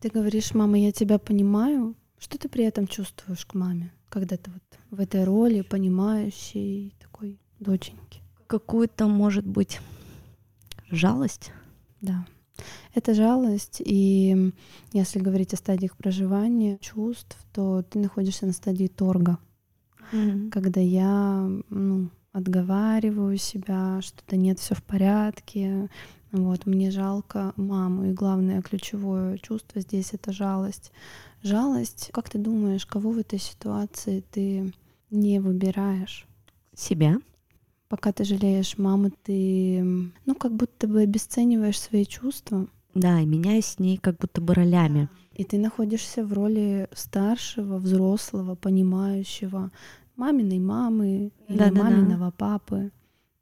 Ты 0.00 0.08
говоришь, 0.08 0.54
мама, 0.54 0.78
я 0.78 0.90
тебя 0.90 1.18
понимаю. 1.18 1.94
Что 2.18 2.38
ты 2.38 2.48
при 2.48 2.64
этом 2.64 2.86
чувствуешь 2.86 3.44
к 3.44 3.54
маме, 3.54 3.92
когда 4.08 4.36
ты 4.36 4.50
вот 4.50 4.62
в 4.90 5.00
этой 5.00 5.24
роли 5.24 5.60
понимающей 5.60 6.94
такой 7.00 7.38
доченьки? 7.60 8.21
Какую-то, 8.52 9.06
может 9.06 9.46
быть, 9.46 9.80
жалость. 10.90 11.52
Да. 12.02 12.26
Это 12.92 13.14
жалость, 13.14 13.80
и 13.82 14.52
если 14.92 15.20
говорить 15.20 15.54
о 15.54 15.56
стадиях 15.56 15.96
проживания 15.96 16.76
чувств, 16.76 17.38
то 17.54 17.82
ты 17.82 17.98
находишься 17.98 18.44
на 18.44 18.52
стадии 18.52 18.88
торга, 18.88 19.38
когда 20.50 20.82
я 20.82 21.48
ну, 21.70 22.10
отговариваю 22.32 23.38
себя, 23.38 24.02
что 24.02 24.22
да 24.28 24.36
нет, 24.36 24.58
все 24.58 24.74
в 24.74 24.82
порядке, 24.82 25.88
вот, 26.30 26.66
мне 26.66 26.90
жалко 26.90 27.54
маму, 27.56 28.10
и 28.10 28.12
главное 28.12 28.60
ключевое 28.60 29.38
чувство 29.38 29.80
здесь 29.80 30.12
это 30.12 30.30
жалость. 30.30 30.92
Жалость, 31.42 32.10
как 32.12 32.28
ты 32.28 32.36
думаешь, 32.36 32.84
кого 32.84 33.12
в 33.12 33.18
этой 33.18 33.38
ситуации 33.38 34.22
ты 34.30 34.74
не 35.10 35.40
выбираешь? 35.40 36.26
Себя. 36.76 37.16
Пока 37.92 38.10
ты 38.10 38.24
жалеешь 38.24 38.78
маму, 38.78 39.10
ты, 39.22 39.82
ну, 40.24 40.34
как 40.34 40.54
будто 40.56 40.88
бы 40.88 41.02
обесцениваешь 41.02 41.78
свои 41.78 42.06
чувства, 42.06 42.66
Да, 42.94 43.20
и 43.20 43.26
меняюсь 43.26 43.66
с 43.66 43.78
ней 43.78 43.98
как 43.98 44.16
будто 44.16 44.40
бы 44.40 44.54
ролями. 44.54 45.10
и 45.34 45.44
ты 45.44 45.58
находишься 45.58 46.24
в 46.24 46.32
роли 46.32 46.88
старшего, 46.94 47.76
взрослого, 47.76 48.54
понимающего 48.54 49.70
маминой 50.16 50.58
мамы 50.58 51.32
или 51.48 51.58
Да-да-да. 51.58 51.82
маминого 51.90 52.30
папы. 52.30 52.92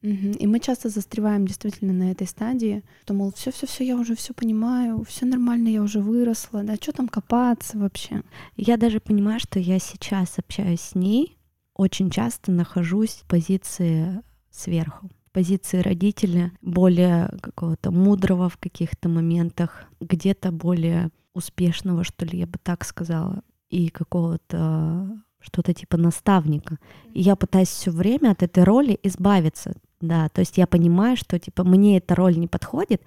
Мгм. 0.03 0.33
И 0.33 0.47
мы 0.49 0.59
часто 0.59 0.89
застреваем 0.89 1.47
действительно 1.47 1.93
на 1.93 2.11
этой 2.11 2.27
стадии, 2.27 2.83
что, 3.05 3.15
мол, 3.15 3.33
все, 3.33 3.53
все, 3.53 3.69
все, 3.69 3.85
я 3.87 3.97
уже 3.97 4.17
все 4.17 4.35
понимаю, 4.35 5.05
все 5.05 5.27
нормально, 5.27 5.69
я 5.69 5.81
уже 5.81 6.01
выросла, 6.01 6.65
да, 6.65 6.75
что 6.75 6.91
там 6.91 7.07
копаться 7.07 7.79
вообще? 7.79 8.25
Я 8.57 8.77
даже 8.77 8.99
понимаю, 8.99 9.39
что 9.39 9.61
я 9.61 9.79
сейчас 9.79 10.41
общаюсь 10.41 10.81
с 10.81 10.95
ней, 10.97 11.39
очень 11.77 12.11
часто 12.11 12.51
нахожусь 12.51 13.21
в 13.23 13.29
позиции 13.29 14.23
сверху, 14.51 15.11
позиции 15.33 15.79
родителя, 15.81 16.53
более 16.61 17.31
какого-то 17.41 17.91
мудрого 17.91 18.49
в 18.49 18.57
каких-то 18.57 19.09
моментах, 19.09 19.85
где-то 20.01 20.53
более 20.53 21.11
успешного, 21.35 22.05
что 22.05 22.25
ли, 22.25 22.39
я 22.39 22.47
бы 22.47 22.59
так 22.63 22.85
сказала, 22.85 23.43
и 23.69 23.89
какого-то 23.89 25.23
что-то 25.41 25.73
типа 25.73 25.97
наставника. 25.97 26.79
И 27.13 27.23
я 27.23 27.35
пытаюсь 27.37 27.69
все 27.69 27.91
время 27.91 28.33
от 28.33 28.43
этой 28.43 28.65
роли 28.65 28.99
избавиться. 29.03 29.75
Да, 30.01 30.29
то 30.29 30.41
есть 30.41 30.59
я 30.59 30.67
понимаю, 30.67 31.17
что 31.17 31.39
типа 31.39 31.65
мне 31.65 31.99
эта 31.99 32.15
роль 32.15 32.39
не 32.39 32.47
подходит, 32.47 33.03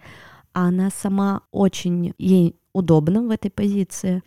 а 0.53 0.67
она 0.67 0.89
сама 0.89 1.41
очень 1.51 2.13
ей 2.17 2.55
удобна 2.71 3.23
в 3.23 3.29
этой 3.29 3.49
позиции. 3.49 4.21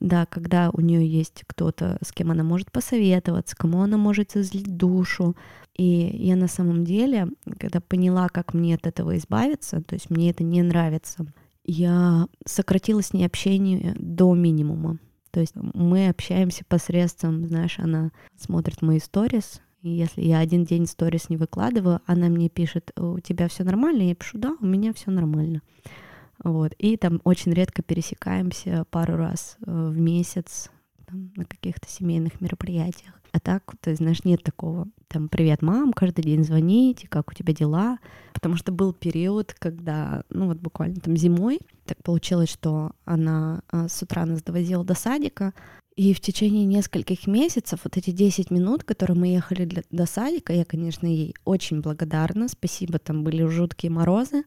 Да, 0.00 0.26
когда 0.26 0.70
у 0.72 0.80
нее 0.80 1.06
есть 1.06 1.44
кто-то, 1.46 1.98
с 2.02 2.12
кем 2.12 2.30
она 2.30 2.44
может 2.44 2.70
посоветоваться, 2.70 3.56
кому 3.56 3.82
она 3.82 3.96
может 3.96 4.36
излить 4.36 4.76
душу. 4.76 5.36
И 5.76 5.84
я 5.84 6.36
на 6.36 6.48
самом 6.48 6.84
деле, 6.84 7.28
когда 7.58 7.80
поняла, 7.80 8.28
как 8.28 8.54
мне 8.54 8.74
от 8.74 8.86
этого 8.86 9.16
избавиться, 9.16 9.82
то 9.82 9.94
есть 9.94 10.10
мне 10.10 10.30
это 10.30 10.44
не 10.44 10.62
нравится, 10.62 11.26
я 11.64 12.28
сократила 12.46 13.02
с 13.02 13.12
ней 13.12 13.26
общение 13.26 13.94
до 13.98 14.34
минимума. 14.34 14.98
То 15.30 15.40
есть 15.40 15.54
мы 15.54 16.08
общаемся 16.08 16.64
посредством, 16.66 17.46
знаешь, 17.46 17.78
она 17.78 18.10
смотрит 18.36 18.82
мои 18.82 18.98
сторис, 18.98 19.60
и 19.82 19.90
если 19.90 20.22
я 20.22 20.38
один 20.38 20.64
день 20.64 20.86
сторис 20.86 21.28
не 21.28 21.36
выкладываю, 21.36 22.00
она 22.06 22.28
мне 22.28 22.48
пишет, 22.48 22.90
у 22.96 23.20
тебя 23.20 23.48
все 23.48 23.64
нормально? 23.64 24.02
Я 24.02 24.14
пишу, 24.14 24.38
да, 24.38 24.56
у 24.60 24.66
меня 24.66 24.92
все 24.92 25.10
нормально. 25.10 25.62
Вот. 26.42 26.72
И 26.78 26.96
там 26.96 27.20
очень 27.24 27.52
редко 27.52 27.82
пересекаемся 27.82 28.84
пару 28.90 29.16
раз 29.16 29.56
э, 29.66 29.70
в 29.70 29.98
месяц 29.98 30.70
там, 31.06 31.32
на 31.36 31.44
каких-то 31.44 31.88
семейных 31.88 32.40
мероприятиях. 32.40 33.14
А 33.32 33.40
так, 33.40 33.74
ты 33.80 33.94
знаешь, 33.94 34.24
нет 34.24 34.42
такого. 34.42 34.88
Там, 35.08 35.28
привет, 35.28 35.62
мам, 35.62 35.92
каждый 35.92 36.22
день 36.22 36.44
звоните, 36.44 37.08
как 37.08 37.30
у 37.30 37.34
тебя 37.34 37.52
дела? 37.52 37.98
Потому 38.32 38.56
что 38.56 38.72
был 38.72 38.92
период, 38.92 39.54
когда, 39.58 40.22
ну 40.30 40.46
вот 40.46 40.58
буквально 40.58 40.96
там 40.96 41.16
зимой, 41.16 41.60
так 41.84 42.02
получилось, 42.02 42.50
что 42.50 42.92
она 43.04 43.62
а, 43.70 43.88
с 43.88 44.02
утра 44.02 44.24
нас 44.24 44.42
довозила 44.42 44.84
до 44.84 44.94
садика, 44.94 45.52
и 45.96 46.14
в 46.14 46.20
течение 46.20 46.64
нескольких 46.64 47.26
месяцев, 47.26 47.80
вот 47.82 47.96
эти 47.96 48.12
10 48.12 48.52
минут, 48.52 48.84
которые 48.84 49.16
мы 49.16 49.26
ехали 49.28 49.64
для, 49.64 49.82
до 49.90 50.06
садика, 50.06 50.52
я, 50.52 50.64
конечно, 50.64 51.06
ей 51.06 51.34
очень 51.44 51.80
благодарна. 51.80 52.48
Спасибо, 52.48 53.00
там 53.00 53.24
были 53.24 53.44
жуткие 53.44 53.90
морозы, 53.90 54.44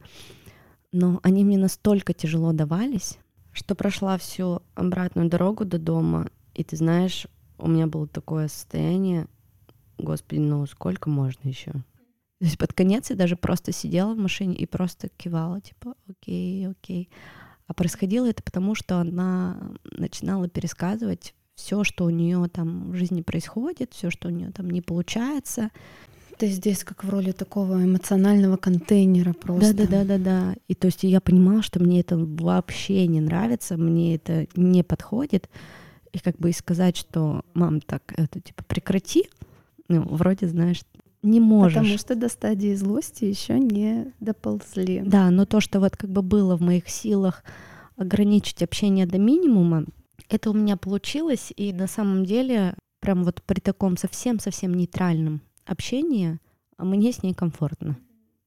но 0.92 1.20
они 1.24 1.44
мне 1.44 1.58
настолько 1.58 2.14
тяжело 2.14 2.52
давались, 2.54 3.18
что 3.52 3.76
прошла 3.76 4.18
всю 4.18 4.62
обратную 4.76 5.30
дорогу 5.30 5.66
до 5.66 5.78
дома, 5.78 6.30
И 6.54 6.64
ты 6.64 6.76
знаешь, 6.76 7.28
у 7.58 7.68
меня 7.68 7.88
было 7.88 8.08
такое 8.08 8.48
состояние, 8.48 9.28
господи, 9.98 10.40
ну 10.40 10.66
сколько 10.66 11.10
можно 11.10 11.48
еще? 11.48 11.72
То 11.72 12.46
есть 12.46 12.58
под 12.58 12.74
конец 12.74 13.10
я 13.10 13.16
даже 13.16 13.36
просто 13.36 13.72
сидела 13.72 14.14
в 14.14 14.18
машине 14.18 14.56
и 14.56 14.66
просто 14.66 15.10
кивала, 15.10 15.62
типа, 15.62 15.96
окей, 16.10 16.68
окей. 16.68 17.10
А 17.68 17.74
происходило 17.74 18.26
это 18.28 18.42
потому, 18.42 18.74
что 18.74 18.98
она 18.98 19.74
начинала 19.84 20.50
пересказывать 20.50 21.36
все, 21.56 21.84
что 21.84 22.06
у 22.06 22.10
нее 22.10 22.50
там 22.50 22.92
в 22.92 22.96
жизни 22.96 23.22
происходит, 23.22 23.94
все, 23.94 24.10
что 24.10 24.28
у 24.28 24.32
нее 24.32 24.52
там 24.52 24.70
не 24.70 24.82
получается. 24.82 25.70
Ты 26.42 26.48
здесь 26.48 26.84
как 26.84 27.04
в 27.04 27.10
роли 27.12 27.34
такого 27.34 27.84
эмоционального 27.84 28.58
контейнера 28.58 29.34
просто. 29.34 29.76
Да, 29.76 29.86
да, 29.86 30.04
да, 30.04 30.18
да, 30.18 30.24
да. 30.24 30.56
И 30.68 30.74
то 30.74 30.88
есть 30.88 31.04
я 31.04 31.22
понимала, 31.22 31.62
что 31.62 31.80
мне 31.80 32.00
это 32.00 32.18
вообще 32.18 33.06
не 33.06 33.22
нравится, 33.22 33.78
мне 33.78 34.16
это 34.16 34.48
не 34.56 34.82
подходит. 34.82 35.52
И 36.14 36.18
как 36.18 36.38
бы 36.40 36.50
и 36.50 36.54
сказать, 36.54 36.98
что 36.98 37.44
мам, 37.54 37.80
так 37.80 38.02
это 38.18 38.40
типа 38.40 38.64
прекрати, 38.64 39.30
ну, 39.88 40.02
вроде, 40.02 40.48
знаешь, 40.48 40.82
не 41.22 41.40
можешь. 41.40 41.76
Потому 41.76 42.00
что 42.00 42.16
до 42.16 42.28
стадии 42.28 42.74
злости 42.74 43.26
еще 43.26 43.60
не 43.60 44.12
доползли. 44.20 45.04
Да, 45.06 45.30
но 45.30 45.46
то, 45.46 45.62
что 45.62 45.80
вот 45.80 45.96
как 45.96 46.10
бы 46.10 46.24
было 46.24 46.58
в 46.58 46.62
моих 46.62 46.90
силах 46.90 47.44
ограничить 47.98 48.64
общение 48.64 49.06
до 49.06 49.20
минимума, 49.20 49.86
это 50.28 50.50
у 50.50 50.54
меня 50.54 50.76
получилось, 50.76 51.54
и 51.56 51.72
на 51.72 51.86
самом 51.86 52.26
деле 52.26 52.74
прям 53.00 53.26
вот 53.26 53.44
при 53.44 53.60
таком 53.60 53.96
совсем-совсем 53.96 54.74
нейтральном 54.74 55.42
общении 55.72 56.40
мне 56.78 57.12
с 57.12 57.24
ней 57.24 57.34
комфортно. 57.34 57.98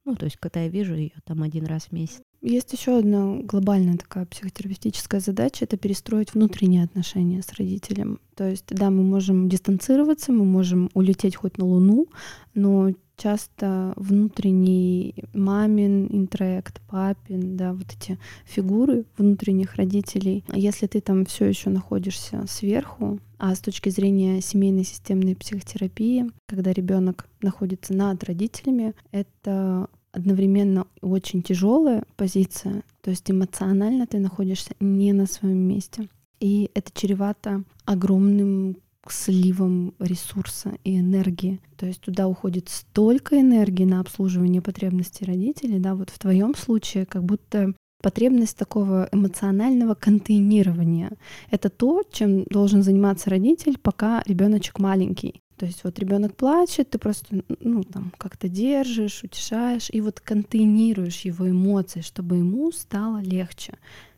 Ну, 0.04 0.14
то 0.16 0.26
есть, 0.26 0.36
когда 0.36 0.60
я 0.60 0.68
вижу 0.68 0.94
ее 0.94 1.14
там 1.24 1.42
один 1.42 1.66
раз 1.66 1.86
в 1.86 1.92
месяц. 1.92 2.22
Есть 2.44 2.74
еще 2.74 2.98
одна 2.98 3.38
глобальная 3.38 3.96
такая 3.96 4.26
психотерапевтическая 4.26 5.18
задача— 5.18 5.58
это 5.64 5.78
перестроить 5.78 6.34
внутренние 6.34 6.84
отношения 6.84 7.40
с 7.40 7.50
родителем. 7.54 8.20
То 8.34 8.46
есть, 8.46 8.66
да, 8.68 8.90
мы 8.90 9.02
можем 9.02 9.48
дистанцироваться, 9.48 10.30
мы 10.30 10.44
можем 10.44 10.90
улететь 10.92 11.36
хоть 11.36 11.56
на 11.56 11.64
Луну, 11.64 12.06
но 12.52 12.90
часто 13.16 13.94
внутренний 13.96 15.14
мамин 15.32 16.06
интроект, 16.10 16.82
папин, 16.86 17.56
да, 17.56 17.72
вот 17.72 17.86
эти 17.98 18.18
фигуры 18.44 19.06
внутренних 19.16 19.76
родителей, 19.76 20.44
если 20.52 20.86
ты 20.86 21.00
там 21.00 21.24
все 21.24 21.46
еще 21.46 21.70
находишься 21.70 22.44
сверху, 22.46 23.20
а 23.38 23.54
с 23.54 23.60
точки 23.60 23.88
зрения 23.88 24.42
семейной 24.42 24.84
системной 24.84 25.34
психотерапии, 25.34 26.26
когда 26.46 26.74
ребенок 26.74 27.26
находится 27.40 27.94
над 27.94 28.22
родителями, 28.24 28.92
это 29.12 29.88
одновременно 30.14 30.86
очень 31.00 31.42
тяжелая 31.42 32.04
позиция, 32.16 32.82
то 33.02 33.10
есть 33.10 33.30
эмоционально 33.30 34.06
ты 34.06 34.18
находишься 34.18 34.74
не 34.80 35.12
на 35.12 35.26
своем 35.26 35.58
месте. 35.58 36.08
И 36.40 36.70
это 36.74 36.90
чревато 36.94 37.64
огромным 37.84 38.76
сливом 39.08 39.94
ресурса 39.98 40.72
и 40.84 40.98
энергии. 40.98 41.60
То 41.76 41.86
есть 41.86 42.00
туда 42.00 42.28
уходит 42.28 42.68
столько 42.68 43.40
энергии 43.40 43.84
на 43.84 44.00
обслуживание 44.00 44.62
потребностей 44.62 45.24
родителей, 45.24 45.78
да, 45.78 45.94
вот 45.94 46.10
в 46.10 46.18
твоем 46.18 46.54
случае 46.54 47.06
как 47.06 47.24
будто 47.24 47.74
потребность 48.02 48.56
такого 48.56 49.08
эмоционального 49.12 49.94
контейнирования. 49.94 51.12
Это 51.50 51.70
то, 51.70 52.02
чем 52.12 52.44
должен 52.44 52.82
заниматься 52.82 53.30
родитель, 53.30 53.78
пока 53.78 54.22
ребеночек 54.26 54.78
маленький. 54.78 55.40
То 55.56 55.66
есть 55.66 55.84
вот 55.84 55.98
ребенок 55.98 56.36
плачет, 56.36 56.90
ты 56.90 56.98
просто 56.98 57.42
ну 57.60 57.84
там 57.84 58.12
как-то 58.18 58.48
держишь, 58.48 59.22
утешаешь 59.22 59.88
и 59.90 60.00
вот 60.00 60.20
контейнируешь 60.20 61.20
его 61.20 61.48
эмоции, 61.48 62.00
чтобы 62.00 62.36
ему 62.36 62.72
стало 62.72 63.18
легче. 63.18 63.74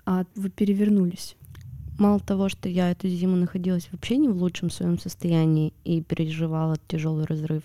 А 0.06 0.24
вы 0.34 0.50
перевернулись. 0.50 1.36
Мало 1.98 2.20
того, 2.20 2.48
что 2.48 2.68
я 2.68 2.90
эту 2.90 3.08
зиму 3.08 3.36
находилась 3.36 3.88
вообще 3.90 4.16
не 4.16 4.28
в 4.28 4.36
лучшем 4.36 4.70
своем 4.70 4.98
состоянии 4.98 5.72
и 5.84 6.02
переживала 6.02 6.76
тяжелый 6.88 7.24
разрыв, 7.24 7.62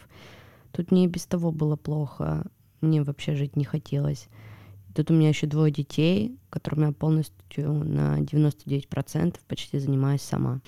тут 0.72 0.92
мне 0.92 1.06
и 1.06 1.08
без 1.08 1.26
того 1.26 1.52
было 1.52 1.76
плохо, 1.76 2.46
мне 2.80 3.04
вообще 3.04 3.36
жить 3.36 3.56
не 3.56 3.66
хотелось. 3.66 4.28
Тут 4.96 5.12
у 5.12 5.14
меня 5.14 5.30
еще 5.30 5.48
двое 5.48 5.72
детей, 5.72 6.38
которыми 6.50 6.88
я 6.88 6.92
полностью 6.92 7.74
на 7.74 8.20
99% 8.20 9.36
почти 9.48 9.80
занимаюсь 9.80 10.22
сама. 10.22 10.60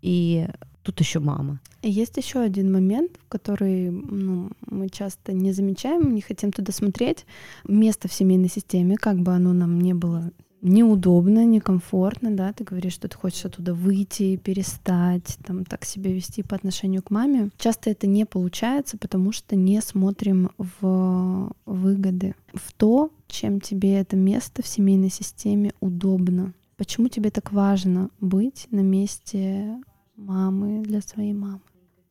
И 0.00 0.46
тут 0.86 1.00
еще 1.00 1.18
мама. 1.18 1.60
Есть 1.82 2.16
еще 2.16 2.38
один 2.38 2.72
момент, 2.72 3.10
который 3.28 3.90
ну, 3.90 4.50
мы 4.70 4.88
часто 4.88 5.32
не 5.32 5.52
замечаем, 5.52 6.14
не 6.14 6.20
хотим 6.20 6.52
туда 6.52 6.72
смотреть. 6.72 7.26
Место 7.66 8.06
в 8.08 8.12
семейной 8.12 8.48
системе, 8.48 8.96
как 8.96 9.18
бы 9.18 9.32
оно 9.32 9.52
нам 9.52 9.80
не 9.80 9.94
было 9.94 10.30
неудобно, 10.62 11.44
некомфортно, 11.44 12.30
да, 12.30 12.52
ты 12.52 12.64
говоришь, 12.64 12.94
что 12.94 13.08
ты 13.08 13.16
хочешь 13.16 13.44
оттуда 13.44 13.74
выйти, 13.74 14.36
перестать, 14.36 15.38
там, 15.44 15.64
так 15.64 15.84
себя 15.84 16.12
вести 16.12 16.42
по 16.42 16.56
отношению 16.56 17.02
к 17.02 17.10
маме. 17.10 17.50
Часто 17.58 17.90
это 17.90 18.06
не 18.06 18.24
получается, 18.24 18.96
потому 18.96 19.32
что 19.32 19.54
не 19.54 19.80
смотрим 19.80 20.50
в 20.58 21.52
выгоды, 21.66 22.34
в 22.54 22.72
то, 22.72 23.10
чем 23.28 23.60
тебе 23.60 23.94
это 23.94 24.16
место 24.16 24.62
в 24.62 24.66
семейной 24.66 25.10
системе 25.10 25.72
удобно. 25.80 26.52
Почему 26.76 27.08
тебе 27.08 27.30
так 27.30 27.52
важно 27.52 28.10
быть 28.20 28.66
на 28.70 28.80
месте 28.80 29.78
мамы 30.16 30.82
для 30.82 31.00
своей 31.00 31.32
мамы. 31.32 31.60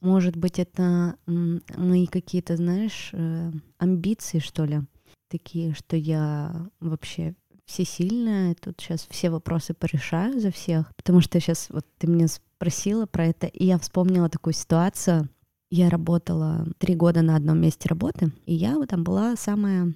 Может 0.01 0.35
быть, 0.37 0.59
это 0.59 1.17
мои 1.25 2.05
какие-то, 2.05 2.57
знаешь, 2.57 3.09
э, 3.13 3.51
амбиции, 3.77 4.39
что 4.39 4.65
ли, 4.65 4.81
такие, 5.29 5.73
что 5.73 5.97
я 5.97 6.69
вообще 6.79 7.35
всесильная, 7.65 8.55
тут 8.55 8.79
сейчас 8.79 9.07
все 9.09 9.29
вопросы 9.29 9.73
порешаю 9.73 10.39
за 10.39 10.51
всех, 10.51 10.95
потому 10.95 11.21
что 11.21 11.39
сейчас 11.39 11.67
вот 11.69 11.85
ты 11.97 12.07
меня 12.07 12.27
спросила 12.27 13.05
про 13.05 13.25
это, 13.25 13.47
и 13.47 13.65
я 13.65 13.79
вспомнила 13.79 14.29
такую 14.29 14.53
ситуацию. 14.53 15.29
Я 15.71 15.89
работала 15.89 16.67
три 16.77 16.95
года 16.95 17.23
на 17.23 17.35
одном 17.35 17.59
месте 17.59 17.89
работы, 17.89 18.31
и 18.45 18.53
я 18.53 18.75
вот 18.75 18.89
там 18.89 19.03
была 19.03 19.35
самая 19.35 19.93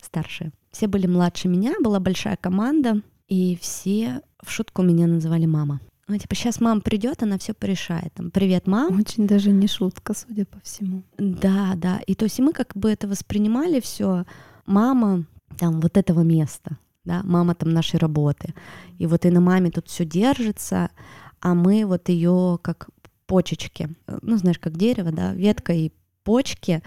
старшая. 0.00 0.52
Все 0.72 0.88
были 0.88 1.06
младше 1.06 1.48
меня, 1.48 1.74
была 1.80 2.00
большая 2.00 2.36
команда, 2.36 3.02
и 3.28 3.56
все 3.60 4.22
в 4.42 4.50
шутку 4.50 4.82
меня 4.82 5.06
называли 5.06 5.46
мама. 5.46 5.80
Ну, 6.08 6.18
типа, 6.18 6.34
сейчас 6.34 6.60
мама 6.60 6.80
придет, 6.80 7.22
она 7.22 7.38
все 7.38 7.54
порешает. 7.54 8.12
Там, 8.14 8.30
привет, 8.30 8.66
мам. 8.66 8.98
Очень 8.98 9.26
даже 9.26 9.50
не 9.50 9.68
шутка, 9.68 10.14
судя 10.14 10.44
по 10.44 10.58
всему. 10.60 11.04
Да, 11.16 11.74
да. 11.76 12.00
И 12.06 12.14
то 12.14 12.24
есть 12.24 12.40
мы 12.40 12.52
как 12.52 12.72
бы 12.74 12.90
это 12.90 13.06
воспринимали 13.06 13.80
все. 13.80 14.24
Мама 14.66 15.24
там 15.58 15.80
вот 15.80 15.96
этого 15.96 16.22
места, 16.22 16.78
да, 17.04 17.22
мама 17.24 17.54
там 17.54 17.70
нашей 17.70 17.98
работы. 17.98 18.54
И 18.98 19.06
вот 19.06 19.24
и 19.24 19.30
на 19.30 19.40
маме 19.40 19.70
тут 19.70 19.88
все 19.88 20.04
держится, 20.04 20.90
а 21.40 21.54
мы 21.54 21.84
вот 21.86 22.08
ее 22.08 22.58
как 22.62 22.88
почечки. 23.26 23.94
Ну, 24.22 24.36
знаешь, 24.36 24.58
как 24.58 24.76
дерево, 24.76 25.12
да, 25.12 25.32
ветка 25.32 25.72
и 25.72 25.92
почки. 26.24 26.82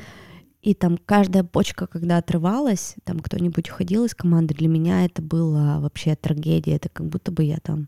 И 0.62 0.74
там 0.74 0.98
каждая 0.98 1.44
почка, 1.44 1.88
когда 1.88 2.18
отрывалась, 2.18 2.96
там 3.04 3.20
кто-нибудь 3.20 3.70
уходил 3.70 4.06
из 4.06 4.16
команды, 4.16 4.56
для 4.56 4.68
меня 4.68 5.06
это 5.06 5.22
было 5.22 5.78
вообще 5.80 6.16
трагедия. 6.16 6.76
Это 6.76 6.90
как 6.90 7.08
будто 7.08 7.32
бы 7.32 7.44
я 7.44 7.58
там 7.58 7.88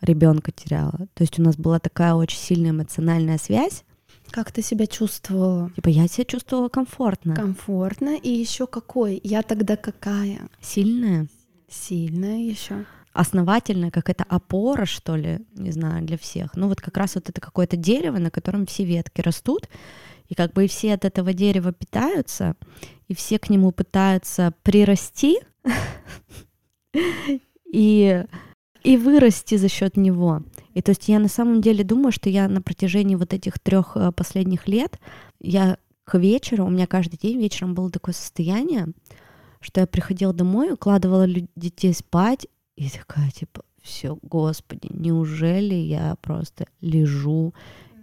ребенка 0.00 0.52
теряла. 0.52 1.08
То 1.14 1.22
есть 1.22 1.38
у 1.38 1.42
нас 1.42 1.56
была 1.56 1.78
такая 1.78 2.14
очень 2.14 2.38
сильная 2.38 2.70
эмоциональная 2.70 3.38
связь. 3.38 3.84
Как 4.30 4.52
ты 4.52 4.62
себя 4.62 4.86
чувствовала? 4.86 5.70
Типа 5.76 5.88
я 5.88 6.08
себя 6.08 6.24
чувствовала 6.24 6.68
комфортно. 6.68 7.34
Комфортно 7.34 8.16
и 8.16 8.28
еще 8.28 8.66
какой? 8.66 9.20
Я 9.22 9.42
тогда 9.42 9.76
какая? 9.76 10.48
Сильная. 10.60 11.28
Сильная 11.68 12.38
еще. 12.38 12.84
Основательная, 13.12 13.90
как 13.90 14.10
это 14.10 14.24
опора, 14.24 14.84
что 14.84 15.16
ли, 15.16 15.40
не 15.54 15.70
знаю, 15.70 16.04
для 16.04 16.18
всех. 16.18 16.54
Ну 16.54 16.68
вот 16.68 16.80
как 16.80 16.96
раз 16.96 17.14
вот 17.14 17.30
это 17.30 17.40
какое-то 17.40 17.76
дерево, 17.76 18.18
на 18.18 18.30
котором 18.30 18.66
все 18.66 18.84
ветки 18.84 19.22
растут, 19.22 19.68
и 20.28 20.34
как 20.34 20.52
бы 20.52 20.66
все 20.66 20.94
от 20.94 21.04
этого 21.04 21.32
дерева 21.32 21.72
питаются, 21.72 22.56
и 23.08 23.14
все 23.14 23.38
к 23.38 23.48
нему 23.48 23.72
пытаются 23.72 24.52
прирасти. 24.62 25.38
И 27.72 28.24
и 28.82 28.96
вырасти 28.96 29.56
за 29.56 29.68
счет 29.68 29.96
него. 29.96 30.42
И 30.74 30.82
то 30.82 30.90
есть 30.90 31.08
я 31.08 31.18
на 31.18 31.28
самом 31.28 31.60
деле 31.60 31.84
думаю, 31.84 32.12
что 32.12 32.28
я 32.28 32.48
на 32.48 32.62
протяжении 32.62 33.14
вот 33.14 33.32
этих 33.32 33.58
трех 33.58 33.96
э, 33.96 34.12
последних 34.12 34.68
лет, 34.68 34.98
я 35.40 35.78
к 36.04 36.18
вечеру, 36.18 36.66
у 36.66 36.70
меня 36.70 36.86
каждый 36.86 37.18
день 37.18 37.38
вечером 37.38 37.74
было 37.74 37.90
такое 37.90 38.14
состояние, 38.14 38.88
что 39.60 39.80
я 39.80 39.86
приходила 39.86 40.32
домой, 40.32 40.72
укладывала 40.72 41.26
детей 41.56 41.92
спать, 41.92 42.46
и 42.76 42.88
такая, 42.90 43.30
типа, 43.30 43.62
все, 43.82 44.18
господи, 44.22 44.88
неужели 44.90 45.74
я 45.74 46.16
просто 46.20 46.66
лежу 46.80 47.54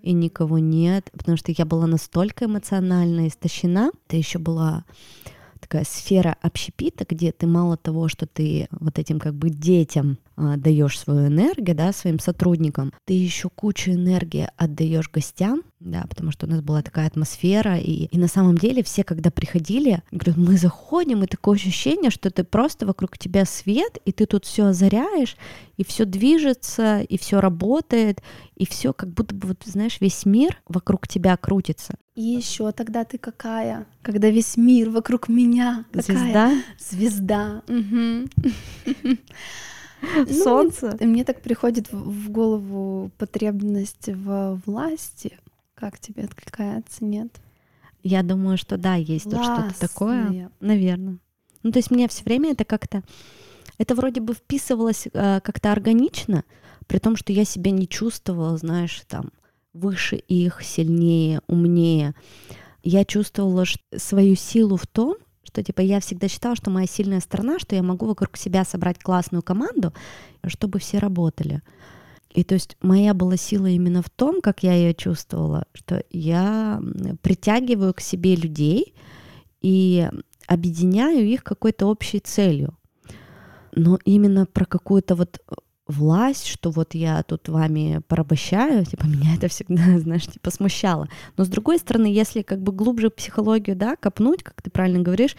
и 0.02 0.12
никого 0.12 0.60
нет, 0.60 1.10
потому 1.14 1.38
что 1.38 1.54
я 1.56 1.66
была 1.66 1.88
настолько 1.88 2.46
эмоционально 2.46 3.28
истощена, 3.28 3.92
это 4.08 4.18
еще 4.18 4.40
была 4.40 4.84
такая 5.64 5.86
сфера 5.86 6.36
общепита, 6.42 7.06
где 7.08 7.32
ты 7.32 7.48
мало 7.48 7.78
того, 7.78 8.08
что 8.10 8.28
ты 8.28 8.68
вот 8.72 9.00
этим 9.00 9.20
как 9.20 9.34
бы 9.34 9.50
детям 9.50 10.18
а, 10.36 10.58
даешь 10.58 11.00
свою 11.00 11.28
энергию, 11.28 11.76
да, 11.76 11.94
своим 11.94 12.20
сотрудникам, 12.20 12.94
ты 13.06 13.14
еще 13.14 13.50
кучу 13.50 13.92
энергии 13.92 14.50
отдаешь 14.58 15.10
гостям, 15.10 15.64
да, 15.80 16.06
потому 16.10 16.32
что 16.32 16.46
у 16.46 16.50
нас 16.50 16.62
была 16.62 16.82
такая 16.82 17.08
атмосфера, 17.08 17.78
и, 17.78 18.06
и 18.06 18.18
на 18.18 18.28
самом 18.28 18.58
деле 18.58 18.84
все, 18.84 19.04
когда 19.04 19.32
приходили, 19.32 20.02
говорят, 20.12 20.38
мы 20.38 20.58
заходим, 20.58 21.24
и 21.24 21.28
такое 21.28 21.56
ощущение, 21.56 22.12
что 22.12 22.30
ты 22.30 22.44
просто 22.44 22.86
вокруг 22.86 23.18
тебя 23.18 23.46
свет, 23.46 23.98
и 24.06 24.12
ты 24.12 24.26
тут 24.26 24.46
все 24.46 24.66
озаряешь, 24.66 25.38
и 25.78 25.84
все 25.84 26.06
движется, 26.06 27.02
и 27.02 27.18
все 27.18 27.42
работает, 27.42 28.22
и 28.56 28.66
все 28.66 28.94
как 28.94 29.10
будто 29.10 29.34
бы, 29.34 29.50
вот, 29.50 29.64
знаешь, 29.66 29.98
весь 30.00 30.26
мир 30.26 30.62
вокруг 30.68 31.08
тебя 31.08 31.36
крутится. 31.38 31.96
И 32.16 32.22
еще 32.22 32.72
тогда 32.72 33.06
ты 33.06 33.18
какая? 33.18 33.88
Когда 34.04 34.30
весь 34.30 34.56
мир 34.56 34.90
вокруг 34.90 35.30
меня. 35.30 35.86
Какая? 35.92 36.18
Звезда? 36.18 36.52
Звезда. 36.80 37.64
Солнце. 40.44 40.96
Ну, 41.00 41.08
мне 41.08 41.24
так 41.24 41.42
приходит 41.42 41.92
в 41.92 42.30
голову 42.30 43.10
потребность 43.18 44.10
в 44.10 44.62
власти. 44.66 45.40
Как 45.76 46.00
тебе 46.00 46.26
откликается, 46.26 47.04
нет? 47.04 47.30
Я 48.04 48.22
думаю, 48.22 48.58
что 48.58 48.78
да, 48.78 48.96
есть 48.96 49.26
тут 49.26 49.44
что-то 49.44 49.74
такое. 49.80 50.52
Наверное. 50.60 51.18
Ну, 51.64 51.72
то 51.72 51.80
есть 51.80 51.90
мне 51.90 52.08
все 52.08 52.24
время 52.24 52.52
это 52.52 52.66
как-то... 52.66 53.02
Это 53.78 53.96
вроде 53.96 54.22
бы 54.22 54.34
вписывалось 54.34 55.08
э, 55.08 55.40
как-то 55.42 55.72
органично, 55.72 56.44
при 56.88 57.00
том, 57.00 57.16
что 57.16 57.34
я 57.34 57.46
себя 57.46 57.72
не 57.72 57.88
чувствовала, 57.88 58.58
знаешь, 58.58 59.02
там, 59.08 59.32
выше 59.74 60.16
их, 60.16 60.62
сильнее, 60.64 61.42
умнее. 61.48 62.14
Я 62.84 63.06
чувствовала 63.06 63.66
свою 63.96 64.36
силу 64.36 64.78
в 64.78 64.86
том, 64.88 65.16
что 65.44 65.64
типа 65.64 65.82
я 65.82 66.00
всегда 66.00 66.28
считала, 66.28 66.56
что 66.56 66.70
моя 66.70 66.88
сильная 66.88 67.20
сторона, 67.20 67.60
что 67.60 67.76
я 67.76 67.84
могу 67.84 68.06
вокруг 68.06 68.38
себя 68.38 68.66
собрать 68.66 69.00
классную 69.00 69.44
команду, 69.44 69.94
чтобы 70.48 70.80
все 70.80 70.98
работали. 70.98 71.62
И 72.32 72.44
то 72.44 72.56
есть 72.56 72.76
моя 72.82 73.14
была 73.14 73.38
сила 73.38 73.68
именно 73.68 74.02
в 74.02 74.10
том, 74.10 74.42
как 74.42 74.64
я 74.64 74.74
ее 74.74 74.96
чувствовала, 74.96 75.66
что 75.74 76.04
я 76.10 76.82
притягиваю 77.22 77.94
к 77.94 78.02
себе 78.02 78.36
людей 78.36 78.96
и 79.62 80.10
объединяю 80.48 81.26
их 81.26 81.44
какой-то 81.44 81.86
общей 81.86 82.20
целью. 82.20 82.76
Но 83.76 84.00
именно 84.06 84.46
про 84.46 84.66
какую-то 84.66 85.16
вот 85.16 85.42
власть, 85.88 86.48
что 86.48 86.72
вот 86.72 86.94
я 86.94 87.24
тут 87.24 87.50
вами 87.50 88.02
порабощаю, 88.08 88.86
типа 88.90 89.06
меня 89.06 89.36
это 89.36 89.48
всегда, 89.48 89.98
знаешь, 90.00 90.28
типа 90.28 90.52
смущало. 90.52 91.08
Но 91.38 91.44
с 91.44 91.50
другой 91.50 91.78
стороны, 91.80 92.08
если 92.08 92.42
как 92.42 92.62
бы 92.62 92.72
глубже 92.72 93.10
психологию, 93.10 93.76
да, 93.76 93.96
копнуть, 93.96 94.44
как 94.44 94.62
ты 94.62 94.70
правильно 94.70 95.02
говоришь, 95.02 95.36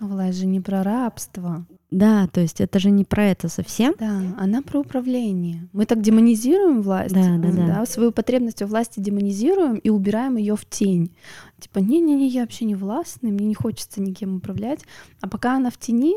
Власть 0.00 0.38
же 0.38 0.46
не 0.46 0.60
про 0.60 0.82
рабство. 0.82 1.66
Да, 1.90 2.26
то 2.26 2.40
есть 2.40 2.60
это 2.60 2.78
же 2.78 2.90
не 2.90 3.04
про 3.04 3.26
это 3.26 3.48
совсем. 3.48 3.94
Да, 3.98 4.20
она 4.38 4.62
про 4.62 4.80
управление. 4.80 5.68
Мы 5.72 5.86
так 5.86 6.00
демонизируем 6.00 6.82
власть, 6.82 7.14
да, 7.14 7.38
да, 7.38 7.52
да. 7.52 7.66
да 7.66 7.86
свою 7.86 8.10
потребность 8.10 8.62
у 8.62 8.66
власти 8.66 8.98
демонизируем 8.98 9.76
и 9.76 9.90
убираем 9.90 10.36
ее 10.36 10.56
в 10.56 10.66
тень. 10.66 11.14
Типа, 11.60 11.78
не-не-не, 11.78 12.28
я 12.28 12.42
вообще 12.42 12.64
не 12.64 12.74
властный, 12.74 13.30
мне 13.30 13.46
не 13.46 13.54
хочется 13.54 14.00
никем 14.00 14.36
управлять. 14.36 14.80
А 15.20 15.28
пока 15.28 15.56
она 15.56 15.70
в 15.70 15.78
тени, 15.78 16.14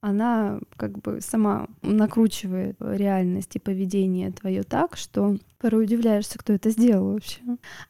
она 0.00 0.60
как 0.76 0.98
бы 0.98 1.20
сама 1.20 1.68
накручивает 1.82 2.76
реальность 2.80 3.56
и 3.56 3.58
поведение 3.58 4.32
твое 4.32 4.62
так, 4.62 4.96
что 4.96 5.36
порой 5.58 5.84
удивляешься, 5.84 6.38
кто 6.38 6.54
это 6.54 6.70
сделал 6.70 7.12
вообще. 7.12 7.40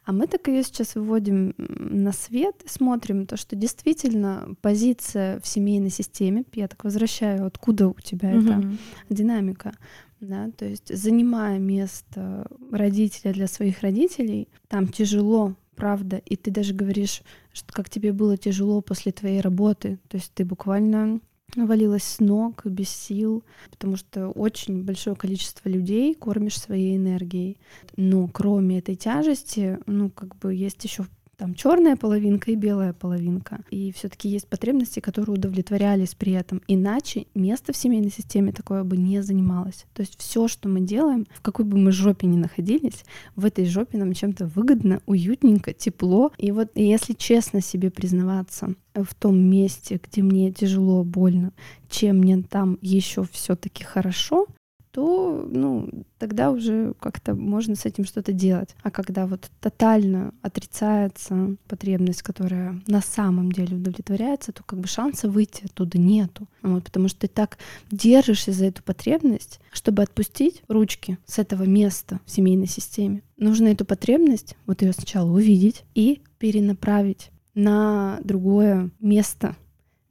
А 0.03 0.11
мы 0.11 0.27
так 0.27 0.47
ее 0.47 0.63
сейчас 0.63 0.95
выводим 0.95 1.53
на 1.57 2.11
свет 2.11 2.55
и 2.65 2.69
смотрим 2.69 3.25
то, 3.25 3.37
что 3.37 3.55
действительно 3.55 4.55
позиция 4.61 5.39
в 5.39 5.47
семейной 5.47 5.89
системе, 5.89 6.43
я 6.53 6.67
так 6.67 6.83
возвращаю, 6.83 7.45
откуда 7.45 7.87
у 7.87 7.95
тебя 7.95 8.33
mm-hmm. 8.33 8.77
эта 9.07 9.13
динамика, 9.13 9.73
да, 10.19 10.51
то 10.51 10.65
есть 10.65 10.95
занимая 10.95 11.59
место 11.59 12.45
родителя 12.71 13.33
для 13.33 13.47
своих 13.47 13.81
родителей, 13.81 14.49
там 14.67 14.87
тяжело 14.87 15.55
правда, 15.75 16.17
и 16.17 16.35
ты 16.35 16.51
даже 16.51 16.73
говоришь, 16.73 17.23
что 17.53 17.73
как 17.73 17.89
тебе 17.89 18.11
было 18.11 18.37
тяжело 18.37 18.81
после 18.81 19.13
твоей 19.13 19.41
работы, 19.41 19.97
то 20.09 20.17
есть 20.17 20.31
ты 20.33 20.45
буквально 20.45 21.21
валилась 21.55 22.03
с 22.03 22.19
ног, 22.19 22.65
без 22.65 22.89
сил, 22.89 23.43
потому 23.69 23.97
что 23.97 24.29
очень 24.29 24.83
большое 24.83 25.15
количество 25.15 25.69
людей 25.69 26.13
кормишь 26.15 26.59
своей 26.59 26.97
энергией. 26.97 27.57
Но 27.97 28.27
кроме 28.27 28.79
этой 28.79 28.95
тяжести, 28.95 29.79
ну, 29.85 30.09
как 30.09 30.35
бы 30.37 30.53
есть 30.53 30.83
еще 30.83 31.05
там 31.41 31.55
черная 31.55 31.95
половинка 31.95 32.51
и 32.51 32.55
белая 32.55 32.93
половинка. 32.93 33.61
И 33.71 33.91
все-таки 33.93 34.29
есть 34.29 34.47
потребности, 34.47 34.99
которые 34.99 35.33
удовлетворялись 35.33 36.13
при 36.13 36.33
этом. 36.33 36.61
Иначе 36.67 37.25
место 37.33 37.73
в 37.73 37.77
семейной 37.77 38.11
системе 38.11 38.51
такое 38.51 38.83
бы 38.83 38.95
не 38.95 39.23
занималось. 39.23 39.87
То 39.95 40.01
есть 40.03 40.19
все, 40.19 40.47
что 40.47 40.69
мы 40.69 40.81
делаем, 40.81 41.25
в 41.33 41.41
какой 41.41 41.65
бы 41.65 41.79
мы 41.79 41.91
жопе 41.91 42.27
ни 42.27 42.37
находились, 42.37 43.05
в 43.35 43.43
этой 43.43 43.65
жопе 43.65 43.97
нам 43.97 44.13
чем-то 44.13 44.45
выгодно, 44.45 45.01
уютненько, 45.07 45.73
тепло. 45.73 46.31
И 46.37 46.51
вот 46.51 46.69
если 46.75 47.13
честно 47.13 47.59
себе 47.59 47.89
признаваться 47.89 48.75
в 48.93 49.15
том 49.15 49.39
месте, 49.39 49.99
где 50.03 50.21
мне 50.21 50.51
тяжело, 50.51 51.03
больно, 51.03 51.53
чем 51.89 52.19
мне 52.19 52.43
там 52.43 52.77
еще 52.83 53.25
все-таки 53.31 53.83
хорошо, 53.83 54.45
то, 54.91 55.47
ну, 55.49 55.89
тогда 56.17 56.51
уже 56.51 56.93
как-то 56.99 57.33
можно 57.33 57.75
с 57.75 57.85
этим 57.85 58.05
что-то 58.05 58.33
делать. 58.33 58.75
А 58.83 58.91
когда 58.91 59.25
вот 59.25 59.49
тотально 59.59 60.33
отрицается 60.41 61.55
потребность, 61.67 62.21
которая 62.21 62.81
на 62.87 63.01
самом 63.01 63.51
деле 63.51 63.77
удовлетворяется, 63.77 64.51
то 64.51 64.63
как 64.63 64.79
бы 64.79 64.87
шанса 64.87 65.29
выйти 65.29 65.65
оттуда 65.65 65.97
нету. 65.97 66.47
Вот, 66.61 66.83
потому 66.83 67.07
что 67.07 67.21
ты 67.21 67.27
так 67.27 67.57
держишься 67.89 68.51
за 68.51 68.65
эту 68.65 68.83
потребность, 68.83 69.59
чтобы 69.71 70.03
отпустить 70.03 70.63
ручки 70.67 71.17
с 71.25 71.39
этого 71.39 71.63
места 71.63 72.19
в 72.25 72.31
семейной 72.31 72.67
системе. 72.67 73.23
Нужно 73.37 73.67
эту 73.67 73.85
потребность, 73.85 74.55
вот 74.65 74.81
ее 74.81 74.93
сначала 74.93 75.31
увидеть 75.31 75.83
и 75.95 76.21
перенаправить 76.37 77.31
на 77.53 78.19
другое 78.23 78.91
место, 78.99 79.55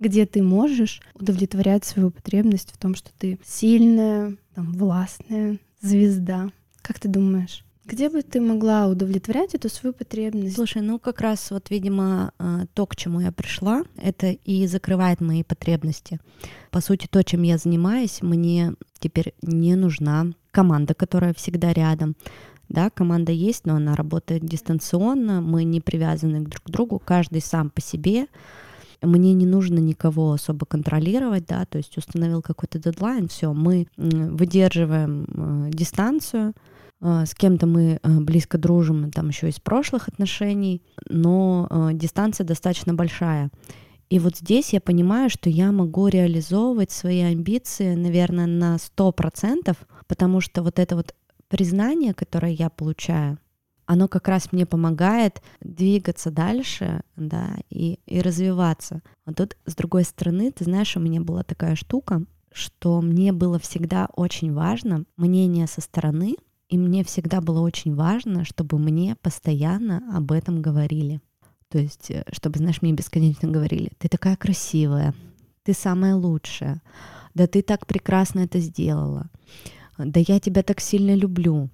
где 0.01 0.27
ты 0.27 0.43
можешь 0.43 1.01
удовлетворять 1.15 1.85
свою 1.85 2.11
потребность 2.11 2.73
в 2.73 2.79
том, 2.79 2.95
что 2.95 3.11
ты 3.17 3.39
сильная, 3.45 4.37
там, 4.55 4.73
властная 4.73 5.59
звезда. 5.81 6.51
Как 6.83 6.99
ты 6.99 7.09
думаешь? 7.09 7.65
Где 7.85 8.09
бы 8.09 8.23
ты 8.23 8.41
могла 8.41 8.87
удовлетворять 8.87 9.55
эту 9.55 9.69
свою 9.69 9.93
потребность? 9.93 10.55
Слушай, 10.55 10.81
ну 10.81 10.99
как 10.99 11.21
раз 11.21 11.51
вот, 11.51 11.71
видимо, 11.71 12.33
э, 12.39 12.67
то, 12.73 12.87
к 12.87 12.95
чему 12.95 13.21
я 13.21 13.33
пришла, 13.33 13.83
это 13.97 14.29
и 14.29 14.67
закрывает 14.67 15.21
мои 15.21 15.43
потребности. 15.43 16.21
По 16.71 16.81
сути, 16.81 17.09
то, 17.11 17.23
чем 17.25 17.43
я 17.43 17.59
занимаюсь, 17.59 18.23
мне 18.23 18.75
теперь 19.01 19.35
не 19.43 19.75
нужна 19.75 20.27
команда, 20.53 20.95
которая 20.95 21.35
всегда 21.35 21.73
рядом. 21.73 22.15
Да, 22.69 22.91
команда 22.91 23.33
есть, 23.33 23.67
но 23.67 23.75
она 23.75 23.97
работает 23.97 24.45
дистанционно, 24.45 25.41
мы 25.41 25.65
не 25.65 25.81
привязаны 25.81 26.43
друг 26.43 26.63
к 26.63 26.71
другу, 26.71 27.03
каждый 27.05 27.43
сам 27.43 27.71
по 27.71 27.81
себе 27.81 28.29
мне 29.03 29.33
не 29.35 29.47
нужно 29.47 29.79
никого 29.79 30.33
особо 30.33 30.67
контролировать, 30.67 31.47
да, 31.47 31.65
то 31.65 31.79
есть 31.79 31.97
установил 31.97 32.43
какой-то 32.43 32.79
дедлайн, 32.79 33.29
все, 33.29 33.53
мы 33.53 33.87
выдерживаем 33.97 35.27
э, 35.29 35.71
дистанцию, 35.71 36.55
э, 37.01 37.25
с 37.27 37.35
кем-то 37.35 37.67
мы 37.67 37.99
э, 38.03 38.21
близко 38.21 38.59
дружим, 38.59 39.11
там 39.11 39.29
еще 39.29 39.49
из 39.49 39.59
прошлых 39.61 40.09
отношений, 40.09 40.83
но 41.09 41.91
дистанция 41.93 42.47
достаточно 42.47 42.95
большая. 42.95 43.51
И 44.11 44.19
вот 44.19 44.37
здесь 44.37 44.73
я 44.73 44.81
понимаю, 44.81 45.31
что 45.31 45.49
я 45.49 45.71
могу 45.71 46.09
реализовывать 46.09 46.91
свои 46.91 47.21
амбиции, 47.21 47.95
наверное, 47.95 48.47
на 48.47 48.77
100%, 48.77 49.77
потому 50.09 50.41
что 50.41 50.63
вот 50.63 50.81
это 50.81 50.97
вот 50.97 51.15
признание, 51.49 52.13
которое 52.13 52.53
я 52.53 52.71
получаю, 52.71 53.39
оно 53.91 54.07
как 54.07 54.29
раз 54.29 54.53
мне 54.53 54.67
помогает 54.67 55.43
двигаться 55.61 56.31
дальше, 56.31 57.01
да, 57.17 57.57
и, 57.71 57.99
и 58.07 58.21
развиваться. 58.21 59.03
А 59.25 59.33
тут, 59.33 59.57
с 59.67 59.75
другой 59.75 60.05
стороны, 60.05 60.53
ты 60.53 60.63
знаешь, 60.63 60.97
у 60.97 61.01
меня 61.01 61.21
была 61.21 61.43
такая 61.43 61.75
штука, 61.75 62.23
что 62.53 63.01
мне 63.01 63.33
было 63.33 63.59
всегда 63.59 64.09
очень 64.15 64.53
важно 64.53 65.07
мнение 65.17 65.67
со 65.67 65.81
стороны, 65.81 66.37
и 66.69 66.79
мне 66.79 67.03
всегда 67.03 67.41
было 67.41 67.63
очень 67.63 67.97
важно, 67.97 68.45
чтобы 68.45 68.79
мне 68.79 69.17
постоянно 69.23 70.09
об 70.17 70.31
этом 70.31 70.63
говорили. 70.63 71.21
То 71.69 71.79
есть, 71.79 72.13
э, 72.13 72.23
чтобы, 72.31 72.59
знаешь, 72.59 72.83
мне 72.83 72.93
бесконечно 72.93 73.49
говорили, 73.49 73.91
ты 73.99 74.09
такая 74.09 74.37
красивая, 74.37 75.15
ты 75.65 75.75
самая 75.75 76.15
лучшая, 76.15 76.81
да 77.35 77.49
ты 77.49 77.61
так 77.61 77.89
прекрасно 77.89 78.39
это 78.39 78.61
сделала, 78.61 79.31
да 79.99 80.21
я 80.25 80.39
тебя 80.39 80.63
так 80.63 80.79
сильно 80.79 81.17
люблю, 81.17 81.71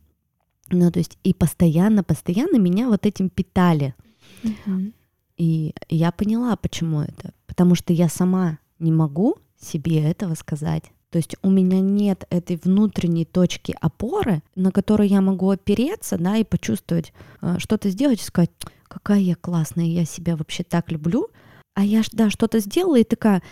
ну, 0.71 0.91
то 0.91 0.99
есть 0.99 1.19
и 1.25 1.33
постоянно, 1.33 2.03
постоянно 2.03 2.59
меня 2.59 2.89
вот 2.89 3.07
этим 3.07 3.29
питали. 3.29 3.95
Mm-hmm. 4.43 4.93
И 5.37 5.75
я 5.89 6.13
поняла, 6.13 6.57
почему 6.57 7.01
это. 7.03 7.33
Потому 7.47 7.75
что 7.75 7.93
я 7.93 8.09
сама 8.09 8.59
не 8.79 8.93
могу 8.93 9.37
себе 9.61 10.03
этого 10.03 10.35
сказать. 10.35 10.85
То 11.11 11.19
есть 11.19 11.37
у 11.43 11.51
меня 11.51 11.81
нет 11.81 12.27
этой 12.31 12.57
внутренней 12.57 13.25
точки 13.25 13.75
опоры, 13.81 14.43
на 14.55 14.71
которую 14.71 15.09
я 15.09 15.21
могу 15.21 15.51
опереться, 15.51 16.19
да, 16.19 16.37
и 16.37 16.45
почувствовать, 16.45 17.13
э, 17.43 17.57
что-то 17.59 17.91
сделать 17.91 18.21
и 18.21 18.25
сказать, 18.25 18.51
какая 18.89 19.21
я 19.21 19.35
классная, 19.35 19.85
я 19.85 20.05
себя 20.05 20.37
вообще 20.37 20.63
так 20.63 20.91
люблю. 20.91 21.29
А 21.75 21.85
я, 21.85 22.03
да, 22.13 22.31
что-то 22.31 22.59
сделала 22.59 22.99
и 22.99 23.05
такая, 23.05 23.43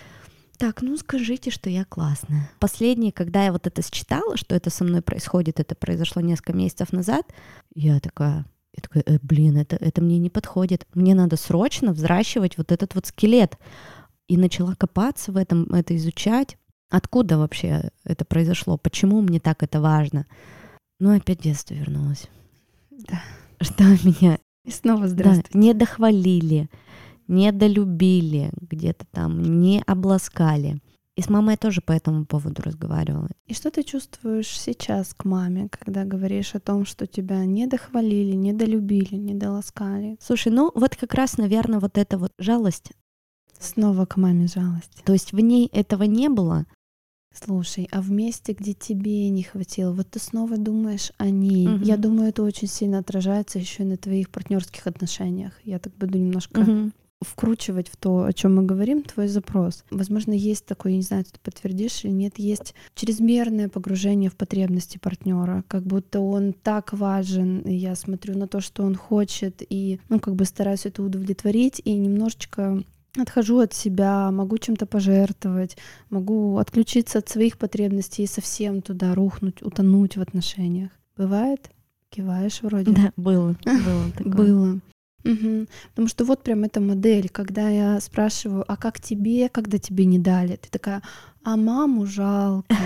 так, 0.59 0.83
ну 0.83 0.97
скажите, 0.97 1.51
что 1.51 1.69
я 1.71 1.85
классная. 1.85 2.51
Последнее, 2.61 3.13
когда 3.13 3.45
я 3.45 3.53
вот 3.53 3.67
это 3.67 3.83
считала, 3.83 4.37
что 4.37 4.55
это 4.55 4.71
со 4.71 4.85
мной 4.85 5.03
происходит, 5.03 5.61
это 5.61 5.75
произошло 5.75 6.23
несколько 6.23 6.53
месяцев 6.53 6.93
назад, 6.93 7.27
я 7.75 8.01
такая, 8.01 8.45
Я 8.77 8.83
такая, 8.83 9.03
э, 9.07 9.19
блин, 9.23 9.57
это, 9.57 9.77
это 9.77 10.03
мне 10.03 10.19
не 10.19 10.31
подходит. 10.31 10.87
Мне 10.95 11.15
надо 11.15 11.37
срочно 11.37 11.93
взращивать 11.93 12.59
вот 12.59 12.73
этот 12.73 12.95
вот 12.95 13.07
скелет. 13.07 13.57
И 14.27 14.37
начала 14.37 14.75
копаться 14.75 15.33
в 15.33 15.37
этом, 15.37 15.65
это 15.73 15.95
изучать. 15.97 16.57
Откуда 16.91 17.39
вообще 17.39 17.91
это 18.05 18.25
произошло? 18.25 18.77
Почему 18.79 19.21
мне 19.21 19.39
так 19.39 19.63
это 19.63 19.81
важно? 19.81 20.27
Ну, 20.99 21.15
опять 21.17 21.41
детство 21.41 21.75
вернулось. 21.75 22.29
Да. 22.91 23.23
Что 23.61 23.85
меня 23.85 24.39
И 24.65 24.71
снова 24.71 25.09
здравствуйте. 25.09 25.51
да, 25.53 25.59
не 25.59 25.75
дохвалили, 25.75 26.69
не 27.29 27.53
долюбили, 27.53 28.51
где-то 28.61 29.07
там 29.11 29.61
не 29.61 29.83
обласкали. 29.87 30.81
И 31.17 31.23
с 31.23 31.29
мамой 31.31 31.53
я 31.53 31.57
тоже 31.57 31.81
по 31.81 31.93
этому 31.93 32.25
поводу 32.27 32.63
разговаривала. 32.63 33.29
И 33.47 33.55
что 33.55 33.71
ты 33.71 33.85
чувствуешь 33.85 34.49
сейчас 34.49 35.15
к 35.15 35.25
маме, 35.25 35.69
когда 35.71 36.05
говоришь 36.05 36.57
о 36.57 36.61
том, 36.61 36.85
что 36.85 37.07
тебя 37.07 37.45
не 37.45 37.67
дохвалили, 37.69 38.35
не 38.35 38.53
долюбили, 38.53 39.15
не 39.15 39.35
доласкали? 39.35 40.17
Слушай, 40.21 40.51
ну 40.53 40.73
вот 40.75 40.97
как 40.97 41.15
раз, 41.15 41.39
наверное, 41.39 41.79
вот 41.79 41.99
эта 41.99 42.19
вот 42.19 42.33
жалость, 42.39 42.91
Снова 43.61 44.05
к 44.07 44.17
маме 44.17 44.49
жалость. 44.49 45.03
то 45.05 45.13
есть 45.13 45.33
в 45.33 45.39
ней 45.39 45.69
этого 45.73 46.03
не 46.03 46.29
было, 46.29 46.67
Слушай, 47.37 47.89
а 47.91 48.01
в 48.01 48.13
месте, 48.13 48.53
где 48.53 48.75
тебе 48.75 49.29
не 49.29 49.43
хватило, 49.43 49.93
вот 49.93 50.09
ты 50.11 50.21
снова 50.21 50.57
думаешь 50.57 51.11
о 51.19 51.31
ней. 51.31 51.67
Мгм. 51.67 51.83
Я 51.83 51.97
думаю, 51.97 52.29
это 52.29 52.45
очень 52.45 52.69
сильно 52.69 52.99
отражается 52.99 53.59
еще 53.59 53.83
и 53.83 53.87
на 53.87 53.97
твоих 53.97 54.31
партнерских 54.31 54.87
отношениях. 54.87 55.53
Я 55.65 55.81
так 55.81 55.93
буду 55.97 56.17
немножко 56.17 56.61
Мгм. 56.61 56.93
Вкручивать 57.25 57.89
в 57.89 57.97
то, 57.97 58.25
о 58.25 58.33
чем 58.33 58.57
мы 58.57 58.63
говорим, 58.63 59.03
твой 59.03 59.29
запрос. 59.29 59.85
Возможно, 59.91 60.33
есть 60.33 60.67
такой, 60.67 60.93
я 60.93 60.97
не 60.99 61.03
знаю, 61.03 61.25
ты 61.25 61.39
подтвердишь 61.43 62.05
или 62.05 62.13
нет, 62.13 62.35
есть 62.39 62.75
чрезмерное 62.95 63.69
погружение 63.69 64.31
в 64.31 64.37
потребности 64.37 64.99
партнера, 64.99 65.65
как 65.69 65.85
будто 65.85 66.21
он 66.21 66.53
так 66.53 66.93
важен, 66.93 67.61
и 67.61 67.75
я 67.75 67.95
смотрю 67.95 68.39
на 68.39 68.47
то, 68.47 68.61
что 68.61 68.85
он 68.85 68.95
хочет, 68.95 69.63
и, 69.69 70.01
ну, 70.09 70.21
как 70.21 70.35
бы 70.35 70.45
стараюсь 70.45 70.87
это 70.87 71.03
удовлетворить, 71.03 71.81
и 71.85 71.95
немножечко 71.95 72.83
отхожу 73.17 73.61
от 73.61 73.73
себя, 73.73 74.31
могу 74.31 74.59
чем-то 74.59 74.87
пожертвовать, 74.87 75.77
могу 76.11 76.59
отключиться 76.59 77.19
от 77.19 77.29
своих 77.29 77.59
потребностей 77.59 78.25
и 78.25 78.29
совсем 78.29 78.83
туда 78.83 79.15
рухнуть, 79.15 79.63
утонуть 79.63 80.17
в 80.17 80.21
отношениях. 80.21 80.91
Бывает? 81.17 81.71
Киваешь 82.11 82.63
вроде. 82.63 82.93
Да, 82.93 83.13
было, 83.17 83.57
было 83.65 84.11
такое. 84.17 84.33
Было. 84.33 84.81
Мгм. 85.25 85.69
Потому 85.91 86.09
что 86.09 86.25
вот 86.25 86.43
прям 86.43 86.65
эта 86.65 86.81
модель, 86.81 87.29
когда 87.31 87.69
я 87.69 88.01
спрашиваю, 88.01 88.65
а 88.71 88.77
как 88.77 89.01
тебе, 89.01 89.49
когда 89.49 89.79
тебе 89.79 90.05
не 90.05 90.19
дали? 90.19 90.57
Ты 90.57 90.69
такая, 90.71 91.03
а 91.43 91.57
маму 91.57 92.07
жалко. 92.07 92.77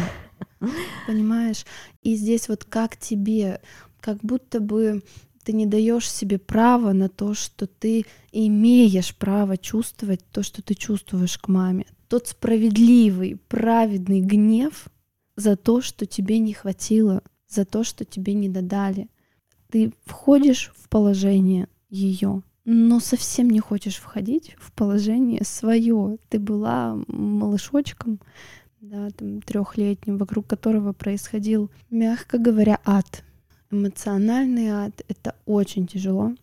Понимаешь? 1.06 1.64
И 2.02 2.14
здесь 2.14 2.48
вот 2.48 2.64
как 2.64 2.96
тебе, 2.96 3.60
как 4.00 4.18
будто 4.22 4.60
бы 4.60 5.02
ты 5.44 5.52
не 5.52 5.66
даешь 5.66 6.10
себе 6.10 6.38
права 6.38 6.92
на 6.92 7.08
то, 7.08 7.34
что 7.34 7.66
ты 7.66 8.06
имеешь 8.32 9.16
право 9.16 9.56
чувствовать 9.56 10.20
то, 10.30 10.42
что 10.42 10.62
ты 10.62 10.74
чувствуешь 10.74 11.38
к 11.38 11.48
маме. 11.48 11.86
Тот 12.08 12.28
справедливый, 12.28 13.40
праведный 13.48 14.20
гнев 14.20 14.86
за 15.36 15.56
то, 15.56 15.80
что 15.80 16.06
тебе 16.06 16.38
не 16.38 16.52
хватило, 16.52 17.22
за 17.48 17.64
то, 17.64 17.82
что 17.82 18.04
тебе 18.04 18.34
не 18.34 18.48
додали. 18.48 19.08
Ты 19.70 19.92
входишь 20.04 20.72
в 20.76 20.88
положение 20.88 21.68
ее, 21.88 22.42
но 22.64 23.00
совсем 23.00 23.48
не 23.48 23.60
хочешь 23.60 23.96
входить 23.96 24.54
в 24.58 24.72
положение 24.72 25.44
свое. 25.44 26.18
Ты 26.28 26.38
была 26.38 26.98
малышочком, 27.06 28.20
да, 28.80 29.10
там 29.10 29.42
трехлетним, 29.42 30.18
вокруг 30.18 30.46
которого 30.46 30.92
происходил, 30.92 31.70
мягко 31.90 32.38
говоря, 32.38 32.78
ад. 32.84 33.24
Эмоциональный 33.70 34.68
ад— 34.68 35.02
это 35.08 35.34
очень 35.44 35.86
тяжело, 35.86 36.34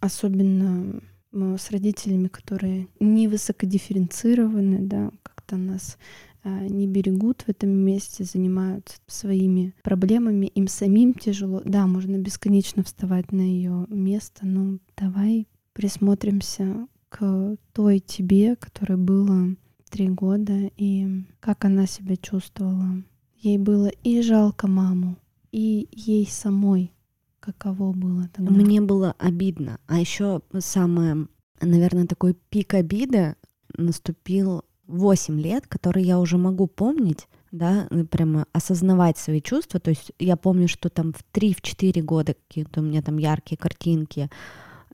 особенно 0.00 1.00
с 1.32 1.70
родителями, 1.70 2.28
которые 2.28 2.88
не 2.98 3.28
высокодифференцированы, 3.28 4.78
да, 4.80 5.10
как-то 5.22 5.56
нас 5.56 5.98
не 6.44 6.86
берегут 6.86 7.42
в 7.42 7.48
этом 7.48 7.70
месте, 7.70 8.24
занимаются 8.24 8.96
своими 9.06 9.74
проблемами, 9.82 10.46
им 10.46 10.68
самим 10.68 11.14
тяжело. 11.14 11.62
Да, 11.64 11.86
можно 11.86 12.16
бесконечно 12.16 12.82
вставать 12.82 13.32
на 13.32 13.42
ее 13.42 13.86
место, 13.88 14.46
но 14.46 14.78
давай 14.96 15.48
присмотримся 15.72 16.86
к 17.08 17.56
той 17.72 17.98
тебе, 17.98 18.56
которой 18.56 18.96
было 18.96 19.56
три 19.90 20.08
года, 20.08 20.70
и 20.76 21.24
как 21.40 21.64
она 21.64 21.86
себя 21.86 22.16
чувствовала. 22.16 23.02
Ей 23.36 23.58
было 23.58 23.88
и 24.04 24.22
жалко 24.22 24.68
маму, 24.68 25.16
и 25.50 25.88
ей 25.92 26.26
самой 26.26 26.92
каково 27.40 27.92
было 27.92 28.28
тогда. 28.32 28.52
Мне 28.52 28.80
было 28.80 29.14
обидно. 29.18 29.80
А 29.86 29.98
еще 29.98 30.42
самое, 30.58 31.26
наверное, 31.60 32.06
такой 32.06 32.34
пик 32.50 32.74
обиды 32.74 33.34
наступил 33.76 34.62
8 34.90 35.40
лет, 35.40 35.66
который 35.66 36.02
я 36.04 36.18
уже 36.18 36.38
могу 36.38 36.66
помнить, 36.66 37.28
да, 37.52 37.88
прямо 38.10 38.46
осознавать 38.52 39.18
свои 39.18 39.40
чувства. 39.40 39.80
То 39.80 39.90
есть 39.90 40.12
я 40.18 40.36
помню, 40.36 40.68
что 40.68 40.88
там 40.88 41.12
в 41.12 41.24
3-4 41.32 42.02
года 42.02 42.34
какие-то 42.34 42.80
у 42.80 42.84
меня 42.84 43.02
там 43.02 43.18
яркие 43.18 43.58
картинки, 43.58 44.30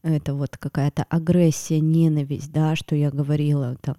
это 0.03 0.35
вот 0.35 0.57
какая-то 0.57 1.05
агрессия, 1.09 1.81
ненависть, 1.81 2.53
да, 2.53 2.77
что 2.77 2.95
я 2.95 3.11
говорила, 3.11 3.77
там, 3.81 3.97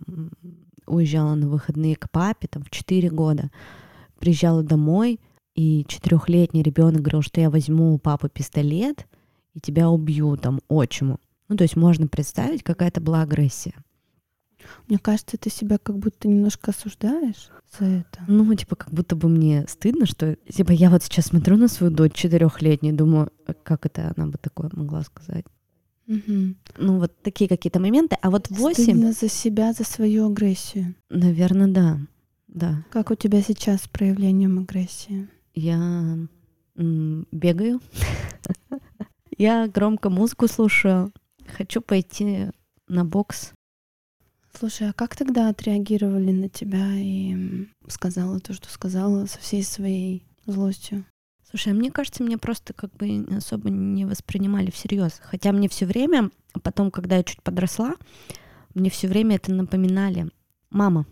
уезжала 0.86 1.36
на 1.36 1.50
выходные 1.50 1.96
к 1.96 2.10
папе, 2.10 2.48
там, 2.48 2.64
в 2.64 2.70
4 2.70 3.10
года, 3.10 3.52
приезжала 4.20 4.64
домой, 4.64 5.20
и 5.54 5.84
четырехлетний 5.88 6.62
ребенок 6.62 7.02
говорил, 7.02 7.22
что 7.24 7.42
я 7.42 7.50
возьму 7.50 7.94
у 7.94 7.98
папы 7.98 8.30
пистолет 8.30 9.08
и 9.54 9.60
тебя 9.60 9.90
убью 9.90 10.38
там 10.38 10.62
отчиму. 10.70 11.20
Ну, 11.50 11.58
то 11.58 11.64
есть 11.64 11.76
можно 11.76 12.08
представить, 12.08 12.64
какая 12.64 12.90
это 12.90 13.02
была 13.02 13.24
агрессия. 13.24 13.74
Мне 14.88 15.00
кажется, 15.00 15.38
ты 15.38 15.50
себя 15.50 15.78
как 15.78 15.98
будто 15.98 16.28
немножко 16.28 16.72
осуждаешь 16.72 17.50
за 17.80 17.86
это. 17.86 18.20
Ну, 18.28 18.54
типа, 18.56 18.76
как 18.76 18.92
будто 18.92 19.16
бы 19.16 19.30
мне 19.30 19.66
стыдно, 19.68 20.06
что, 20.06 20.36
типа, 20.36 20.72
я 20.72 20.90
вот 20.90 21.04
сейчас 21.04 21.26
смотрю 21.28 21.58
на 21.58 21.68
свою 21.68 21.92
дочь 21.92 22.14
четырехлетней, 22.14 22.92
думаю, 22.92 23.32
как 23.64 23.86
это 23.86 24.14
она 24.16 24.28
бы 24.28 24.38
такое 24.38 24.70
могла 24.74 25.02
сказать. 25.04 25.46
Мгм. 26.08 26.56
Ну, 26.78 27.00
вот 27.00 27.12
такие 27.22 27.50
какие-то 27.50 27.80
моменты. 27.80 28.18
А 28.22 28.30
вот 28.30 28.50
восемь, 28.50 28.84
Стыдно 28.84 29.12
за 29.12 29.28
себя, 29.28 29.74
за 29.74 29.84
свою 29.84 30.28
агрессию. 30.28 30.96
наверное, 31.10 31.68
да. 31.68 32.00
Да. 32.48 32.86
Как 32.92 33.12
у 33.12 33.16
тебя 33.16 33.42
сейчас 33.42 33.82
с 33.84 33.88
проявлением 33.88 34.58
агрессии? 34.60 35.28
Я 35.54 36.18
бегаю. 36.76 37.82
Я 39.38 39.68
громко 39.68 40.10
музыку 40.10 40.48
слушаю. 40.48 41.12
Хочу 41.58 41.82
пойти 41.82 42.48
на 42.88 43.04
бокс. 43.06 43.52
Слушай, 44.58 44.90
а 44.90 44.94
как 44.94 45.16
тогда 45.16 45.50
отреагировали 45.50 46.32
на 46.32 46.50
тебя 46.50 46.88
и 46.96 47.68
сказала 47.88 48.40
то, 48.40 48.54
что 48.54 48.70
сказала, 48.70 49.28
со 49.28 49.38
всей 49.40 49.64
своей 49.64 50.24
злостью? 50.48 51.06
Слушай, 51.50 51.74
а 51.74 51.76
мне 51.76 51.92
кажется, 51.92 52.24
меня 52.24 52.38
просто 52.38 52.74
как 52.74 52.92
бы 52.96 53.26
особо 53.38 53.70
не 53.70 54.06
воспринимали 54.06 54.72
всерьез. 54.72 55.22
Хотя 55.24 55.52
мне 55.52 55.70
все 55.70 55.86
время, 55.86 56.32
потом, 56.64 56.90
когда 56.90 57.18
я 57.18 57.24
чуть 57.24 57.42
подросла, 57.44 57.94
мне 58.74 58.90
все 58.90 59.08
время 59.08 59.36
это 59.36 59.54
напоминали. 59.54 60.30
Мама. 60.72 61.06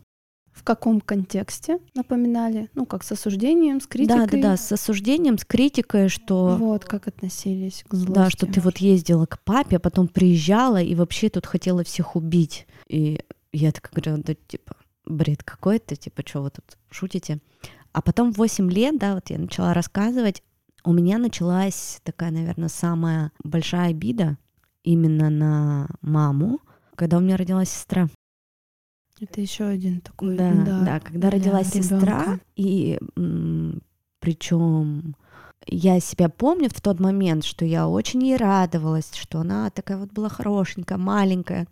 В 0.52 0.64
каком 0.64 1.02
контексте 1.02 1.80
напоминали? 1.94 2.70
Ну, 2.74 2.86
как 2.86 3.04
с 3.04 3.12
осуждением, 3.12 3.82
с 3.82 3.88
критикой? 3.88 4.26
Да, 4.26 4.32
да, 4.32 4.42
да, 4.42 4.58
с 4.58 4.72
осуждением, 4.72 5.38
с 5.38 5.46
критикой, 5.46 6.08
что 6.08 6.56
Вот 6.58 6.86
как 6.86 7.08
относились 7.08 7.84
к 7.88 7.94
злости. 7.94 8.14
да, 8.14 8.30
что 8.30 8.46
ты 8.48 8.62
вот 8.62 8.78
ездила 8.78 9.26
к 9.26 9.40
папе, 9.44 9.78
а 9.78 9.80
потом 9.80 10.08
приезжала 10.08 10.82
и 10.82 10.96
вообще 10.96 11.30
тут 11.30 11.46
хотела 11.46 11.84
всех 11.84 12.16
убить. 12.16 12.68
И 12.88 13.20
я 13.56 13.72
так 13.72 13.90
говорю, 13.92 14.22
да, 14.24 14.34
типа, 14.48 14.76
бред 15.06 15.44
какой-то, 15.44 15.96
типа, 15.96 16.24
что 16.26 16.42
вы 16.44 16.50
тут 16.52 16.78
шутите? 16.90 17.40
А 17.94 18.02
потом 18.02 18.34
в 18.34 18.38
8 18.38 18.70
лет, 18.70 18.98
да, 19.00 19.16
вот 19.16 19.30
я 19.30 19.38
начала 19.38 19.74
рассказывать, 19.74 20.44
у 20.84 20.94
меня 20.94 21.18
началась 21.18 22.00
такая, 22.04 22.32
наверное, 22.32 22.70
самая 22.70 23.32
большая 23.44 23.90
обида 23.90 24.38
именно 24.84 25.30
на 25.30 25.88
маму, 26.02 26.60
когда 26.96 27.18
у 27.18 27.22
меня 27.22 27.38
родилась 27.38 27.70
сестра. 27.70 28.08
Это 29.20 29.40
еще 29.40 29.64
один 29.66 30.02
такой. 30.02 30.36
Да, 30.36 30.52
да, 30.52 31.00
когда 31.00 31.30
для 31.30 31.40
родилась 31.40 31.70
сестра, 31.70 32.24
ребёнка. 32.24 32.42
и 32.56 33.00
причем 34.20 35.16
я 35.68 36.00
себя 36.00 36.30
помню 36.30 36.70
в 36.70 36.82
тот 36.82 37.00
момент, 37.00 37.46
что 37.46 37.64
я 37.66 37.88
очень 37.88 38.24
ей 38.24 38.38
радовалась, 38.38 39.14
что 39.16 39.40
она 39.40 39.70
такая 39.70 39.98
вот 39.98 40.12
была 40.12 40.30
хорошенькая, 40.30 40.98
маленькая, 40.98 41.68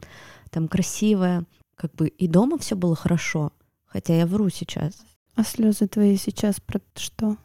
там 0.49 0.67
красивая, 0.67 1.45
как 1.75 1.93
бы 1.95 2.07
и 2.07 2.27
дома 2.27 2.57
все 2.57 2.75
было 2.75 2.95
хорошо, 2.95 3.51
хотя 3.85 4.15
я 4.15 4.25
вру 4.25 4.49
сейчас. 4.49 4.93
А 5.35 5.43
слезы 5.43 5.87
твои 5.87 6.15
сейчас 6.17 6.59
про 6.59 6.79
что? 6.95 7.37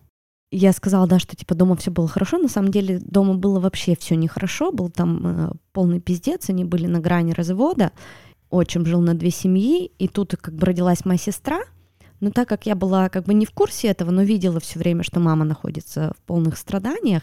Я 0.50 0.72
сказала, 0.72 1.06
да, 1.06 1.18
что 1.18 1.36
типа 1.36 1.54
дома 1.54 1.76
все 1.76 1.90
было 1.90 2.08
хорошо. 2.08 2.38
На 2.38 2.48
самом 2.48 2.70
деле 2.70 2.98
дома 3.00 3.34
было 3.34 3.60
вообще 3.60 3.96
все 3.96 4.14
нехорошо. 4.14 4.72
Был 4.72 4.88
там 4.88 5.26
э, 5.26 5.50
полный 5.72 6.00
пиздец. 6.00 6.48
Они 6.48 6.64
были 6.64 6.86
на 6.86 7.00
грани 7.00 7.32
развода. 7.32 7.92
Отчим 8.48 8.86
жил 8.86 9.00
на 9.00 9.14
две 9.14 9.30
семьи. 9.30 9.92
И 9.98 10.08
тут 10.08 10.34
как 10.40 10.54
бы 10.54 10.66
родилась 10.66 11.04
моя 11.04 11.18
сестра. 11.18 11.60
Но 12.20 12.30
так 12.30 12.48
как 12.48 12.66
я 12.66 12.74
была 12.74 13.08
как 13.10 13.24
бы 13.24 13.34
не 13.34 13.46
в 13.46 13.52
курсе 13.52 13.88
этого, 13.88 14.10
но 14.10 14.22
видела 14.22 14.58
все 14.58 14.78
время, 14.78 15.02
что 15.02 15.20
мама 15.20 15.44
находится 15.44 16.12
в 16.18 16.22
полных 16.22 16.56
страданиях, 16.56 17.22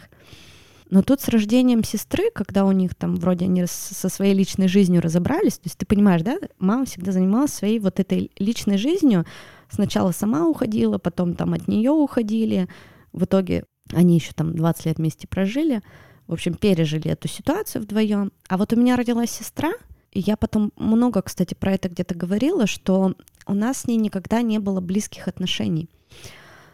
Но 0.88 1.02
тут 1.02 1.20
с 1.20 1.28
рождением 1.28 1.82
сестры, 1.82 2.30
когда 2.32 2.64
у 2.64 2.72
них 2.72 2.94
там 2.94 3.16
вроде 3.16 3.46
они 3.46 3.66
со 3.66 4.08
своей 4.08 4.34
личной 4.34 4.68
жизнью 4.68 5.02
разобрались, 5.02 5.54
то 5.54 5.66
есть 5.66 5.78
ты 5.78 5.84
понимаешь, 5.84 6.22
да, 6.22 6.38
мама 6.58 6.84
всегда 6.84 7.10
занималась 7.10 7.52
своей 7.52 7.80
вот 7.80 7.98
этой 7.98 8.30
личной 8.38 8.78
жизнью, 8.78 9.24
сначала 9.68 10.12
сама 10.12 10.46
уходила, 10.46 10.98
потом 10.98 11.34
там 11.34 11.54
от 11.54 11.66
нее 11.66 11.90
уходили, 11.90 12.68
в 13.12 13.24
итоге 13.24 13.64
они 13.92 14.16
еще 14.16 14.32
там 14.32 14.54
20 14.54 14.86
лет 14.86 14.98
вместе 14.98 15.26
прожили, 15.26 15.82
в 16.28 16.32
общем, 16.32 16.54
пережили 16.54 17.10
эту 17.10 17.28
ситуацию 17.28 17.82
вдвоем. 17.82 18.32
А 18.48 18.56
вот 18.56 18.72
у 18.72 18.76
меня 18.76 18.96
родилась 18.96 19.30
сестра, 19.30 19.72
и 20.12 20.20
я 20.20 20.36
потом 20.36 20.72
много, 20.76 21.22
кстати, 21.22 21.54
про 21.54 21.72
это 21.72 21.88
где-то 21.88 22.14
говорила, 22.14 22.66
что 22.66 23.14
у 23.46 23.54
нас 23.54 23.78
с 23.78 23.86
ней 23.86 23.96
никогда 23.96 24.42
не 24.42 24.58
было 24.58 24.80
близких 24.80 25.28
отношений, 25.28 25.88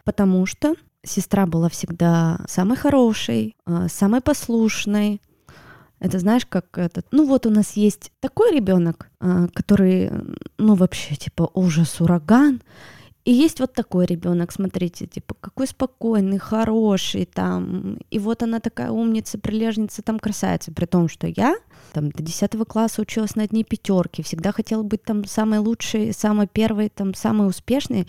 потому 0.04 0.46
что 0.46 0.74
сестра 1.04 1.46
была 1.46 1.68
всегда 1.68 2.40
самой 2.46 2.76
хорошей, 2.76 3.56
а, 3.64 3.88
самой 3.88 4.20
послушной. 4.20 5.20
Это 5.98 6.18
знаешь, 6.18 6.46
как 6.46 6.78
этот, 6.78 7.06
ну 7.12 7.26
вот 7.26 7.46
у 7.46 7.50
нас 7.50 7.72
есть 7.72 8.12
такой 8.20 8.52
ребенок, 8.52 9.10
а, 9.20 9.48
который, 9.54 10.10
ну 10.58 10.74
вообще 10.74 11.14
типа 11.14 11.50
ужас, 11.54 12.00
ураган, 12.00 12.60
и 13.24 13.30
есть 13.30 13.60
вот 13.60 13.72
такой 13.72 14.06
ребенок, 14.06 14.50
смотрите, 14.50 15.06
типа, 15.06 15.36
какой 15.40 15.68
спокойный, 15.68 16.38
хороший, 16.38 17.24
там, 17.24 17.98
и 18.10 18.18
вот 18.18 18.42
она 18.42 18.58
такая 18.58 18.90
умница, 18.90 19.38
прилежница, 19.38 20.02
там, 20.02 20.18
красавица, 20.18 20.72
при 20.72 20.86
том, 20.86 21.08
что 21.08 21.28
я 21.28 21.56
там 21.92 22.10
до 22.10 22.20
10 22.22 22.50
класса 22.66 23.00
училась 23.00 23.36
на 23.36 23.44
одни 23.44 23.62
пятерки, 23.62 24.22
всегда 24.22 24.50
хотела 24.50 24.82
быть 24.82 25.04
там 25.04 25.24
самой 25.24 25.60
лучшей, 25.60 26.12
самой 26.12 26.48
первой, 26.48 26.88
там, 26.88 27.14
самой 27.14 27.46
успешной, 27.46 28.08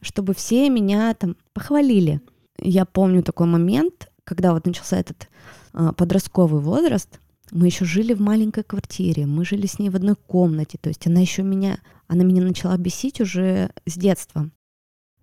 чтобы 0.00 0.34
все 0.34 0.68
меня 0.70 1.14
там 1.14 1.36
похвалили. 1.52 2.20
Я 2.58 2.84
помню 2.84 3.22
такой 3.22 3.46
момент, 3.46 4.10
когда 4.24 4.52
вот 4.52 4.66
начался 4.66 4.98
этот 4.98 5.28
а, 5.72 5.92
подростковый 5.92 6.60
возраст, 6.60 7.20
мы 7.50 7.66
еще 7.66 7.84
жили 7.84 8.14
в 8.14 8.20
маленькой 8.20 8.64
квартире, 8.64 9.26
мы 9.26 9.44
жили 9.44 9.66
с 9.66 9.78
ней 9.78 9.90
в 9.90 9.96
одной 9.96 10.14
комнате, 10.14 10.78
то 10.80 10.88
есть 10.88 11.06
она 11.06 11.20
еще 11.20 11.42
меня, 11.42 11.78
она 12.06 12.22
меня 12.22 12.42
начала 12.42 12.76
бесить 12.76 13.20
уже 13.20 13.70
с 13.86 13.96
детства. 13.96 14.50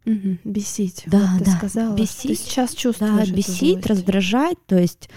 Угу, 0.05 0.37
бесить. 0.43 1.03
Да, 1.07 1.31
вот 1.33 1.43
да. 1.43 1.45
Ты 1.45 1.51
сказала, 1.51 1.95
бесить. 1.95 2.31
Ты 2.31 2.35
сейчас 2.35 2.73
чувствуешь. 2.73 3.29
Да, 3.29 3.35
бесить, 3.35 3.85
раздражать, 3.85 4.57
то 4.65 4.77
есть 4.77 5.09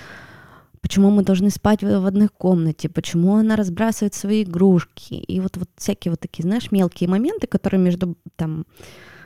почему 0.80 1.10
мы 1.10 1.22
должны 1.22 1.50
спать 1.50 1.82
в 1.82 2.06
одной 2.06 2.28
комнате, 2.28 2.88
почему 2.88 3.36
она 3.36 3.56
разбрасывает 3.56 4.14
свои 4.14 4.42
игрушки, 4.42 5.14
и 5.14 5.40
вот, 5.40 5.56
вот 5.56 5.68
всякие 5.76 6.10
вот 6.10 6.20
такие, 6.20 6.42
знаешь, 6.42 6.70
мелкие 6.70 7.08
моменты, 7.08 7.46
которые 7.46 7.80
между 7.80 8.16
там 8.36 8.66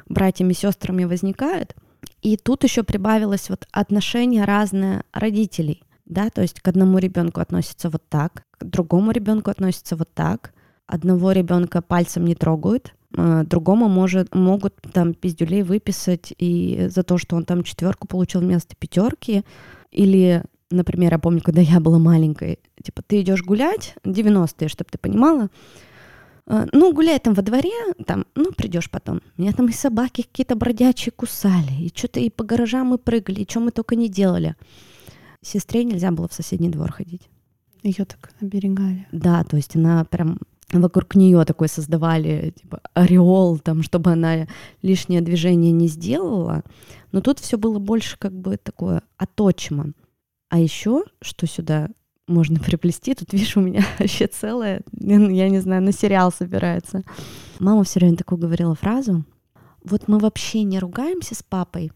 братьями 0.07 0.53
и 0.53 0.57
сестрами 0.57 1.05
возникают. 1.05 1.75
И 2.23 2.37
тут 2.37 2.65
еще 2.65 2.83
прибавилось 2.83 3.49
вот 3.49 3.67
отношение 3.73 4.45
разное 4.45 5.05
родителей– 5.13 5.83
да, 6.07 6.31
то 6.31 6.43
есть 6.43 6.61
к 6.61 6.69
одному 6.69 6.99
ребенку 6.99 7.41
относится 7.41 7.89
вот 7.89 8.03
так, 8.09 8.45
к 8.59 8.65
другому 8.65 9.11
ребенку 9.11 9.51
относится 9.51 9.97
вот 9.97 10.13
так, 10.13 10.53
одного 10.87 11.33
ребенка 11.33 11.81
пальцем 11.81 12.27
не 12.27 12.35
трогают, 12.35 12.95
э, 13.17 13.45
другому 13.47 13.89
может, 13.89 14.35
могут 14.35 14.75
там 14.93 15.15
пиздюлей 15.15 15.63
выписать 15.63 16.33
и 16.37 16.89
за 16.91 17.03
то, 17.03 17.17
что 17.17 17.37
он 17.37 17.45
там 17.45 17.63
четверку 17.63 18.07
получил 18.07 18.43
вместо 18.43 18.77
пятерки, 18.77 19.45
или, 19.91 20.43
например, 20.71 21.13
я 21.13 21.19
помню, 21.19 21.41
когда 21.41 21.63
я 21.63 21.81
была 21.81 21.99
маленькой, 21.99 22.59
типа 22.83 23.03
ты 23.03 23.23
идешь 23.23 23.43
гулять, 23.43 23.95
90-е, 24.05 24.69
чтобы 24.69 24.91
ты 24.91 24.99
понимала, 24.99 25.49
ну, 26.47 26.93
гуляй 26.93 27.19
там 27.19 27.35
во 27.35 27.43
дворе, 27.43 27.73
там, 28.07 28.27
ну, 28.35 28.53
придешь 28.53 28.91
потом. 28.91 29.23
Меня 29.37 29.53
там 29.53 29.67
и 29.67 29.73
собаки 29.73 30.23
какие-то 30.23 30.57
бродячие 30.57 31.13
кусали, 31.13 31.73
и 31.81 31.93
что-то 31.95 32.21
и 32.21 32.31
по 32.31 32.45
гаражам 32.45 32.89
мы 32.89 32.99
прыгали, 32.99 33.41
и 33.41 33.51
что 33.51 33.61
мы 33.61 33.71
только 33.71 33.97
не 33.97 34.09
делали 34.09 34.57
сестре 35.47 35.85
нельзя 35.85 36.11
было 36.11 36.29
в 36.29 36.35
соседний 36.35 36.71
двор 36.71 36.93
ходить. 36.93 37.29
Ее 37.83 38.05
так 38.05 38.33
оберегали. 38.41 39.07
Да, 39.13 39.45
то 39.45 39.57
есть 39.57 39.77
она 39.77 40.05
прям 40.05 40.39
вокруг 40.73 41.15
нее 41.15 41.45
такой 41.45 41.69
создавали 41.69 42.55
типа 42.59 42.81
ореол, 42.95 43.59
там, 43.59 43.83
чтобы 43.83 44.13
она 44.13 44.47
лишнее 44.83 45.21
движение 45.21 45.73
не 45.73 45.87
сделала. 45.87 46.63
Но 47.13 47.21
тут 47.21 47.39
все 47.39 47.59
было 47.59 47.79
больше 47.79 48.19
как 48.19 48.33
бы 48.33 48.57
такое 48.57 49.03
оточимо. 49.19 49.93
А 50.49 50.59
еще, 50.59 51.05
что 51.21 51.47
сюда 51.47 51.91
можно 52.27 52.59
приплести, 52.59 53.15
тут, 53.15 53.33
видишь, 53.33 53.57
у 53.57 53.61
меня 53.61 53.85
вообще 53.99 54.27
целое, 54.27 54.83
я 54.93 55.49
не 55.49 55.61
знаю, 55.61 55.83
на 55.83 55.93
сериал 55.93 56.33
собирается. 56.33 57.03
Мама 57.59 57.85
все 57.85 58.01
время 58.01 58.17
такую 58.17 58.39
говорила 58.39 58.75
фразу. 58.75 59.25
Вот 59.83 60.09
мы 60.09 60.19
вообще 60.19 60.63
не 60.63 60.79
ругаемся 60.79 61.35
с 61.35 61.43
папой, 61.43 61.93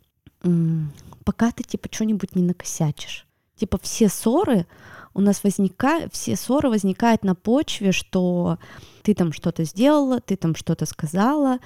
пока 1.25 1.51
ты 1.53 1.63
типа 1.63 1.89
что-нибудь 1.91 2.37
не 2.37 2.43
накосячишь. 2.43 3.27
Типа 3.57 3.79
все 3.83 4.09
ссоры 4.09 4.67
у 5.15 5.21
нас 5.21 5.43
возникают, 5.43 6.15
все 6.15 6.37
ссоры 6.37 6.69
возникают 6.69 7.25
на 7.25 7.35
почве, 7.35 7.93
что 7.93 8.59
ты 9.03 9.15
там 9.15 9.33
что-то 9.33 9.65
сделала, 9.65 10.21
ты 10.21 10.37
там 10.37 10.55
что-то 10.55 10.85
сказала, 10.87 11.59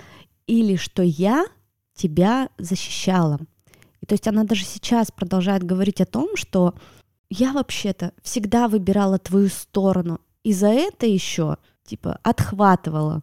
или 0.47 0.77
что 0.77 1.03
я 1.03 1.45
тебя 1.95 2.49
защищала. 2.57 3.41
И 4.01 4.07
то 4.07 4.15
есть 4.15 4.27
она 4.27 4.45
даже 4.45 4.65
сейчас 4.65 5.11
продолжает 5.11 5.65
говорить 5.65 6.01
о 6.01 6.07
том, 6.07 6.37
что 6.37 6.75
я 7.33 7.53
вообще-то 7.53 8.12
всегда 8.22 8.68
выбирала 8.68 9.18
твою 9.18 9.49
сторону, 9.49 10.20
и 10.45 10.53
за 10.53 10.68
это 10.68 11.07
еще 11.07 11.57
типа 11.85 12.18
отхватывала. 12.22 13.22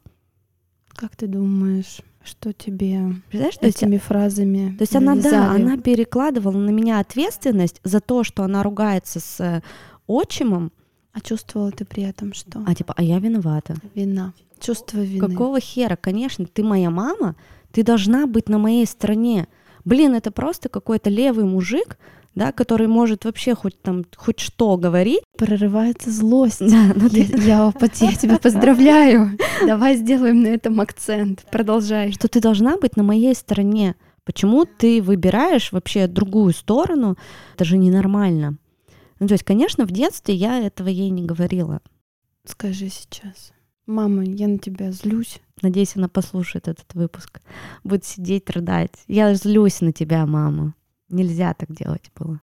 Как 0.89 1.15
ты 1.15 1.27
думаешь, 1.27 2.01
что 2.23 2.51
тебе 2.51 3.15
Знаешь, 3.31 3.55
этими 3.61 3.93
есть, 3.93 4.03
фразами 4.03 4.75
То 4.77 4.81
есть 4.81 4.95
она, 4.95 5.15
да, 5.15 5.51
она 5.51 5.77
перекладывала 5.77 6.57
на 6.57 6.71
меня 6.71 6.99
ответственность 6.99 7.79
за 7.83 7.99
то, 7.99 8.23
что 8.23 8.43
она 8.43 8.63
ругается 8.63 9.19
с 9.19 9.39
э, 9.39 9.61
отчимом. 10.07 10.71
А 11.13 11.21
чувствовала 11.21 11.71
ты 11.71 11.85
при 11.85 12.03
этом 12.03 12.33
что? 12.33 12.63
А 12.65 12.75
типа, 12.75 12.93
а 12.97 13.03
я 13.03 13.19
виновата. 13.19 13.75
Вина. 13.95 14.33
Чувство 14.59 14.99
вины. 14.99 15.27
Какого 15.27 15.59
хера? 15.59 15.95
Конечно, 15.95 16.45
ты 16.45 16.63
моя 16.63 16.89
мама, 16.89 17.35
ты 17.71 17.83
должна 17.83 18.27
быть 18.27 18.49
на 18.49 18.57
моей 18.57 18.85
стороне. 18.85 19.47
Блин, 19.85 20.13
это 20.13 20.31
просто 20.31 20.67
какой-то 20.67 21.09
левый 21.09 21.45
мужик, 21.45 21.97
да, 22.39 22.53
который 22.53 22.87
может 22.87 23.25
вообще 23.25 23.53
хоть 23.53 23.81
там 23.81 24.05
хоть 24.15 24.39
что 24.39 24.77
говорить. 24.77 25.21
Прорывается 25.37 26.09
злость. 26.09 26.61
Да, 26.61 26.93
ну 26.95 27.07
я, 27.11 27.25
я, 27.25 27.73
я 27.99 28.15
тебя 28.15 28.37
поздравляю. 28.37 29.37
Давай 29.67 29.97
сделаем 29.97 30.41
на 30.43 30.47
этом 30.47 30.79
акцент. 30.79 31.45
Продолжай. 31.51 32.13
Что 32.13 32.29
ты 32.29 32.39
должна 32.39 32.77
быть 32.77 32.95
на 32.95 33.03
моей 33.03 33.35
стороне. 33.35 33.95
Почему 34.23 34.63
ты 34.65 35.01
выбираешь 35.01 35.73
вообще 35.73 36.07
другую 36.07 36.53
сторону? 36.53 37.17
Это 37.55 37.65
же 37.65 37.77
ненормально. 37.77 38.57
Ну, 39.19 39.27
то 39.27 39.33
есть, 39.33 39.43
конечно, 39.43 39.85
в 39.85 39.91
детстве 39.91 40.33
я 40.33 40.59
этого 40.59 40.87
ей 40.87 41.09
не 41.09 41.25
говорила. 41.25 41.81
Скажи 42.45 42.87
сейчас. 42.87 43.51
Мама, 43.85 44.23
я 44.23 44.47
на 44.47 44.59
тебя 44.59 44.91
злюсь. 44.91 45.41
Надеюсь, 45.61 45.97
она 45.97 46.07
послушает 46.07 46.69
этот 46.69 46.93
выпуск. 46.93 47.41
Будет 47.83 48.05
сидеть, 48.05 48.49
рыдать. 48.49 48.93
Я 49.07 49.33
злюсь 49.33 49.81
на 49.81 49.91
тебя, 49.91 50.25
мама. 50.25 50.73
Нельзя 51.09 51.53
так 51.53 51.71
делать 51.71 52.11
было. 52.15 52.41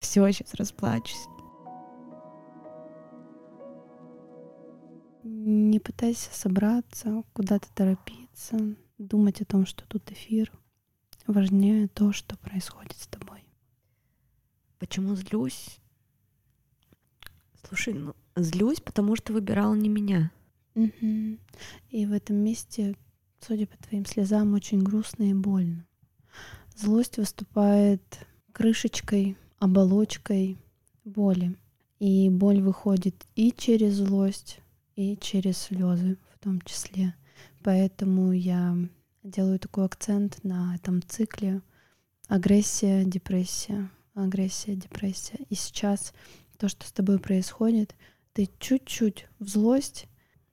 Все, 0.00 0.30
сейчас 0.30 0.54
расплачусь. 0.54 1.26
Не 5.22 5.78
пытайся 5.78 6.30
собраться, 6.32 7.22
куда-то 7.32 7.68
торопиться, 7.74 8.76
думать 8.98 9.40
о 9.40 9.44
том, 9.44 9.66
что 9.66 9.86
тут 9.86 10.10
эфир. 10.10 10.52
Важнее 11.26 11.88
то, 11.88 12.12
что 12.12 12.36
происходит 12.38 12.96
с 12.96 13.06
тобой. 13.06 13.44
Почему 14.78 15.14
злюсь? 15.14 15.78
Слушай, 17.68 17.94
ну, 17.94 18.14
злюсь, 18.36 18.80
потому 18.80 19.16
что 19.16 19.32
выбирала 19.32 19.74
не 19.74 19.88
меня. 19.88 20.30
Угу. 20.74 21.38
И 21.90 22.06
в 22.06 22.12
этом 22.12 22.36
месте, 22.36 22.96
судя 23.40 23.66
по 23.66 23.76
твоим 23.78 24.06
слезам, 24.06 24.54
очень 24.54 24.82
грустно 24.82 25.24
и 25.24 25.34
больно. 25.34 25.87
Злость 26.80 27.16
выступает 27.16 28.00
крышечкой, 28.52 29.36
оболочкой 29.58 30.58
боли. 31.04 31.56
И 31.98 32.30
боль 32.30 32.60
выходит 32.62 33.26
и 33.34 33.50
через 33.50 33.94
злость, 33.94 34.60
и 34.94 35.16
через 35.16 35.58
слезы 35.58 36.18
в 36.32 36.38
том 36.38 36.60
числе. 36.60 37.16
Поэтому 37.64 38.30
я 38.30 38.76
делаю 39.24 39.58
такой 39.58 39.86
акцент 39.86 40.38
на 40.44 40.76
этом 40.76 41.02
цикле 41.02 41.62
агрессия, 42.28 43.04
депрессия, 43.04 43.90
агрессия, 44.14 44.76
депрессия. 44.76 45.38
И 45.48 45.56
сейчас 45.56 46.12
то, 46.58 46.68
что 46.68 46.86
с 46.86 46.92
тобой 46.92 47.18
происходит, 47.18 47.96
ты 48.34 48.48
чуть-чуть 48.60 49.26
в 49.40 49.48
злость, 49.48 50.06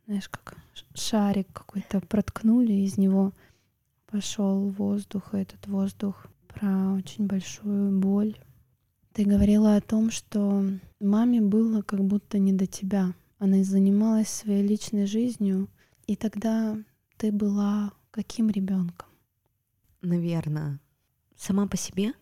знаешь, 0.08 0.28
как 0.30 0.58
шарик 0.96 1.54
какой-то 1.54 2.02
проткнули, 2.02 2.74
из 2.74 2.98
него 2.98 3.32
пошел 4.16 4.70
воздух, 4.70 5.34
и 5.34 5.40
этот 5.40 5.68
воздух 5.68 6.28
про 6.48 6.94
очень 6.94 7.28
большую 7.28 8.00
боль. 8.00 8.38
Ты 9.12 9.26
говорила 9.26 9.76
о 9.76 9.82
том, 9.82 10.10
что 10.10 10.64
маме 11.02 11.42
было 11.42 11.82
как 11.82 12.02
будто 12.02 12.40
не 12.40 12.54
до 12.54 12.66
тебя. 12.66 13.14
Она 13.40 13.62
занималась 13.66 14.30
своей 14.30 14.66
личной 14.66 15.06
жизнью, 15.06 15.68
и 16.08 16.16
тогда 16.16 16.78
ты 17.18 17.34
была 17.34 17.92
каким 18.12 18.50
ребенком? 18.50 19.10
Наверное, 20.02 20.80
сама 21.36 21.68
по 21.68 21.76
себе 21.76 22.14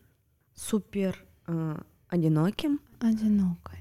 супер 0.55 1.23
э, 1.45 1.79
Одиноким? 2.07 2.79
Одинокой. 3.01 3.77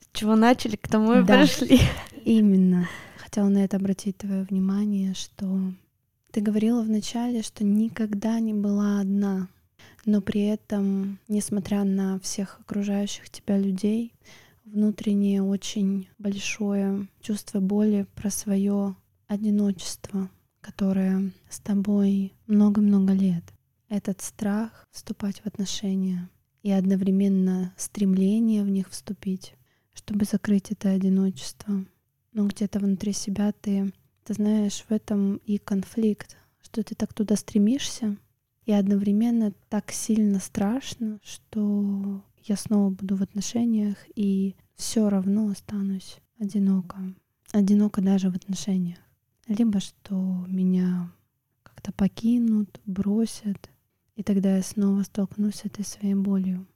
С 0.00 0.08
чего 0.12 0.36
начали, 0.36 0.76
к 0.76 0.86
тому 0.86 1.14
и 1.14 1.24
Да. 1.24 1.38
пришли. 1.38 1.80
Именно. 2.26 2.86
Хотела 3.16 3.48
на 3.48 3.64
это 3.64 3.78
обратить 3.78 4.18
твое 4.18 4.42
внимание, 4.42 5.14
что 5.14 5.72
ты 6.34 6.40
говорила 6.40 6.82
вначале, 6.82 7.42
что 7.42 7.62
никогда 7.62 8.40
не 8.40 8.52
была 8.52 8.98
одна, 8.98 9.46
но 10.04 10.20
при 10.20 10.42
этом, 10.46 11.20
несмотря 11.28 11.84
на 11.84 12.18
всех 12.18 12.58
окружающих 12.58 13.30
тебя 13.30 13.56
людей, 13.56 14.12
внутреннее 14.64 15.44
очень 15.44 16.08
большое 16.18 17.06
чувство 17.20 17.60
боли 17.60 18.08
про 18.16 18.30
свое 18.30 18.96
одиночество, 19.28 20.28
которое 20.60 21.30
с 21.48 21.60
тобой 21.60 22.32
много-много 22.48 23.12
лет. 23.12 23.44
Этот 23.88 24.20
страх 24.20 24.88
вступать 24.90 25.38
в 25.38 25.46
отношения 25.46 26.28
и 26.64 26.72
одновременно 26.72 27.72
стремление 27.76 28.64
в 28.64 28.68
них 28.68 28.90
вступить, 28.90 29.54
чтобы 29.92 30.24
закрыть 30.24 30.72
это 30.72 30.90
одиночество. 30.90 31.84
Но 32.32 32.48
где-то 32.48 32.80
внутри 32.80 33.12
себя 33.12 33.52
ты, 33.52 33.92
ты 34.24 34.34
знаешь, 34.34 34.84
в 34.88 34.92
этом 34.92 35.36
и 35.36 35.58
конфликт, 35.58 36.36
что 36.62 36.82
ты 36.82 36.94
так 36.94 37.12
туда 37.12 37.36
стремишься, 37.36 38.16
и 38.64 38.72
одновременно 38.72 39.52
так 39.68 39.92
сильно 39.92 40.40
страшно, 40.40 41.20
что 41.22 42.24
я 42.42 42.56
снова 42.56 42.90
буду 42.90 43.16
в 43.16 43.22
отношениях 43.22 43.96
и 44.14 44.56
все 44.74 45.08
равно 45.08 45.48
останусь 45.48 46.18
одиноко. 46.38 46.98
Одиноко 47.52 48.00
даже 48.00 48.30
в 48.30 48.36
отношениях. 48.36 48.98
Либо 49.46 49.80
что 49.80 50.14
меня 50.48 51.12
как-то 51.62 51.92
покинут, 51.92 52.80
бросят, 52.86 53.70
и 54.16 54.22
тогда 54.22 54.56
я 54.56 54.62
снова 54.62 55.02
столкнусь 55.02 55.56
с 55.56 55.64
этой 55.64 55.84
своей 55.84 56.14
болью. 56.14 56.66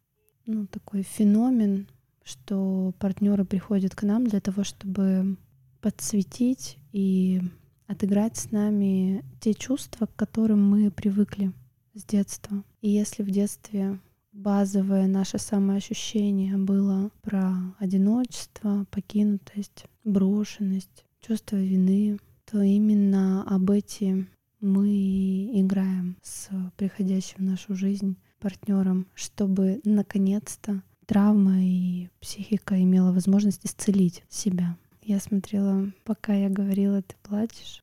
Ну, 0.47 0.67
такой 0.67 1.03
феномен, 1.03 1.89
что 2.25 2.93
партнеры 2.99 3.45
приходят 3.45 3.95
к 3.95 4.03
нам 4.03 4.27
для 4.27 4.41
того, 4.41 4.65
чтобы 4.65 5.37
подсветить 5.81 6.78
и 6.93 7.41
отыграть 7.87 8.37
с 8.37 8.51
нами 8.51 9.25
те 9.41 9.55
чувства, 9.55 10.07
к 10.07 10.17
которым 10.17 10.69
мы 10.69 10.91
привыкли 10.91 11.53
с 11.95 12.05
детства. 12.05 12.63
И 12.81 12.91
если 12.91 13.23
в 13.23 13.31
детстве 13.31 13.99
базовое 14.33 15.07
наше 15.07 15.39
самоощущение 15.39 16.57
было 16.57 17.11
про 17.23 17.55
одиночество, 17.79 18.87
покинутость, 18.91 19.87
брошенность, 20.05 21.05
чувство 21.21 21.57
вины, 21.57 22.19
то 22.51 22.63
именно 22.63 23.43
об 23.45 23.71
эти 23.71 24.27
мы 24.61 25.61
играем 25.61 26.17
с 26.23 26.49
приходящим 26.77 27.37
в 27.39 27.43
нашу 27.43 27.75
жизнь 27.75 28.17
партнером, 28.39 29.07
чтобы 29.15 29.81
наконец-то 29.85 30.83
травма 31.07 31.63
и 31.63 32.09
психика 32.21 32.81
имела 32.81 33.13
возможность 33.13 33.65
исцелить 33.65 34.23
себя. 34.29 34.77
Я 35.09 35.21
смотрела, 35.21 35.91
пока 36.05 36.35
я 36.35 36.51
говорила, 36.51 37.01
ты 37.01 37.17
плачешь. 37.23 37.83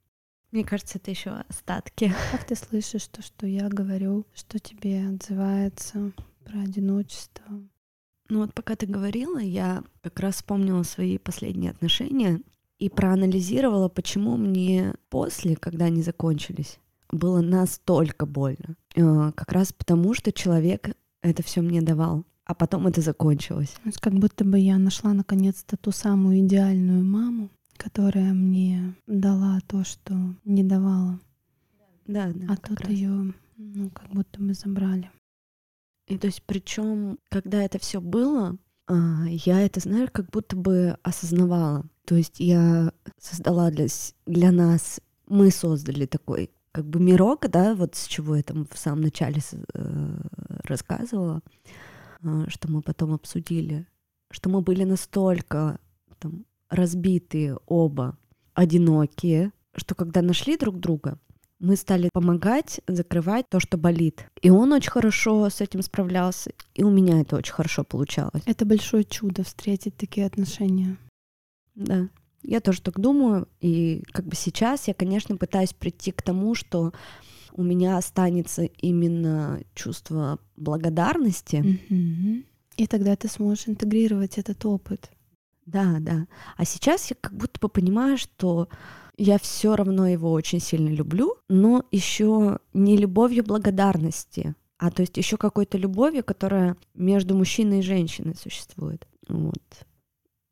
Мне 0.52 0.64
кажется, 0.64 1.00
это 1.00 1.10
еще 1.10 1.32
остатки. 1.50 2.14
Как 2.32 2.46
ты 2.46 2.56
слышишь 2.56 3.08
то, 3.08 3.24
что 3.24 3.48
я 3.48 3.68
говорю, 3.68 4.28
что 4.36 4.60
тебе 4.60 5.08
отзывается 5.08 6.12
про 6.44 6.60
одиночество? 6.60 7.44
Ну 8.30 8.42
вот 8.42 8.54
пока 8.54 8.76
ты 8.76 8.86
говорила, 8.86 9.40
я 9.40 9.84
как 10.02 10.20
раз 10.20 10.36
вспомнила 10.36 10.84
свои 10.84 11.18
последние 11.18 11.72
отношения 11.72 12.42
и 12.78 12.90
проанализировала, 12.90 13.90
почему 13.90 14.38
мне 14.38 14.94
после, 15.10 15.56
когда 15.56 15.86
они 15.86 16.04
закончились, 16.04 16.78
было 17.12 17.42
настолько 17.42 18.28
больно. 18.28 18.76
Э, 18.96 19.32
Как 19.32 19.52
раз 19.52 19.74
потому, 19.74 20.14
что 20.14 20.32
человек 20.32 20.96
это 21.24 21.42
все 21.42 21.62
мне 21.62 21.82
давал, 21.82 22.24
а 22.46 22.54
потом 22.54 22.88
это 22.88 23.02
закончилось. 23.02 23.76
Как 24.00 24.14
будто 24.14 24.46
бы 24.46 24.60
я 24.60 24.78
нашла 24.78 25.14
наконец-то 25.14 25.78
ту 25.78 25.92
самую 25.92 26.40
идеальную 26.40 27.04
маму, 27.04 27.50
которая 27.78 28.34
мне 28.34 28.96
дала 29.08 29.60
то, 29.68 29.84
что 29.84 30.14
не 30.46 30.64
давала, 30.64 31.20
Да, 32.08 32.32
да. 32.34 32.54
а 32.54 32.58
тут 32.58 32.82
раз. 32.82 32.90
ее, 32.90 33.34
ну, 33.58 33.90
как 33.90 34.10
будто 34.12 34.42
мы 34.42 34.54
забрали. 34.54 35.10
И 36.08 36.18
то 36.18 36.28
есть, 36.28 36.44
причем, 36.44 37.18
когда 37.30 37.64
это 37.64 37.80
все 37.80 38.00
было, 38.00 38.58
а, 38.88 39.26
я 39.28 39.62
это, 39.62 39.80
знаешь, 39.80 40.10
как 40.12 40.30
будто 40.30 40.56
бы 40.56 40.98
осознавала. 41.02 41.86
То 42.06 42.16
есть 42.16 42.40
я 42.40 42.92
создала 43.20 43.72
для, 43.72 43.88
для 44.28 44.52
нас, 44.52 45.02
мы 45.28 45.50
создали 45.50 46.06
такой 46.06 46.52
как 46.72 46.86
бы 46.86 47.00
мирок, 47.00 47.48
да, 47.50 47.74
вот 47.74 47.96
с 47.96 48.06
чего 48.06 48.36
я 48.36 48.44
там 48.44 48.68
в 48.70 48.78
самом 48.78 49.02
начале 49.02 49.42
э, 49.74 50.22
рассказывала, 50.66 51.42
что 52.48 52.72
мы 52.72 52.82
потом 52.82 53.14
обсудили, 53.14 53.88
что 54.32 54.50
мы 54.50 54.62
были 54.62 54.84
настолько 54.84 55.80
там 56.20 56.46
разбитые 56.70 57.58
оба, 57.66 58.18
одинокие, 58.54 59.52
что 59.76 59.96
когда 59.96 60.22
нашли 60.22 60.58
друг 60.58 60.80
друга, 60.80 61.20
мы 61.60 61.76
стали 61.76 62.10
помогать 62.14 62.82
закрывать 62.88 63.48
то, 63.50 63.60
что 63.60 63.78
болит. 63.78 64.30
И 64.42 64.50
он 64.50 64.74
очень 64.74 64.92
хорошо 64.92 65.50
с 65.50 65.62
этим 65.62 65.82
справлялся, 65.82 66.52
и 66.74 66.84
у 66.84 66.90
меня 66.90 67.22
это 67.22 67.38
очень 67.38 67.54
хорошо 67.54 67.84
получалось. 67.84 68.44
Это 68.46 68.66
большое 68.66 69.04
чудо 69.04 69.44
встретить 69.44 69.96
такие 69.96 70.26
отношения. 70.26 70.98
Да. 71.76 72.10
Я 72.44 72.60
тоже 72.60 72.82
так 72.82 73.00
думаю. 73.00 73.48
И 73.60 74.04
как 74.12 74.26
бы 74.26 74.36
сейчас 74.36 74.88
я, 74.88 74.94
конечно, 74.94 75.38
пытаюсь 75.38 75.74
прийти 75.74 76.12
к 76.12 76.22
тому, 76.22 76.56
что 76.56 76.94
у 77.56 77.64
меня 77.64 77.98
останется 77.98 78.64
именно 78.64 79.62
чувство 79.74 80.40
благодарности. 80.58 81.80
Мгм. 81.90 82.46
И 82.76 82.88
тогда 82.88 83.16
ты 83.16 83.30
сможешь 83.30 83.70
интегрировать 83.70 84.38
этот 84.38 84.66
опыт. 84.66 85.10
Да, 85.66 85.98
да. 86.00 86.28
А 86.58 86.66
сейчас 86.66 87.10
я 87.10 87.16
как 87.20 87.34
будто 87.34 87.60
бы 87.60 87.70
понимаю, 87.70 88.18
что 88.18 88.68
я 89.18 89.40
все 89.40 89.76
равно 89.76 90.08
его 90.08 90.32
очень 90.32 90.60
сильно 90.60 90.90
люблю, 90.90 91.38
но 91.48 91.86
еще 91.92 92.60
не 92.74 92.98
любовью 92.98 93.46
благодарности, 93.46 94.54
а 94.78 94.92
то 94.92 95.02
есть 95.02 95.16
еще 95.16 95.38
какой-то 95.38 95.78
любовью, 95.78 96.24
которая 96.24 96.76
между 96.94 97.36
мужчиной 97.36 97.80
и 97.80 97.84
женщиной 97.84 98.36
существует. 98.36 99.08
Вот. 99.30 99.64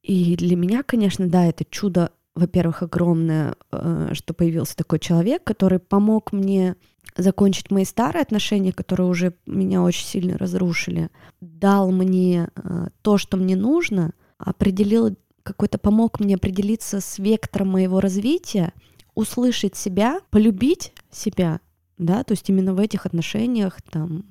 И 0.01 0.35
для 0.37 0.55
меня, 0.55 0.83
конечно, 0.83 1.27
да, 1.27 1.45
это 1.45 1.65
чудо, 1.65 2.11
во-первых, 2.33 2.81
огромное, 2.81 3.55
э, 3.71 4.11
что 4.13 4.33
появился 4.33 4.77
такой 4.77 4.99
человек, 4.99 5.43
который 5.43 5.79
помог 5.79 6.31
мне 6.31 6.77
закончить 7.15 7.71
мои 7.71 7.85
старые 7.85 8.21
отношения, 8.21 8.71
которые 8.71 9.07
уже 9.07 9.35
меня 9.45 9.83
очень 9.83 10.05
сильно 10.05 10.37
разрушили, 10.37 11.09
дал 11.41 11.91
мне 11.91 12.49
э, 12.55 12.87
то, 13.01 13.17
что 13.17 13.37
мне 13.37 13.55
нужно, 13.55 14.13
определил 14.37 15.15
какой-то 15.43 15.77
помог 15.77 16.19
мне 16.19 16.35
определиться 16.35 17.01
с 17.01 17.19
вектором 17.19 17.69
моего 17.69 17.99
развития, 17.99 18.73
услышать 19.13 19.75
себя, 19.75 20.21
полюбить 20.31 20.93
себя, 21.11 21.59
да, 21.97 22.23
то 22.23 22.31
есть 22.31 22.49
именно 22.49 22.73
в 22.73 22.79
этих 22.79 23.05
отношениях 23.05 23.81
там 23.91 24.23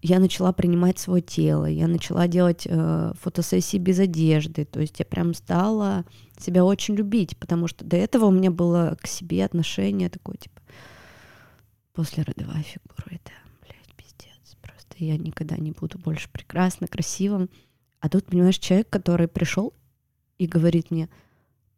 я 0.00 0.20
начала 0.20 0.52
принимать 0.52 0.98
свое 0.98 1.20
тело, 1.20 1.66
я 1.66 1.88
начала 1.88 2.28
делать 2.28 2.66
э, 2.66 3.12
фотосессии 3.20 3.78
без 3.78 3.98
одежды, 3.98 4.64
то 4.64 4.80
есть 4.80 5.00
я 5.00 5.04
прям 5.04 5.34
стала 5.34 6.04
себя 6.38 6.64
очень 6.64 6.94
любить, 6.94 7.36
потому 7.36 7.66
что 7.66 7.84
до 7.84 7.96
этого 7.96 8.26
у 8.26 8.30
меня 8.30 8.52
было 8.52 8.96
к 9.00 9.08
себе 9.08 9.44
отношение 9.44 10.08
такое, 10.08 10.36
типа, 10.36 10.57
после 11.98 12.22
родовая 12.22 12.62
фигура, 12.62 13.06
это, 13.10 13.32
блядь, 13.60 13.92
пиздец, 13.96 14.54
просто 14.62 14.94
я 14.98 15.16
никогда 15.16 15.56
не 15.56 15.72
буду 15.72 15.98
больше 15.98 16.28
прекрасна, 16.30 16.86
красивым. 16.86 17.50
А 17.98 18.08
тут, 18.08 18.26
понимаешь, 18.26 18.58
человек, 18.58 18.88
который 18.88 19.26
пришел 19.26 19.74
и 20.38 20.46
говорит 20.46 20.92
мне, 20.92 21.08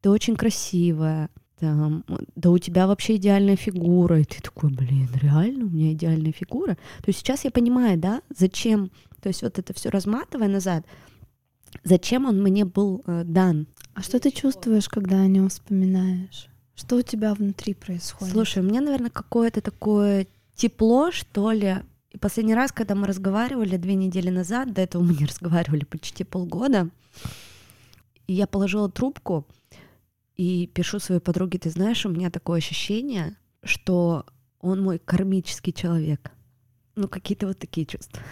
ты 0.03 0.11
очень 0.11 0.37
красивая, 0.37 1.31
там, 1.59 2.05
да 2.37 2.51
у 2.51 2.59
тебя 2.59 2.87
вообще 2.87 3.16
идеальная 3.16 3.57
фигура. 3.57 4.21
И 4.21 4.25
ты 4.25 4.43
такой, 4.43 4.71
блин, 4.71 5.09
реально 5.14 5.64
у 5.64 5.71
меня 5.71 5.95
идеальная 5.95 6.33
фигура? 6.33 6.75
То 6.75 7.07
есть 7.07 7.21
сейчас 7.21 7.47
я 7.47 7.51
понимаю, 7.51 7.99
да, 7.99 8.21
зачем, 8.29 8.91
то 9.23 9.29
есть 9.31 9.41
вот 9.41 9.59
это 9.59 9.73
все 9.73 9.89
разматывая 9.89 10.49
назад, 10.49 10.85
зачем 11.83 12.27
он 12.27 12.43
мне 12.43 12.66
был 12.66 13.03
э, 13.07 13.25
дан. 13.25 13.68
А 13.95 14.03
что 14.03 14.21
ты 14.21 14.31
чувствуешь, 14.31 14.91
когда 14.91 15.23
о 15.23 15.27
нем 15.27 15.49
вспоминаешь? 15.49 16.49
Что 16.81 16.97
у 16.97 17.03
тебя 17.03 17.35
внутри 17.35 17.74
происходит? 17.74 18.33
Слушай, 18.33 18.62
у 18.62 18.66
меня, 18.66 18.81
наверное, 18.81 19.11
какое-то 19.11 19.61
такое 19.61 20.26
тепло, 20.55 21.11
что 21.11 21.53
ли. 21.53 21.76
И 22.11 22.16
последний 22.16 22.55
раз, 22.55 22.72
когда 22.72 22.95
мы 22.95 23.07
разговаривали 23.07 23.76
две 23.76 23.95
недели 23.95 24.31
назад, 24.31 24.72
до 24.72 24.81
этого 24.81 25.03
мы 25.03 25.12
не 25.12 25.26
разговаривали 25.26 25.85
почти 25.85 26.24
полгода, 26.24 26.89
и 28.26 28.33
я 28.33 28.47
положила 28.47 28.91
трубку 28.91 29.47
и 30.37 30.68
пишу 30.68 31.01
своей 31.01 31.20
подруге, 31.20 31.59
ты 31.59 31.68
знаешь, 31.68 32.07
у 32.07 32.09
меня 32.09 32.31
такое 32.31 32.59
ощущение, 32.59 33.37
что 33.62 34.24
он 34.59 34.83
мой 34.83 34.99
кармический 34.99 35.74
человек. 35.74 36.33
Ну, 36.97 37.09
какие-то 37.09 37.47
вот 37.47 37.59
такие 37.59 37.87
чувства. 37.87 38.22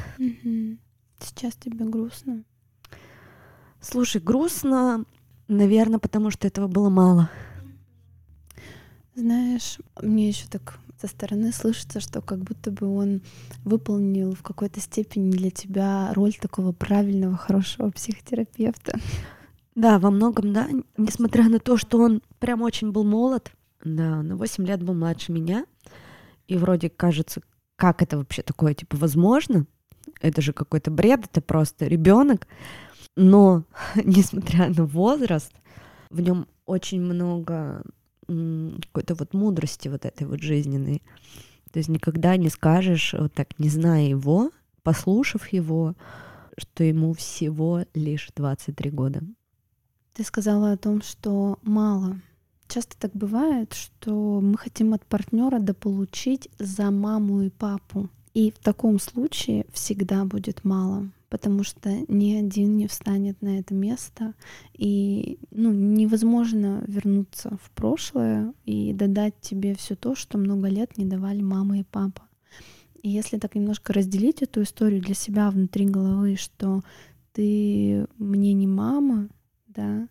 Сейчас 1.21 1.55
тебе 1.55 1.85
грустно. 1.85 2.45
Слушай, 3.83 4.23
грустно, 4.23 5.05
наверное, 5.49 5.99
потому 5.99 6.31
что 6.31 6.49
этого 6.49 6.67
было 6.67 6.89
мало. 6.89 7.29
Знаешь, 9.19 9.79
мне 10.01 10.29
еще 10.29 10.47
так 10.49 10.79
со 11.01 11.09
стороны 11.09 11.51
слышится, 11.51 11.99
что 11.99 12.23
как 12.23 12.39
будто 12.39 12.71
бы 12.71 12.87
он 12.87 13.21
выполнил 13.65 14.33
в 14.33 14.43
какой-то 14.43 14.79
степени 14.79 15.33
для 15.33 15.51
тебя 15.51 16.13
роль 16.15 16.35
такого 16.35 16.71
правильного, 16.71 17.37
хорошего 17.37 17.91
психотерапевта. 17.91 18.97
Да, 19.75 19.99
во 19.99 20.13
многом, 20.13 20.53
да, 20.53 20.69
несмотря 20.97 21.49
на 21.49 21.59
то, 21.59 21.77
что 21.77 21.99
он 21.99 22.23
прям 22.39 22.63
очень 22.63 22.93
был 22.93 23.03
молод, 23.03 23.51
да, 23.83 24.23
на 24.23 24.37
8 24.37 24.65
лет 24.65 24.85
был 24.85 24.95
младше 24.95 25.33
меня, 25.33 25.67
и 26.47 26.57
вроде 26.57 26.89
кажется, 26.89 27.41
как 27.75 28.03
это 28.03 28.19
вообще 28.19 28.43
такое, 28.43 28.75
типа, 28.75 28.97
возможно? 28.99 29.67
Это 30.21 30.41
же 30.43 30.53
какой-то 30.53 30.93
бред, 30.93 31.25
это 31.25 31.41
просто 31.41 31.89
ребенок. 31.89 32.47
Но, 33.17 33.65
несмотря 33.97 34.69
на 34.69 34.85
возраст, 34.85 35.53
в 36.09 36.21
нем 36.21 36.47
очень 36.67 37.01
много 37.01 37.83
какой-то 38.29 39.15
вот 39.15 39.35
мудрости 39.35 39.89
вот 39.89 40.05
этой 40.05 40.27
вот 40.27 40.41
жизненной. 40.41 41.03
То 41.73 41.79
есть 41.79 41.89
никогда 41.89 42.37
не 42.37 42.49
скажешь, 42.49 43.15
вот 43.19 43.33
так, 43.35 43.59
не 43.59 43.69
зная 43.69 44.07
его, 44.09 44.51
послушав 44.83 45.49
его, 45.49 45.95
что 46.57 46.85
ему 46.85 47.13
всего 47.15 47.85
лишь 47.95 48.31
23 48.35 48.91
года. 48.91 49.23
Ты 50.15 50.25
сказала 50.25 50.73
о 50.73 50.77
том, 50.77 51.03
что 51.03 51.59
мало. 51.63 52.21
Часто 52.69 52.97
так 52.99 53.13
бывает, 53.15 53.73
что 53.73 54.41
мы 54.41 54.59
хотим 54.59 54.93
от 54.93 55.07
партнера 55.07 55.59
дополучить 55.59 56.49
за 56.59 56.91
маму 56.91 57.43
и 57.43 57.51
папу. 57.51 58.11
И 58.39 58.53
в 58.53 58.59
таком 58.61 59.01
случае 59.01 59.67
всегда 59.73 60.25
будет 60.25 60.63
мало, 60.63 61.11
потому 61.29 61.65
что 61.65 61.91
ни 62.07 62.37
один 62.37 62.77
не 62.77 62.87
встанет 62.87 63.43
на 63.43 63.59
это 63.59 63.75
место, 63.75 64.33
и 64.75 65.41
ну, 65.51 65.73
невозможно 65.73 66.85
вернуться 66.87 67.59
в 67.61 67.73
прошлое 67.73 68.55
и 68.65 68.93
додать 68.93 69.35
тебе 69.41 69.75
все 69.75 69.97
то, 69.97 70.15
что 70.15 70.39
много 70.39 70.69
лет 70.69 70.97
не 70.99 71.05
давали 71.05 71.43
мама 71.43 71.81
и 71.81 71.83
папа. 71.83 72.23
И 73.03 73.09
если 73.09 73.39
так 73.39 73.57
немножко 73.57 73.93
разделить 73.93 74.41
эту 74.41 74.63
историю 74.63 75.03
для 75.03 75.15
себя 75.15 75.51
внутри 75.51 75.87
головы, 75.87 76.37
что 76.37 76.85
ты 77.33 78.07
мне 78.19 78.53
не 78.53 78.69
мама, 78.69 79.31
да, 79.67 80.07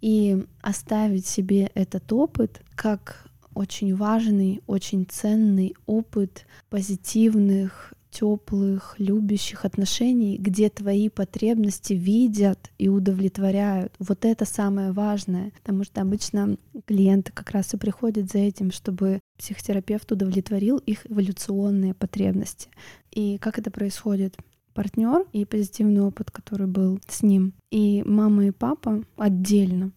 и 0.00 0.44
оставить 0.62 1.26
себе 1.26 1.70
этот 1.74 2.12
опыт 2.12 2.60
как 2.74 3.30
очень 3.54 3.94
важный, 3.94 4.62
очень 4.66 5.06
ценный 5.08 5.74
опыт 5.86 6.46
позитивных, 6.70 7.94
теплых, 8.10 8.94
любящих 8.98 9.64
отношений, 9.64 10.36
где 10.36 10.68
твои 10.68 11.08
потребности 11.08 11.94
видят 11.94 12.70
и 12.78 12.88
удовлетворяют. 12.88 13.94
Вот 13.98 14.24
это 14.24 14.44
самое 14.44 14.92
важное, 14.92 15.50
потому 15.62 15.84
что 15.84 16.02
обычно 16.02 16.56
клиенты 16.84 17.32
как 17.32 17.50
раз 17.50 17.72
и 17.72 17.78
приходят 17.78 18.30
за 18.30 18.38
этим, 18.38 18.70
чтобы 18.70 19.20
психотерапевт 19.38 20.12
удовлетворил 20.12 20.76
их 20.78 21.10
эволюционные 21.10 21.94
потребности. 21.94 22.68
И 23.10 23.38
как 23.38 23.58
это 23.58 23.70
происходит? 23.70 24.36
партнер 24.74 25.26
и 25.32 25.44
позитивный 25.44 26.00
опыт, 26.00 26.30
который 26.30 26.66
был 26.66 26.98
с 27.06 27.22
ним. 27.22 27.52
И 27.70 28.02
мама 28.06 28.46
и 28.46 28.50
папа 28.50 29.04
отдельно. 29.16 29.92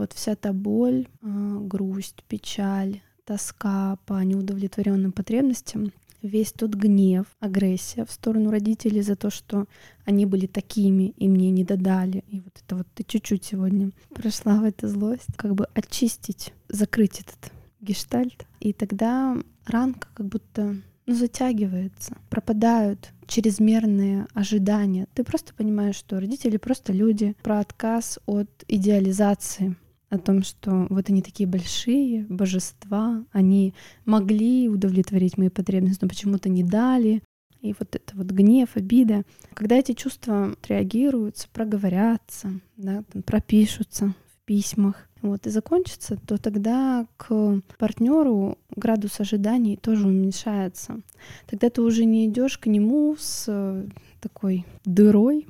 Вот 0.00 0.14
вся 0.14 0.34
та 0.34 0.54
боль, 0.54 1.08
а, 1.22 1.58
грусть, 1.60 2.24
печаль, 2.26 3.02
тоска 3.26 3.98
по 4.06 4.24
неудовлетворенным 4.24 5.12
потребностям, 5.12 5.92
весь 6.22 6.52
тот 6.52 6.70
гнев, 6.70 7.26
агрессия 7.38 8.06
в 8.06 8.10
сторону 8.10 8.50
родителей 8.50 9.02
за 9.02 9.14
то, 9.14 9.28
что 9.28 9.66
они 10.06 10.24
были 10.24 10.46
такими 10.46 11.12
и 11.18 11.28
мне 11.28 11.50
не 11.50 11.64
додали. 11.64 12.24
И 12.28 12.40
вот 12.40 12.62
это 12.64 12.76
вот 12.76 12.86
ты 12.94 13.04
чуть-чуть 13.04 13.44
сегодня 13.44 13.90
прошла 14.14 14.60
в 14.60 14.64
эту 14.64 14.88
злость. 14.88 15.36
Как 15.36 15.54
бы 15.54 15.66
очистить, 15.74 16.54
закрыть 16.70 17.20
этот 17.20 17.52
гештальт. 17.82 18.46
И 18.58 18.72
тогда 18.72 19.36
ранка 19.66 20.08
как 20.14 20.28
будто 20.28 20.76
ну, 21.04 21.14
затягивается, 21.14 22.16
пропадают 22.30 23.12
чрезмерные 23.26 24.26
ожидания. 24.32 25.08
Ты 25.12 25.24
просто 25.24 25.52
понимаешь, 25.52 25.96
что 25.96 26.18
родители 26.18 26.56
просто 26.56 26.94
люди, 26.94 27.36
про 27.42 27.60
отказ 27.60 28.18
от 28.24 28.48
идеализации 28.66 29.76
о 30.10 30.18
том, 30.18 30.42
что 30.42 30.86
вот 30.90 31.08
они 31.08 31.22
такие 31.22 31.48
большие 31.48 32.26
божества, 32.28 33.24
они 33.32 33.74
могли 34.04 34.68
удовлетворить 34.68 35.38
мои 35.38 35.48
потребности, 35.48 36.00
но 36.02 36.08
почему-то 36.08 36.48
не 36.48 36.64
дали. 36.64 37.22
И 37.60 37.74
вот 37.78 37.94
это 37.94 38.16
вот 38.16 38.26
гнев, 38.26 38.70
обида. 38.74 39.22
Когда 39.54 39.76
эти 39.76 39.92
чувства 39.92 40.54
реагируются, 40.66 41.46
проговорятся, 41.52 42.52
да, 42.76 43.04
там, 43.12 43.22
пропишутся 43.22 44.14
в 44.32 44.44
письмах, 44.46 45.08
вот, 45.22 45.46
и 45.46 45.50
закончится, 45.50 46.16
то 46.26 46.38
тогда 46.38 47.06
к 47.16 47.60
партнеру 47.78 48.58
градус 48.74 49.20
ожиданий 49.20 49.76
тоже 49.76 50.08
уменьшается. 50.08 51.00
Тогда 51.46 51.68
ты 51.68 51.82
уже 51.82 52.04
не 52.04 52.26
идешь 52.26 52.56
к 52.58 52.66
нему 52.66 53.14
с 53.18 53.44
э, 53.48 53.86
такой 54.20 54.64
дырой 54.84 55.46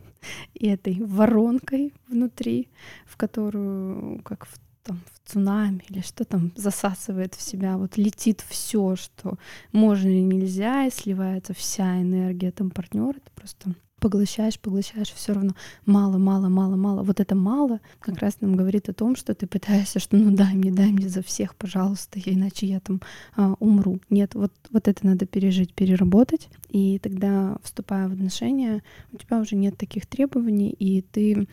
и 0.54 0.66
этой 0.66 1.00
воронкой 1.00 1.94
внутри, 2.08 2.68
в 3.14 3.16
которую, 3.16 4.20
как 4.24 4.44
в 4.44 4.58
там 4.82 5.00
в 5.14 5.30
цунами 5.30 5.82
или 5.88 6.00
что 6.02 6.24
там 6.24 6.52
засасывает 6.56 7.34
в 7.34 7.40
себя, 7.40 7.78
вот 7.78 7.96
летит 7.96 8.44
все, 8.46 8.96
что 8.96 9.38
можно 9.72 10.08
и 10.08 10.20
нельзя, 10.20 10.84
и 10.84 10.90
сливается 10.90 11.54
вся 11.54 12.02
энергия 12.02 12.50
там 12.50 12.70
партнера, 12.70 13.16
это 13.16 13.30
просто 13.34 13.74
поглощаешь, 13.98 14.60
поглощаешь, 14.60 15.12
все 15.12 15.32
равно 15.32 15.54
мало, 15.86 16.18
мало, 16.18 16.48
мало, 16.48 16.76
мало. 16.76 17.02
Вот 17.02 17.20
это 17.20 17.34
мало 17.34 17.80
как 18.00 18.18
раз 18.18 18.42
нам 18.42 18.54
говорит 18.54 18.90
о 18.90 18.92
том, 18.92 19.16
что 19.16 19.34
ты 19.34 19.46
пытаешься, 19.46 19.98
что 20.00 20.18
ну 20.18 20.36
дай 20.36 20.52
мне, 20.52 20.70
дай 20.70 20.92
мне 20.92 21.08
за 21.08 21.22
всех, 21.22 21.54
пожалуйста, 21.54 22.20
иначе 22.22 22.66
я 22.66 22.80
там 22.80 23.00
а, 23.34 23.54
умру. 23.60 24.00
Нет, 24.10 24.34
вот, 24.34 24.52
вот 24.70 24.88
это 24.88 25.06
надо 25.06 25.24
пережить, 25.24 25.72
переработать, 25.72 26.50
и 26.68 26.98
тогда, 26.98 27.56
вступая 27.62 28.08
в 28.08 28.12
отношения, 28.12 28.82
у 29.12 29.16
тебя 29.16 29.38
уже 29.38 29.56
нет 29.56 29.78
таких 29.78 30.04
требований, 30.04 30.68
и 30.78 31.00
ты 31.00 31.46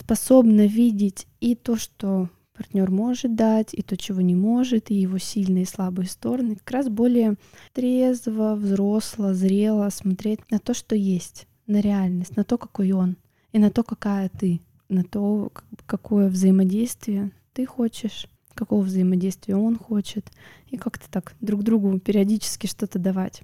способна 0.00 0.66
видеть 0.66 1.26
и 1.40 1.54
то, 1.54 1.76
что 1.76 2.28
партнер 2.54 2.90
может 2.90 3.34
дать, 3.34 3.72
и 3.72 3.82
то, 3.82 3.96
чего 3.96 4.20
не 4.20 4.34
может, 4.34 4.90
и 4.90 4.94
его 4.94 5.18
сильные 5.18 5.62
и 5.62 5.66
слабые 5.66 6.08
стороны, 6.08 6.56
как 6.56 6.70
раз 6.70 6.88
более 6.88 7.36
трезво, 7.72 8.54
взросло, 8.54 9.32
зрело 9.32 9.88
смотреть 9.90 10.40
на 10.50 10.58
то, 10.58 10.74
что 10.74 10.94
есть 10.94 11.46
на 11.66 11.80
реальность, 11.80 12.36
на 12.36 12.44
то, 12.44 12.58
какой 12.58 12.92
он, 12.92 13.16
и 13.52 13.58
на 13.58 13.70
то, 13.70 13.82
какая 13.82 14.28
ты, 14.28 14.60
на 14.88 15.04
то, 15.04 15.52
какое 15.86 16.28
взаимодействие 16.28 17.30
ты 17.52 17.64
хочешь, 17.64 18.26
какого 18.54 18.82
взаимодействия 18.82 19.56
он 19.56 19.78
хочет, 19.78 20.30
и 20.68 20.76
как-то 20.76 21.10
так 21.10 21.34
друг 21.40 21.62
другу 21.62 21.98
периодически 21.98 22.66
что-то 22.66 22.98
давать. 22.98 23.42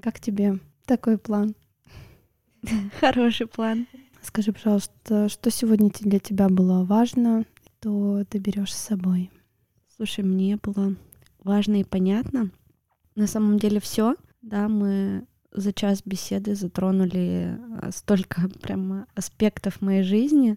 Как 0.00 0.20
тебе 0.20 0.58
такой 0.84 1.16
план? 1.16 1.54
Хороший 3.00 3.46
план. 3.46 3.86
Скажи, 4.22 4.52
пожалуйста, 4.52 5.28
что 5.28 5.50
сегодня 5.50 5.90
для 6.00 6.20
тебя 6.20 6.48
было 6.48 6.84
важно, 6.84 7.44
то 7.80 8.24
ты 8.24 8.38
берешь 8.38 8.72
с 8.72 8.78
собой? 8.78 9.30
Слушай, 9.96 10.24
мне 10.24 10.56
было 10.56 10.94
важно 11.40 11.80
и 11.80 11.84
понятно. 11.84 12.50
На 13.14 13.26
самом 13.26 13.58
деле 13.58 13.80
все, 13.80 14.16
да, 14.40 14.68
мы 14.68 15.26
за 15.50 15.72
час 15.72 16.02
беседы 16.04 16.54
затронули 16.54 17.58
а, 17.80 17.90
столько 17.90 18.48
прям 18.62 19.06
аспектов 19.14 19.82
моей 19.82 20.02
жизни, 20.02 20.56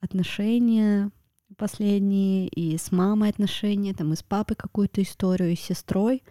отношения 0.00 1.10
последние, 1.56 2.48
и 2.48 2.76
с 2.78 2.92
мамой 2.92 3.30
отношения, 3.30 3.94
там 3.94 4.12
и 4.12 4.16
с 4.16 4.22
папой 4.22 4.56
какую-то 4.56 5.02
историю, 5.02 5.52
и 5.52 5.56
с 5.56 5.60
сестрой, 5.60 6.22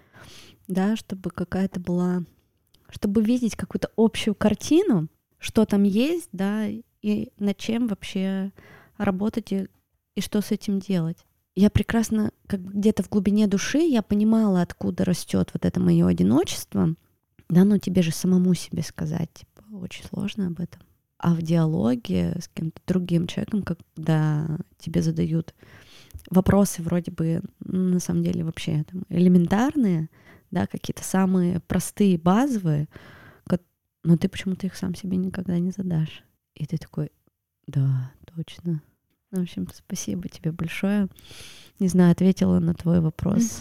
да, 0.67 0.95
чтобы 0.95 1.29
какая-то 1.29 1.79
была, 1.79 2.23
чтобы 2.89 3.21
видеть 3.21 3.55
какую-то 3.55 3.91
общую 3.95 4.33
картину, 4.35 5.07
что 5.39 5.65
там 5.65 5.83
есть, 5.83 6.29
да, 6.31 6.67
и 7.01 7.31
над 7.39 7.57
чем 7.57 7.87
вообще 7.87 8.51
работать 8.97 9.51
и, 9.51 9.67
и 10.15 10.21
что 10.21 10.41
с 10.41 10.51
этим 10.51 10.79
делать. 10.79 11.25
Я 11.55 11.69
прекрасно, 11.69 12.31
как 12.47 12.61
бы 12.61 12.73
где-то 12.73 13.03
в 13.03 13.09
глубине 13.09 13.47
души, 13.47 13.79
я 13.79 14.01
понимала, 14.01 14.61
откуда 14.61 15.05
растет 15.05 15.49
вот 15.53 15.65
это 15.65 15.79
мое 15.79 16.07
одиночество, 16.07 16.95
да, 17.49 17.63
ну 17.63 17.77
тебе 17.79 18.01
же 18.01 18.11
самому 18.11 18.53
себе 18.53 18.83
сказать, 18.83 19.29
типа, 19.33 19.63
очень 19.77 20.05
сложно 20.05 20.47
об 20.47 20.59
этом. 20.59 20.81
А 21.17 21.33
в 21.33 21.41
диалоге 21.41 22.37
с 22.39 22.47
кем-то 22.47 22.79
другим 22.87 23.27
человеком, 23.27 23.63
когда 23.63 24.57
тебе 24.77 25.01
задают 25.01 25.53
вопросы 26.29 26.81
вроде 26.81 27.11
бы 27.11 27.41
на 27.59 27.99
самом 27.99 28.23
деле 28.23 28.43
вообще 28.43 28.85
там, 28.89 29.03
элементарные, 29.09 30.09
да, 30.51 30.67
какие-то 30.67 31.03
самые 31.03 31.59
простые, 31.61 32.17
базовые, 32.17 32.87
но 34.09 34.17
ты 34.17 34.27
почему-то 34.27 34.65
их 34.65 34.75
сам 34.75 34.95
себе 34.95 35.17
никогда 35.17 35.59
не 35.59 35.69
задашь. 35.69 36.23
И 36.55 36.65
ты 36.65 36.77
такой, 36.77 37.11
да, 37.67 38.11
точно. 38.25 38.81
В 39.29 39.39
общем, 39.39 39.67
спасибо 39.71 40.27
тебе 40.29 40.51
большое. 40.51 41.07
Не 41.77 41.87
знаю, 41.89 42.11
ответила 42.11 42.59
на 42.59 42.73
твой 42.73 43.01
вопрос. 43.01 43.59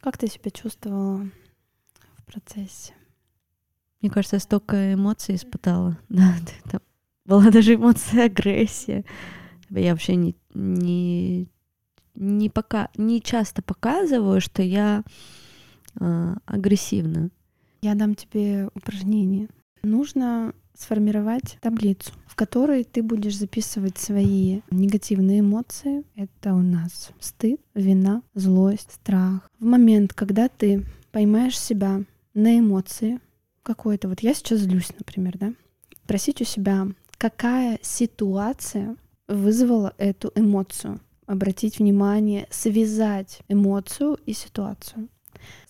Как 0.00 0.18
ты 0.18 0.26
себя 0.26 0.50
чувствовала 0.50 1.30
процессе? 2.26 2.94
Мне 4.00 4.10
кажется, 4.10 4.36
я 4.36 4.40
столько 4.40 4.92
эмоций 4.92 5.36
испытала. 5.36 5.96
Да, 6.08 6.34
там 6.68 6.80
была 7.24 7.50
даже 7.50 7.76
эмоция 7.76 8.24
агрессия. 8.24 9.04
Я 9.70 9.92
вообще 9.92 10.16
не, 10.16 10.36
не 10.52 11.48
не, 12.16 12.50
пока, 12.50 12.90
не 12.96 13.20
часто 13.20 13.62
показываю, 13.62 14.40
что 14.40 14.62
я 14.62 15.04
э, 16.00 16.34
агрессивна. 16.44 17.30
Я 17.84 17.94
дам 17.94 18.14
тебе 18.14 18.70
упражнение. 18.74 19.50
Нужно 19.82 20.54
сформировать 20.72 21.58
таблицу, 21.60 22.12
в 22.26 22.34
которой 22.34 22.82
ты 22.82 23.02
будешь 23.02 23.36
записывать 23.36 23.98
свои 23.98 24.62
негативные 24.70 25.40
эмоции. 25.40 26.02
Это 26.16 26.54
у 26.54 26.62
нас 26.62 27.10
стыд, 27.20 27.60
вина, 27.74 28.22
злость, 28.32 28.92
страх. 28.92 29.50
В 29.58 29.66
момент, 29.66 30.14
когда 30.14 30.48
ты 30.48 30.86
поймаешь 31.12 31.60
себя 31.60 32.00
на 32.32 32.58
эмоции 32.58 33.20
какой-то, 33.62 34.08
вот 34.08 34.20
я 34.20 34.32
сейчас 34.32 34.60
злюсь, 34.60 34.88
например, 34.98 35.36
да, 35.36 35.52
спросить 36.04 36.40
у 36.40 36.44
себя, 36.46 36.86
какая 37.18 37.78
ситуация 37.82 38.96
вызвала 39.28 39.92
эту 39.98 40.32
эмоцию. 40.34 41.02
Обратить 41.26 41.80
внимание, 41.80 42.46
связать 42.48 43.40
эмоцию 43.48 44.16
и 44.24 44.32
ситуацию. 44.32 45.10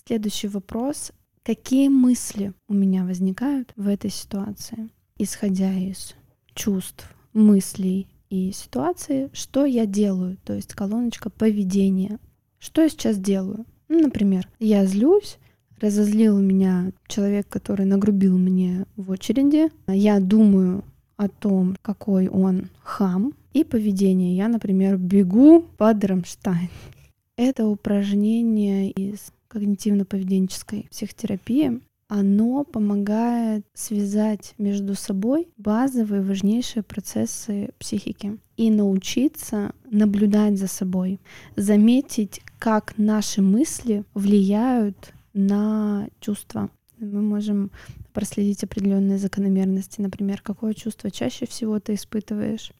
Следующий 0.07 0.47
вопрос. 0.47 1.11
Какие 1.45 1.89
мысли 1.89 2.55
у 2.69 2.73
меня 2.73 3.05
возникают 3.05 3.71
в 3.77 3.87
этой 3.87 4.09
ситуации? 4.09 4.89
Исходя 5.19 5.75
из 5.75 6.15
чувств, 6.55 7.07
мыслей 7.35 8.09
и 8.31 8.51
ситуации, 8.51 9.29
что 9.35 9.67
я 9.67 9.85
делаю? 9.85 10.39
То 10.43 10.55
есть 10.55 10.73
колоночка 10.73 11.29
поведения. 11.29 12.19
Что 12.59 12.81
я 12.81 12.89
сейчас 12.89 13.19
делаю? 13.19 13.67
Ну, 13.91 14.01
например, 14.01 14.49
я 14.59 14.87
злюсь, 14.87 15.37
разозлил 15.79 16.39
меня 16.39 16.93
человек, 17.09 17.47
который 17.51 17.85
нагрубил 17.85 18.39
мне 18.39 18.87
в 18.97 19.11
очереди. 19.11 19.71
Я 19.87 20.21
думаю 20.21 20.83
о 21.19 21.29
том, 21.29 21.77
какой 21.83 22.27
он 22.27 22.71
хам, 22.83 23.35
и 23.53 23.65
поведение. 23.65 24.35
Я, 24.35 24.49
например, 24.49 24.97
бегу 24.97 25.61
под 25.77 26.03
Рамштайн. 26.07 26.71
Это 27.37 27.67
упражнение 27.67 28.91
из 28.91 29.34
когнитивно-поведенческой 29.55 30.89
психотерапии. 30.91 31.81
Оно 32.09 32.65
помогает 32.65 33.65
связать 33.73 34.55
между 34.59 34.95
собой 34.95 35.49
базовые 35.57 36.23
важнейшие 36.23 36.83
процессы 36.83 37.71
психики 37.79 38.39
и 38.57 38.71
научиться 38.71 39.73
наблюдать 39.91 40.59
за 40.59 40.69
собой, 40.69 41.19
заметить, 41.57 42.43
как 42.59 42.99
наши 42.99 43.41
мысли 43.41 44.05
влияют 44.13 45.13
на 45.33 46.09
чувства. 46.21 46.71
Мы 46.99 47.23
можем 47.23 47.71
проследить 48.13 48.63
определенные 48.63 49.19
закономерности. 49.19 50.01
Например, 50.01 50.41
какое 50.41 50.75
чувство 50.75 51.11
чаще 51.11 51.47
всего 51.47 51.81
ты 51.81 51.95
испытываешь, 51.95 52.73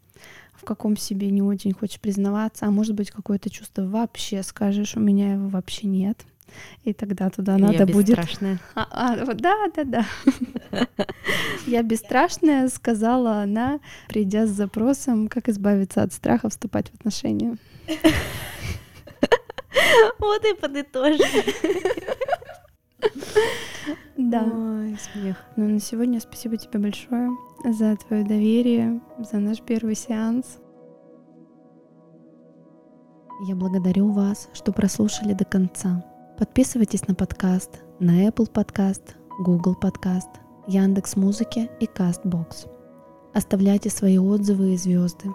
в 0.55 0.65
каком 0.65 0.97
себе 0.97 1.31
не 1.31 1.43
очень 1.43 1.73
хочешь 1.73 2.01
признаваться, 2.01 2.67
а 2.67 2.71
может 2.71 2.95
быть 2.95 3.11
какое-то 3.11 3.51
чувство 3.51 3.83
вообще 3.83 4.43
скажешь, 4.43 4.97
у 4.97 5.01
меня 5.01 5.33
его 5.33 5.49
вообще 5.49 5.87
нет. 5.89 6.25
И 6.85 6.93
тогда 6.93 7.31
туда 7.31 7.59
надо 7.59 7.79
Я 7.79 7.87
будет. 7.87 8.07
бесстрашная. 8.09 8.59
А, 8.75 8.87
а, 8.91 9.35
да, 9.35 9.67
да, 9.75 9.85
да. 9.85 10.07
Я 11.67 11.83
бесстрашная, 11.83 12.69
сказала 12.69 13.43
она, 13.43 13.81
придя 14.09 14.47
с 14.47 14.51
запросом, 14.51 15.29
как 15.29 15.49
избавиться 15.49 16.03
от 16.03 16.13
страха 16.13 16.49
вступать 16.49 16.91
в 16.91 16.95
отношения. 16.95 17.57
Вот 20.19 20.45
и 20.45 20.55
подытожили. 20.55 21.25
Да. 24.17 24.45
Ой, 24.45 24.97
смех. 25.13 25.37
Ну, 25.57 25.69
на 25.69 25.81
сегодня 25.81 26.21
спасибо 26.21 26.57
тебе 26.57 26.79
большое 26.79 27.31
за 27.65 27.97
твое 27.97 28.25
доверие, 28.25 29.01
за 29.19 29.39
наш 29.39 29.61
первый 29.61 29.97
сеанс. 29.97 30.59
Я 33.49 33.57
благодарю 33.57 34.13
вас, 34.13 34.49
что 34.55 34.73
прослушали 34.73 35.35
до 35.35 35.45
конца. 35.45 36.05
Подписывайтесь 36.39 37.07
на 37.07 37.15
подкаст 37.15 37.85
на 38.01 38.27
Apple 38.27 38.51
Podcast, 38.51 39.15
Google 39.39 39.77
Podcast, 39.81 40.41
Яндекс 40.67 41.15
Музыки 41.15 41.71
и 41.79 41.85
Castbox. 41.85 42.69
Оставляйте 43.33 43.89
свои 43.89 44.19
отзывы 44.19 44.75
и 44.75 44.77
звезды. 44.77 45.31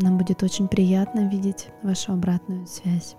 Нам 0.00 0.16
будет 0.16 0.44
очень 0.44 0.68
приятно 0.68 1.28
видеть 1.28 1.70
вашу 1.82 2.12
обратную 2.12 2.68
связь. 2.68 3.16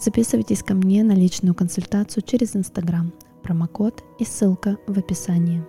Записывайтесь 0.00 0.64
ко 0.64 0.74
мне 0.74 1.04
на 1.04 1.12
личную 1.12 1.54
консультацию 1.54 2.24
через 2.24 2.56
Инстаграм. 2.56 3.12
Промокод 3.44 4.02
и 4.18 4.24
ссылка 4.24 4.76
в 4.88 4.98
описании. 4.98 5.64